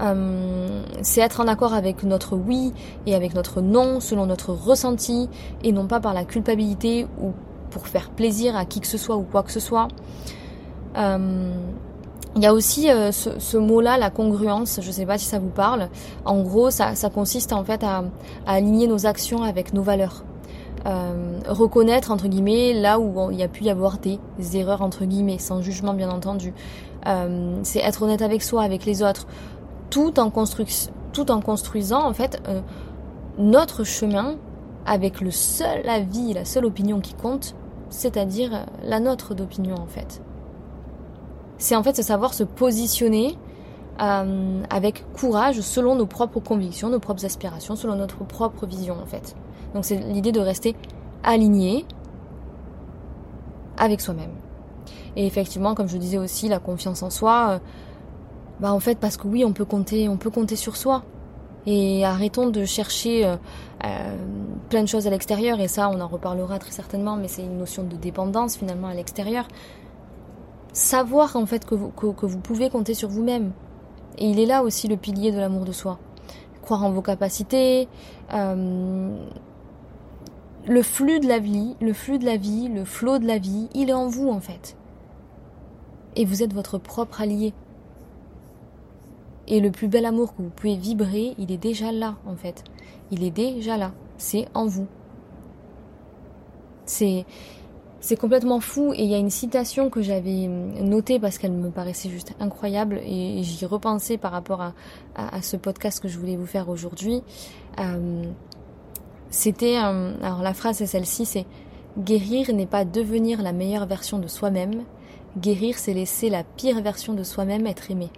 euh, 0.00 0.82
c'est 1.02 1.20
être 1.20 1.40
en 1.40 1.48
accord 1.48 1.74
avec 1.74 2.02
notre 2.02 2.34
oui 2.34 2.72
et 3.06 3.14
avec 3.14 3.34
notre 3.34 3.60
non 3.60 4.00
selon 4.00 4.24
notre 4.26 4.52
ressenti 4.52 5.28
et 5.62 5.72
non 5.72 5.86
pas 5.86 6.00
par 6.00 6.14
la 6.14 6.24
culpabilité 6.24 7.06
ou 7.20 7.32
pour 7.70 7.86
faire 7.88 8.10
plaisir 8.10 8.56
à 8.56 8.64
qui 8.64 8.80
que 8.80 8.86
ce 8.86 8.98
soit 8.98 9.16
ou 9.16 9.22
quoi 9.22 9.42
que 9.42 9.52
ce 9.52 9.60
soit. 9.60 9.88
Euh, 10.96 11.52
il 12.34 12.42
y 12.42 12.46
a 12.46 12.54
aussi 12.54 12.90
euh, 12.90 13.12
ce, 13.12 13.38
ce 13.38 13.58
mot-là, 13.58 13.98
la 13.98 14.10
congruence. 14.10 14.78
Je 14.80 14.86
ne 14.86 14.92
sais 14.92 15.06
pas 15.06 15.18
si 15.18 15.26
ça 15.26 15.38
vous 15.38 15.50
parle. 15.50 15.88
En 16.24 16.42
gros, 16.42 16.70
ça, 16.70 16.94
ça 16.94 17.10
consiste 17.10 17.52
en 17.52 17.62
fait 17.64 17.84
à, 17.84 18.04
à, 18.46 18.54
aligner 18.54 18.86
nos 18.86 19.06
actions 19.06 19.42
avec 19.42 19.74
nos 19.74 19.82
valeurs. 19.82 20.24
Euh, 20.84 21.38
reconnaître 21.46 22.10
entre 22.10 22.26
guillemets 22.26 22.72
là 22.72 22.98
où 22.98 23.30
il 23.30 23.38
y 23.38 23.44
a 23.44 23.48
pu 23.48 23.62
y 23.64 23.70
avoir 23.70 23.98
des, 23.98 24.18
erreurs 24.54 24.82
entre 24.82 25.04
guillemets, 25.04 25.38
sans 25.38 25.62
jugement 25.62 25.94
bien 25.94 26.10
entendu. 26.10 26.52
Euh, 27.06 27.60
c'est 27.62 27.78
être 27.78 28.02
honnête 28.02 28.22
avec 28.22 28.42
soi, 28.42 28.62
avec 28.62 28.84
les 28.84 29.02
autres, 29.02 29.26
tout 29.90 30.18
en, 30.18 30.32
tout 31.12 31.30
en 31.30 31.40
construisant 31.40 32.04
en 32.04 32.12
fait 32.12 32.42
euh, 32.48 32.60
notre 33.38 33.84
chemin 33.84 34.36
avec 34.84 35.20
le 35.20 35.30
seul 35.30 35.88
avis, 35.88 36.32
la 36.32 36.44
seule 36.44 36.64
opinion 36.64 37.00
qui 37.00 37.14
compte, 37.14 37.54
c'est-à-dire 37.88 38.66
la 38.82 38.98
nôtre 38.98 39.34
d'opinion 39.34 39.76
en 39.76 39.86
fait 39.86 40.20
c'est 41.62 41.76
en 41.76 41.82
fait 41.84 41.94
se 41.94 42.02
savoir 42.02 42.34
se 42.34 42.42
positionner 42.42 43.38
euh, 44.00 44.62
avec 44.68 45.04
courage 45.12 45.60
selon 45.60 45.94
nos 45.94 46.06
propres 46.06 46.40
convictions, 46.40 46.88
nos 46.88 46.98
propres 46.98 47.24
aspirations, 47.24 47.76
selon 47.76 47.94
notre 47.94 48.24
propre 48.24 48.66
vision 48.66 48.96
en 49.00 49.06
fait. 49.06 49.36
Donc 49.72 49.84
c'est 49.84 49.96
l'idée 49.96 50.32
de 50.32 50.40
rester 50.40 50.74
aligné 51.22 51.86
avec 53.78 54.00
soi-même. 54.00 54.32
Et 55.14 55.24
effectivement, 55.24 55.74
comme 55.74 55.88
je 55.88 55.98
disais 55.98 56.18
aussi, 56.18 56.48
la 56.48 56.58
confiance 56.58 57.02
en 57.04 57.10
soi, 57.10 57.50
euh, 57.50 57.58
bah 58.58 58.72
en 58.72 58.80
fait 58.80 58.98
parce 58.98 59.16
que 59.16 59.28
oui, 59.28 59.44
on 59.44 59.52
peut 59.52 59.64
compter, 59.64 60.08
on 60.08 60.16
peut 60.16 60.30
compter 60.30 60.56
sur 60.56 60.76
soi. 60.76 61.04
Et 61.64 62.04
arrêtons 62.04 62.50
de 62.50 62.64
chercher 62.64 63.24
euh, 63.24 64.16
plein 64.68 64.82
de 64.82 64.88
choses 64.88 65.06
à 65.06 65.10
l'extérieur, 65.10 65.60
et 65.60 65.68
ça 65.68 65.88
on 65.90 66.00
en 66.00 66.08
reparlera 66.08 66.58
très 66.58 66.72
certainement, 66.72 67.14
mais 67.14 67.28
c'est 67.28 67.42
une 67.42 67.56
notion 67.56 67.84
de 67.84 67.94
dépendance 67.94 68.56
finalement 68.56 68.88
à 68.88 68.94
l'extérieur 68.94 69.46
savoir 70.72 71.36
en 71.36 71.46
fait 71.46 71.64
que 71.64 71.74
vous, 71.74 71.90
que, 71.90 72.26
vous 72.26 72.38
pouvez 72.38 72.70
compter 72.70 72.94
sur 72.94 73.08
vous-même. 73.08 73.52
Et 74.18 74.28
il 74.28 74.38
est 74.38 74.46
là 74.46 74.62
aussi 74.62 74.88
le 74.88 74.96
pilier 74.96 75.32
de 75.32 75.38
l'amour 75.38 75.64
de 75.64 75.72
soi. 75.72 75.98
Croire 76.62 76.84
en 76.84 76.90
vos 76.90 77.02
capacités, 77.02 77.88
euh, 78.32 79.16
le 80.66 80.82
flux 80.82 81.18
de 81.18 81.26
la 81.26 81.38
vie, 81.38 81.76
le 81.80 81.92
flux 81.92 82.18
de 82.18 82.24
la 82.24 82.36
vie, 82.36 82.68
le 82.68 82.84
flot 82.84 83.18
de 83.18 83.26
la 83.26 83.38
vie, 83.38 83.68
il 83.74 83.90
est 83.90 83.94
en 83.94 84.08
vous 84.08 84.28
en 84.28 84.40
fait. 84.40 84.76
Et 86.14 86.24
vous 86.24 86.42
êtes 86.42 86.52
votre 86.52 86.78
propre 86.78 87.20
allié. 87.20 87.52
Et 89.48 89.60
le 89.60 89.70
plus 89.70 89.88
bel 89.88 90.06
amour 90.06 90.34
que 90.36 90.42
vous 90.42 90.50
pouvez 90.50 90.76
vibrer, 90.76 91.34
il 91.38 91.50
est 91.50 91.58
déjà 91.58 91.90
là 91.90 92.16
en 92.26 92.36
fait. 92.36 92.62
Il 93.10 93.24
est 93.24 93.30
déjà 93.30 93.76
là. 93.76 93.92
C'est 94.18 94.46
en 94.54 94.66
vous. 94.66 94.86
C'est 96.84 97.24
c'est 98.02 98.16
complètement 98.16 98.58
fou 98.58 98.92
et 98.92 99.04
il 99.04 99.08
y 99.08 99.14
a 99.14 99.18
une 99.18 99.30
citation 99.30 99.88
que 99.88 100.02
j'avais 100.02 100.48
notée 100.48 101.20
parce 101.20 101.38
qu'elle 101.38 101.52
me 101.52 101.70
paraissait 101.70 102.10
juste 102.10 102.34
incroyable 102.40 103.00
et 103.06 103.44
j'y 103.44 103.64
repensais 103.64 104.18
par 104.18 104.32
rapport 104.32 104.60
à, 105.14 105.40
ce 105.40 105.56
podcast 105.56 106.02
que 106.02 106.08
je 106.08 106.18
voulais 106.18 106.36
vous 106.36 106.46
faire 106.46 106.68
aujourd'hui. 106.68 107.22
Euh, 107.78 108.24
C'était, 109.30 109.78
euh, 109.78 110.14
alors 110.20 110.42
la 110.42 110.52
phrase 110.52 110.78
c'est 110.78 110.86
celle-ci, 110.86 111.24
c'est 111.24 111.46
guérir 111.96 112.52
n'est 112.52 112.66
pas 112.66 112.84
devenir 112.84 113.40
la 113.40 113.52
meilleure 113.52 113.86
version 113.86 114.18
de 114.18 114.26
soi-même, 114.26 114.82
guérir 115.38 115.78
c'est 115.78 115.94
laisser 115.94 116.28
la 116.28 116.42
pire 116.42 116.82
version 116.82 117.14
de 117.14 117.22
soi-même 117.22 117.68
être 117.68 117.92
aimé. 117.92 118.10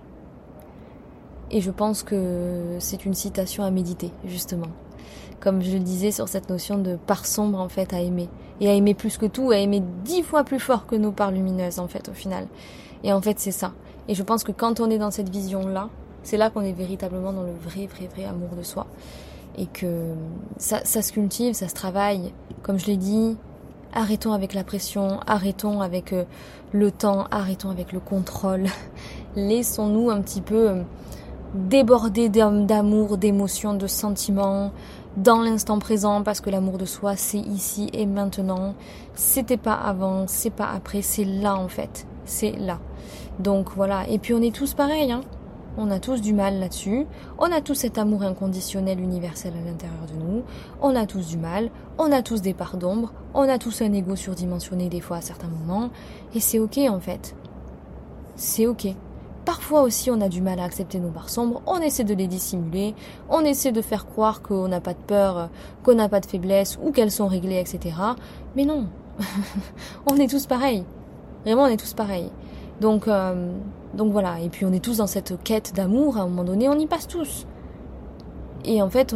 Et 1.51 1.61
je 1.61 1.71
pense 1.71 2.03
que 2.03 2.77
c'est 2.79 3.05
une 3.05 3.15
citation 3.15 3.65
à 3.65 3.71
méditer 3.71 4.11
justement 4.25 4.69
comme 5.45 5.61
je 5.61 5.73
le 5.73 5.81
disais, 5.81 6.11
sur 6.11 6.27
cette 6.27 6.49
notion 6.49 6.79
de 6.79 6.97
part 6.97 7.27
sombre 7.27 7.61
en 7.61 7.69
fait 7.69 7.93
à 7.93 8.01
aimer. 8.01 8.31
Et 8.65 8.69
à 8.71 8.73
aimer 8.73 8.95
plus 8.95 9.19
que 9.19 9.27
tout, 9.27 9.51
à 9.51 9.59
aimer 9.59 9.83
dix 10.05 10.23
fois 10.23 10.43
plus 10.43 10.59
fort 10.59 10.87
que 10.87 10.97
nos 10.97 11.13
parts 11.13 11.33
lumineuses 11.33 11.79
en 11.79 11.87
fait 11.87 12.09
au 12.09 12.15
final. 12.15 12.47
Et 13.03 13.13
en 13.13 13.21
fait 13.21 13.39
c'est 13.39 13.51
ça. 13.51 13.75
Et 14.09 14.15
je 14.15 14.23
pense 14.23 14.43
que 14.43 14.53
quand 14.53 14.81
on 14.81 14.89
est 14.89 14.97
dans 14.97 15.11
cette 15.11 15.29
vision-là, 15.29 15.91
c'est 16.23 16.39
là 16.39 16.49
qu'on 16.49 16.63
est 16.63 16.73
véritablement 16.73 17.35
dans 17.35 17.43
le 17.43 17.53
vrai, 17.53 17.87
vrai, 17.87 18.07
vrai 18.07 18.25
amour 18.25 18.57
de 18.57 18.63
soi. 18.63 18.87
Et 19.59 19.67
que 19.67 20.15
ça, 20.57 20.81
ça 20.83 21.03
se 21.03 21.13
cultive, 21.13 21.53
ça 21.53 21.69
se 21.69 21.75
travaille. 21.75 22.33
Comme 22.63 22.79
je 22.79 22.87
l'ai 22.87 22.97
dit, 22.97 23.37
arrêtons 23.93 24.33
avec 24.33 24.55
la 24.55 24.65
pression, 24.65 25.21
arrêtons 25.27 25.83
avec 25.83 26.15
euh, 26.15 26.25
le 26.73 26.91
temps, 26.91 27.27
arrêtons 27.31 27.69
avec 27.69 27.93
le 27.93 28.01
contrôle. 28.01 28.65
Laissons-nous 29.37 30.09
un 30.09 30.23
petit 30.23 30.41
peu 30.41 30.71
euh, 30.71 30.83
déborder 31.55 32.31
d'amour, 32.31 33.19
d'émotions, 33.19 33.75
de 33.75 33.87
sentiments, 33.87 34.73
dans 35.17 35.41
l'instant 35.41 35.79
présent 35.79 36.23
parce 36.23 36.41
que 36.41 36.51
l'amour 36.51 36.79
de 36.79 36.85
soi 36.85 37.17
c'est 37.17 37.39
ici 37.39 37.89
et 37.93 38.07
maintenant. 38.07 38.75
C'était 39.15 39.57
pas 39.57 39.75
avant, 39.75 40.27
c'est 40.27 40.51
pas 40.51 40.71
après, 40.75 41.03
c'est 41.03 41.25
là 41.25 41.57
en 41.57 41.69
fait. 41.69 42.07
C'est 42.25 42.53
là. 42.53 42.79
Donc 43.39 43.71
voilà. 43.77 44.09
Et 44.09 44.19
puis 44.19 44.35
on 44.35 44.43
est 44.43 44.55
tous 44.55 44.75
pareils, 44.75 45.13
hein. 45.13 45.23
On 45.77 45.91
a 45.91 45.99
tous 45.99 46.21
du 46.21 46.33
mal 46.33 46.61
là-dessus. 46.61 47.05
On 47.39 47.51
a 47.51 47.61
tous 47.61 47.75
cet 47.75 47.99
amour 47.99 48.23
inconditionnel 48.23 49.01
universel 49.01 49.55
à 49.61 49.69
l'intérieur 49.69 50.07
de 50.07 50.15
nous. 50.15 50.43
On 50.81 50.95
a 50.95 51.05
tous 51.05 51.27
du 51.27 51.37
mal. 51.37 51.71
On 51.99 52.13
a 52.13 52.23
tous 52.23 52.43
des 52.43 52.55
parts 52.55 52.77
d'ombre. 52.77 53.13
On 53.35 53.49
a 53.49 53.59
tous 53.59 53.83
un 53.83 53.93
ego 53.93 54.15
surdimensionné 54.15 54.89
des 54.89 55.01
fois 55.01 55.17
à 55.17 55.21
certains 55.21 55.49
moments. 55.49 55.91
Et 56.33 56.39
c'est 56.39 56.61
ok 56.61 56.79
en 56.89 57.01
fait. 57.01 57.35
C'est 58.37 58.67
ok. 58.69 58.95
Parfois 59.45 59.83
aussi, 59.83 60.11
on 60.11 60.21
a 60.21 60.29
du 60.29 60.41
mal 60.41 60.59
à 60.59 60.65
accepter 60.65 60.99
nos 60.99 61.11
barres 61.11 61.29
sombres, 61.29 61.61
on 61.67 61.79
essaie 61.81 62.05
de 62.05 62.15
les 62.15 62.27
dissimuler, 62.27 62.95
on 63.29 63.41
essaie 63.41 63.73
de 63.73 63.83
faire 63.83 64.07
croire 64.07 64.41
qu'on 64.41 64.69
n'a 64.69 64.81
pas 64.81 64.95
de 64.95 65.03
peur, 65.07 65.51
qu'on 65.83 65.95
n'a 65.95 66.09
pas 66.09 66.21
de 66.21 66.27
faiblesse 66.27 66.79
ou 66.83 66.93
qu'elles 66.93 67.11
sont 67.11 67.27
réglées, 67.27 67.61
etc. 67.61 67.95
Mais 68.57 68.65
non, 68.65 68.87
on 70.11 70.17
est 70.17 70.29
tous 70.29 70.47
pareils. 70.47 70.85
Vraiment, 71.45 71.65
on 71.65 71.67
est 71.67 71.77
tous 71.77 71.93
pareils. 71.93 72.31
Donc, 72.81 73.07
euh, 73.07 73.53
donc 73.95 74.13
voilà. 74.13 74.41
Et 74.41 74.49
puis, 74.49 74.65
on 74.65 74.73
est 74.73 74.83
tous 74.83 74.99
dans 74.99 75.07
cette 75.07 75.43
quête 75.43 75.75
d'amour. 75.75 76.17
À 76.17 76.23
un 76.23 76.27
moment 76.27 76.45
donné, 76.45 76.69
on 76.69 76.79
y 76.79 76.87
passe 76.87 77.07
tous. 77.07 77.47
Et 78.65 78.81
en 78.81 78.89
fait, 78.89 79.15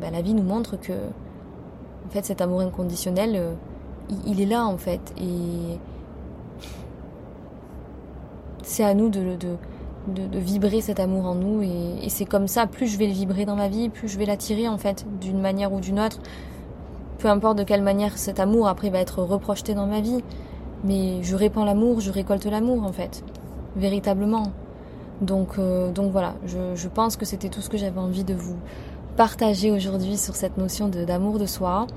bah, 0.00 0.10
la 0.10 0.22
vie 0.22 0.34
nous 0.34 0.42
montre 0.42 0.76
que, 0.76 0.92
en 0.92 2.10
fait, 2.10 2.24
cet 2.24 2.40
amour 2.40 2.60
inconditionnel, 2.60 3.32
euh, 3.36 3.54
il, 4.26 4.40
est 4.40 4.46
là, 4.46 4.66
en 4.66 4.76
fait. 4.76 5.14
Et 5.18 5.78
c'est 8.68 8.84
à 8.84 8.94
nous 8.94 9.08
de, 9.08 9.36
de, 9.36 10.26
de, 10.26 10.38
vibrer 10.38 10.80
cet 10.80 11.00
amour 11.00 11.24
en 11.26 11.34
nous 11.34 11.62
et, 11.62 12.08
c'est 12.08 12.26
comme 12.26 12.46
ça, 12.46 12.66
plus 12.66 12.86
je 12.86 12.98
vais 12.98 13.06
le 13.06 13.12
vibrer 13.12 13.44
dans 13.44 13.56
ma 13.56 13.68
vie, 13.68 13.88
plus 13.88 14.08
je 14.08 14.18
vais 14.18 14.26
l'attirer 14.26 14.68
en 14.68 14.78
fait, 14.78 15.06
d'une 15.20 15.40
manière 15.40 15.72
ou 15.72 15.80
d'une 15.80 15.98
autre. 15.98 16.18
Peu 17.18 17.28
importe 17.28 17.58
de 17.58 17.64
quelle 17.64 17.82
manière 17.82 18.16
cet 18.18 18.38
amour 18.38 18.68
après 18.68 18.90
va 18.90 18.98
être 18.98 19.22
reprojeté 19.22 19.74
dans 19.74 19.86
ma 19.86 20.00
vie, 20.00 20.22
mais 20.84 21.22
je 21.22 21.34
répands 21.34 21.64
l'amour, 21.64 22.00
je 22.00 22.12
récolte 22.12 22.44
l'amour 22.46 22.84
en 22.84 22.92
fait. 22.92 23.24
véritablement. 23.74 24.52
Donc, 25.20 25.58
euh, 25.58 25.90
donc 25.90 26.12
voilà, 26.12 26.34
je, 26.46 26.76
je 26.76 26.88
pense 26.88 27.16
que 27.16 27.24
c'était 27.24 27.48
tout 27.48 27.60
ce 27.60 27.68
que 27.68 27.76
j'avais 27.76 27.98
envie 27.98 28.22
de 28.22 28.34
vous 28.34 28.56
partager 29.16 29.72
aujourd'hui 29.72 30.16
sur 30.16 30.36
cette 30.36 30.58
notion 30.58 30.88
d'amour 30.88 31.38
de, 31.38 31.46
soi. 31.46 31.88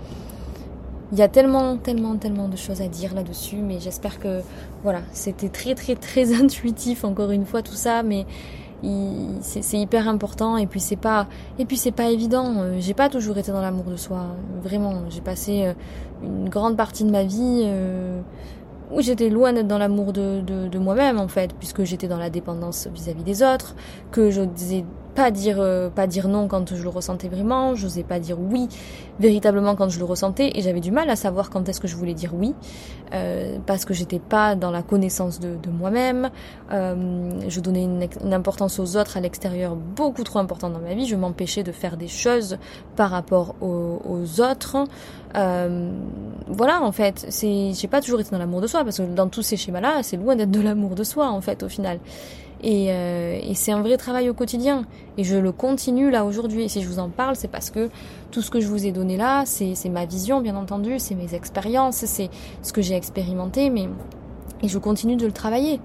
Il 1.12 1.18
y 1.18 1.22
a 1.22 1.28
tellement, 1.28 1.78
tellement, 1.78 2.16
tellement 2.16 2.48
de 2.48 2.56
choses 2.56 2.82
à 2.82 2.88
dire 2.88 3.14
là-dessus, 3.14 3.58
mais 3.58 3.80
j'espère 3.80 4.20
que 4.20 4.42
voilà, 4.84 5.02
c'était 5.12 5.50
très, 5.50 5.76
très, 5.76 5.96
très 5.96 6.34
intuitif 6.42 7.04
encore 7.04 7.32
une 7.32 7.46
fois 7.46 7.62
tout 7.62 7.74
ça, 7.74 8.02
mais 8.04 8.26
c'est 9.42 9.78
hyper 9.78 10.08
important 10.08 10.58
et 10.58 10.66
puis 10.66 10.80
c'est 10.80 10.96
pas 10.96 11.28
et 11.60 11.66
puis 11.66 11.78
c'est 11.78 11.92
pas 11.92 12.10
évident. 12.10 12.54
Euh, 12.58 12.78
j'ai 12.80 12.94
pas 12.94 13.10
toujours 13.10 13.38
été 13.38 13.52
dans 13.52 13.62
l'amour 13.62 13.86
de 13.86 13.96
soi 13.96 14.36
vraiment. 14.64 15.04
J'ai 15.10 15.22
passé 15.22 15.66
euh, 15.66 15.74
une 16.24 16.50
grande 16.50 16.78
partie 16.78 17.04
de 17.04 17.12
ma 17.12 17.24
vie 17.24 17.64
euh, 17.66 18.22
où 18.92 19.02
j'étais 19.02 19.30
loin 19.30 19.54
d'être 19.54 19.68
dans 19.68 19.78
l'amour 19.78 20.14
de, 20.14 20.78
moi-même 20.78 21.20
en 21.20 21.28
fait 21.28 21.54
puisque 21.54 21.84
j'étais 21.84 22.08
dans 22.08 22.18
la 22.18 22.30
dépendance 22.30 22.88
vis-à-vis 22.94 23.24
des 23.24 23.44
autres 23.44 23.76
que 24.12 24.32
je 24.32 24.42
disais 24.42 24.84
pas 25.16 25.32
dire 25.32 25.58
euh, 25.60 25.90
pas 25.90 26.08
dire 26.08 26.28
non 26.28 26.48
quand 26.48 26.74
je 26.74 26.82
le 26.82 26.90
ressentais 26.90 27.28
vraiment, 27.28 27.76
j'osais 27.76 28.04
pas 28.04 28.20
dire 28.20 28.38
oui 28.40 28.68
véritablement 29.20 29.76
quand 29.76 29.90
je 29.90 30.00
le 30.00 30.06
ressentais 30.06 30.52
et 30.56 30.62
j'avais 30.62 30.80
du 30.80 30.92
mal 30.92 31.10
à 31.10 31.16
savoir 31.16 31.50
quand 31.50 31.68
est-ce 31.70 31.80
que 31.80 31.88
je 31.88 31.96
voulais 31.96 32.14
dire 32.14 32.34
oui 32.34 32.54
euh, 33.14 33.58
parce 33.66 33.84
que 33.84 33.94
j'étais 33.94 34.20
pas 34.20 34.56
dans 34.56 34.72
la 34.72 34.84
connaissance 34.84 35.40
de, 35.40 35.58
de 35.62 35.70
moi-même. 35.70 36.30
Euh, 36.72 37.42
je 37.50 37.60
donnais 37.60 37.84
une, 37.84 38.08
une, 38.24 38.34
importance 38.34 38.80
aux 38.80 38.96
autres 38.96 39.18
à 39.18 39.20
l'extérieur 39.20 39.76
beaucoup 39.76 40.24
trop 40.24 40.40
importante 40.40 40.72
dans 40.74 40.80
ma 40.80 40.94
vie. 40.94 41.06
Je 41.06 41.18
m'empêchais 41.18 41.64
de 41.64 41.74
faire 41.74 41.98
des 41.98 42.08
choses 42.08 42.58
par 42.96 43.10
rapport 43.10 43.56
aux, 43.60 44.02
aux 44.06 44.42
autres. 44.42 44.78
Euh, 45.36 45.92
voilà 46.48 46.82
en 46.82 46.92
fait, 46.94 47.26
c'est 47.30 47.74
j'ai 47.74 47.88
pas 47.88 48.02
toujours 48.02 48.22
été 48.22 48.32
dans 48.32 48.38
l'amour 48.38 48.62
de 48.62 48.68
soi 48.68 48.84
parce 48.86 48.98
que 48.98 49.04
dans 49.04 49.28
tous 49.28 49.42
ces 49.42 49.58
schémas-là, 49.58 50.04
c'est 50.04 50.18
loin 50.18 50.38
d'être 50.38 50.52
de 50.52 50.62
l'amour 50.62 50.96
de 50.96 51.04
soi 51.04 51.30
en 51.30 51.42
fait 51.42 51.64
au 51.64 51.70
final. 51.70 52.00
Et, 52.64 52.88
euh, 52.90 53.40
et 53.42 53.56
c'est 53.56 53.72
un 53.72 53.82
vrai 53.82 53.98
travail 53.98 54.30
au 54.30 54.34
quotidien. 54.34 54.86
Et 55.18 55.24
je 55.24 55.36
le 55.36 55.52
continue 55.52 56.12
là 56.12 56.26
aujourd'hui. 56.26 56.64
Et 56.64 56.68
si 56.68 56.82
je 56.82 56.88
vous 56.88 57.00
en 57.00 57.10
parle, 57.10 57.36
c'est 57.36 57.48
parce 57.48 57.70
que 57.70 57.90
tout 58.30 58.42
ce 58.42 58.52
que 58.52 58.60
je 58.60 58.68
vous 58.68 58.86
ai 58.86 58.92
donné 58.92 59.18
là, 59.18 59.44
c'est 59.46 59.90
ma 59.90 60.06
vision, 60.06 60.42
bien 60.42 60.56
entendu, 60.56 61.00
c'est 61.00 61.16
mes 61.16 61.34
expériences, 61.34 62.06
c'est 62.06 62.30
ce 62.62 62.72
que 62.74 62.82
j'ai 62.82 62.96
expérimenté, 62.96 63.70
mais 63.70 63.88
et 64.64 64.68
je 64.68 64.78
continue 64.78 65.16
de 65.16 65.26
le 65.26 65.32
travailler. 65.32 65.80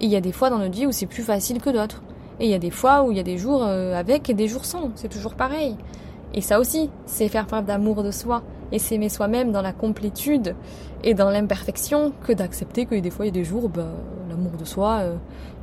Et 0.00 0.06
il 0.06 0.08
y 0.08 0.16
a 0.16 0.20
des 0.20 0.32
fois 0.32 0.50
dans 0.50 0.58
notre 0.58 0.74
vie 0.74 0.86
où 0.86 0.92
c'est 0.92 1.06
plus 1.06 1.22
facile 1.22 1.60
que 1.60 1.70
d'autres. 1.70 2.02
Et 2.40 2.46
il 2.46 2.50
y 2.50 2.54
a 2.54 2.58
des 2.58 2.70
fois 2.70 3.02
où 3.02 3.10
il 3.10 3.16
y 3.16 3.20
a 3.20 3.24
des 3.24 3.38
jours 3.38 3.62
euh, 3.62 3.94
avec 3.94 4.30
et 4.30 4.34
des 4.34 4.48
jours 4.48 4.64
sans. 4.64 4.90
C'est 4.94 5.08
toujours 5.08 5.34
pareil. 5.34 5.76
Et 6.34 6.40
ça 6.40 6.58
aussi, 6.58 6.90
c'est 7.04 7.28
faire 7.28 7.46
preuve 7.46 7.66
d'amour 7.66 8.02
de 8.02 8.10
soi 8.10 8.42
et 8.72 8.78
s'aimer 8.78 9.10
soi-même 9.10 9.52
dans 9.52 9.60
la 9.60 9.72
complétude 9.72 10.56
et 11.04 11.12
dans 11.12 11.28
l'imperfection 11.28 12.12
que 12.26 12.32
d'accepter 12.32 12.86
que 12.86 12.94
des 12.94 13.10
fois 13.10 13.26
il 13.26 13.28
y 13.28 13.30
a 13.30 13.34
des 13.34 13.44
jours, 13.44 13.68
bah, 13.68 13.88
l'amour 14.32 14.52
de 14.58 14.64
soi, 14.64 15.00
euh, 15.00 15.16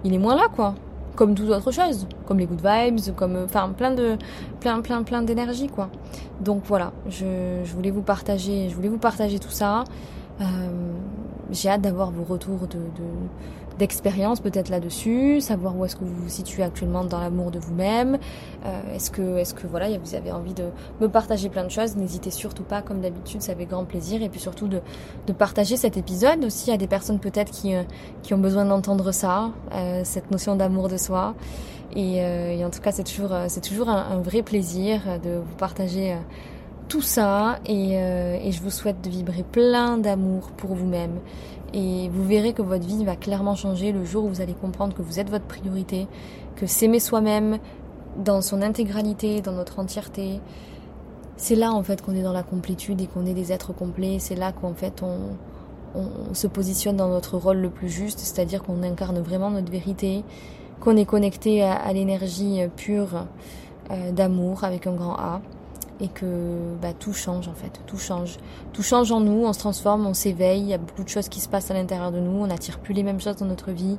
il 0.03 0.13
est 0.13 0.17
moins 0.17 0.35
là, 0.35 0.47
quoi. 0.53 0.75
Comme 1.15 1.35
toute 1.35 1.49
autre 1.49 1.71
chose, 1.71 2.07
comme 2.25 2.39
les 2.39 2.45
good 2.45 2.61
vibes, 2.63 3.15
comme, 3.15 3.35
euh, 3.35 3.45
enfin, 3.45 3.69
plein 3.75 3.93
plein, 4.59 4.81
plein, 4.81 5.03
plein 5.03 5.21
d'énergie, 5.21 5.67
quoi. 5.67 5.89
Donc 6.39 6.61
voilà, 6.65 6.93
je, 7.09 7.63
voulais 7.75 7.91
vous 7.91 8.01
partager, 8.01 8.69
je 8.69 8.75
voulais 8.75 8.87
vous 8.87 8.97
partager 8.97 9.39
tout 9.39 9.49
ça. 9.49 9.83
Euh, 10.39 10.45
j'ai 11.51 11.69
hâte 11.69 11.81
d'avoir 11.81 12.11
vos 12.11 12.23
retours 12.23 12.67
de 12.67 12.79
d'expérience 13.79 14.41
peut-être 14.41 14.69
là-dessus, 14.69 15.41
savoir 15.41 15.75
où 15.75 15.85
est-ce 15.85 15.95
que 15.95 16.03
vous 16.03 16.13
vous 16.13 16.29
situez 16.29 16.63
actuellement 16.63 17.05
dans 17.05 17.19
l'amour 17.19 17.49
de 17.49 17.59
vous-même. 17.59 18.19
Euh, 18.65 18.95
est-ce 18.95 19.09
que, 19.09 19.37
est-ce 19.37 19.53
que 19.53 19.65
voilà, 19.65 19.87
vous 19.97 20.15
avez 20.15 20.31
envie 20.31 20.53
de 20.53 20.65
me 20.99 21.07
partager 21.07 21.49
plein 21.49 21.63
de 21.63 21.71
choses? 21.71 21.95
N'hésitez 21.95 22.29
surtout 22.29 22.63
pas, 22.63 22.81
comme 22.81 22.99
d'habitude, 22.99 23.41
ça 23.41 23.55
fait 23.55 23.65
grand 23.65 23.85
plaisir. 23.85 24.21
Et 24.21 24.29
puis 24.29 24.39
surtout 24.39 24.67
de, 24.67 24.81
de 25.25 25.33
partager 25.33 25.77
cet 25.77 25.95
épisode 25.97 26.43
aussi 26.43 26.71
à 26.71 26.77
des 26.77 26.87
personnes 26.87 27.19
peut-être 27.19 27.51
qui, 27.51 27.73
euh, 27.73 27.83
qui 28.21 28.33
ont 28.33 28.37
besoin 28.37 28.65
d'entendre 28.65 29.11
ça, 29.13 29.51
euh, 29.73 30.01
cette 30.03 30.29
notion 30.29 30.55
d'amour 30.57 30.89
de 30.89 30.97
soi. 30.97 31.33
Et, 31.95 32.17
et, 32.17 32.63
en 32.63 32.69
tout 32.69 32.81
cas, 32.81 32.91
c'est 32.91 33.03
toujours, 33.03 33.33
c'est 33.47 33.61
toujours 33.61 33.89
un, 33.89 34.11
un, 34.11 34.21
vrai 34.21 34.43
plaisir 34.43 35.01
de 35.23 35.37
vous 35.37 35.55
partager 35.57 36.15
tout 36.89 37.01
ça. 37.01 37.59
Et, 37.65 37.93
et 37.93 38.51
je 38.51 38.61
vous 38.61 38.69
souhaite 38.69 39.01
de 39.01 39.09
vibrer 39.09 39.43
plein 39.43 39.97
d'amour 39.97 40.51
pour 40.57 40.75
vous-même 40.75 41.19
et 41.73 42.09
vous 42.09 42.23
verrez 42.23 42.53
que 42.53 42.61
votre 42.61 42.85
vie 42.85 43.03
va 43.05 43.15
clairement 43.15 43.55
changer 43.55 43.91
le 43.91 44.03
jour 44.03 44.25
où 44.25 44.29
vous 44.29 44.41
allez 44.41 44.53
comprendre 44.53 44.93
que 44.95 45.01
vous 45.01 45.19
êtes 45.19 45.29
votre 45.29 45.45
priorité, 45.45 46.07
que 46.55 46.65
s'aimer 46.65 46.99
soi-même 46.99 47.59
dans 48.17 48.41
son 48.41 48.61
intégralité, 48.61 49.41
dans 49.41 49.51
notre 49.51 49.79
entièreté, 49.79 50.39
c'est 51.37 51.55
là 51.55 51.71
en 51.71 51.83
fait 51.83 52.01
qu'on 52.01 52.15
est 52.15 52.23
dans 52.23 52.33
la 52.33 52.43
complétude 52.43 53.01
et 53.01 53.07
qu'on 53.07 53.25
est 53.25 53.33
des 53.33 53.51
êtres 53.51 53.73
complets, 53.73 54.17
c'est 54.19 54.35
là 54.35 54.51
qu'en 54.51 54.73
fait 54.73 55.03
on, 55.03 55.19
on, 55.95 56.33
se 56.33 56.47
positionne 56.47 56.97
dans 56.97 57.07
notre 57.07 57.37
rôle 57.37 57.57
le 57.57 57.69
plus 57.69 57.89
juste, 57.89 58.19
c'est-à-dire 58.19 58.63
qu'on 58.63 58.83
incarne 58.83 59.19
vraiment 59.19 59.49
notre 59.49 59.71
vérité, 59.71 60.23
qu'on 60.81 60.97
est 60.97 61.05
connecté 61.05 61.63
à, 61.63 61.73
à 61.73 61.93
l'énergie 61.93 62.61
pure 62.75 63.25
euh, 63.91 64.11
d'amour 64.11 64.63
avec 64.63 64.87
un 64.87 64.93
grand 64.93 65.15
A 65.15 65.41
et 66.01 66.07
que 66.07 66.75
bah, 66.81 66.93
tout 66.97 67.13
change 67.13 67.47
en 67.47 67.53
fait, 67.53 67.81
tout 67.85 67.97
change. 67.97 68.37
Tout 68.73 68.83
change 68.83 69.11
en 69.11 69.19
nous, 69.19 69.45
on 69.45 69.53
se 69.53 69.59
transforme, 69.59 70.05
on 70.05 70.13
s'éveille, 70.13 70.61
il 70.61 70.67
y 70.67 70.73
a 70.73 70.77
beaucoup 70.77 71.03
de 71.03 71.09
choses 71.09 71.29
qui 71.29 71.39
se 71.39 71.49
passent 71.49 71.71
à 71.71 71.73
l'intérieur 71.73 72.11
de 72.11 72.19
nous, 72.19 72.43
on 72.43 72.47
n'attire 72.47 72.79
plus 72.79 72.93
les 72.93 73.03
mêmes 73.03 73.19
choses 73.19 73.37
dans 73.37 73.45
notre 73.45 73.71
vie. 73.71 73.97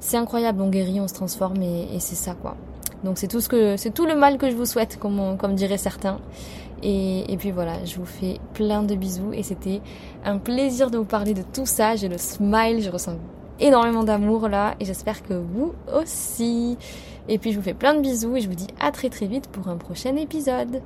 C'est 0.00 0.16
incroyable, 0.16 0.62
on 0.62 0.68
guérit, 0.68 1.00
on 1.00 1.08
se 1.08 1.14
transforme 1.14 1.62
et, 1.62 1.98
c'est 1.98 2.14
ça 2.14 2.34
quoi. 2.34 2.56
Donc 3.04 3.18
c'est 3.18 3.28
tout 3.28 3.40
ce 3.40 3.48
que 3.48 3.76
c'est 3.76 3.90
tout 3.90 4.06
le 4.06 4.16
mal 4.16 4.38
que 4.38 4.50
je 4.50 4.56
vous 4.56 4.66
souhaite 4.66 4.98
comme 4.98 5.54
diraient 5.54 5.78
certains. 5.78 6.18
Et 6.82 7.36
puis 7.38 7.50
voilà, 7.50 7.84
je 7.84 7.96
vous 7.96 8.06
fais 8.06 8.38
plein 8.54 8.82
de 8.82 8.94
bisous 8.94 9.32
et 9.32 9.42
c'était 9.42 9.80
un 10.24 10.38
plaisir 10.38 10.90
de 10.90 10.98
vous 10.98 11.04
parler 11.04 11.34
de 11.34 11.42
tout 11.42 11.66
ça. 11.66 11.96
J'ai 11.96 12.08
le 12.08 12.18
smile, 12.18 12.82
je 12.82 12.90
ressens 12.90 13.16
énormément 13.60 14.04
d'amour 14.04 14.48
là 14.48 14.74
et 14.78 14.84
j'espère 14.84 15.22
que 15.22 15.34
vous 15.34 15.72
aussi. 15.92 16.78
Et 17.28 17.38
puis 17.38 17.52
je 17.52 17.58
vous 17.58 17.64
fais 17.64 17.74
plein 17.74 17.94
de 17.94 18.00
bisous 18.00 18.36
et 18.36 18.40
je 18.40 18.48
vous 18.48 18.54
dis 18.54 18.68
à 18.80 18.92
très 18.92 19.10
très 19.10 19.26
vite 19.26 19.48
pour 19.48 19.68
un 19.68 19.76
prochain 19.76 20.14
épisode. 20.16 20.80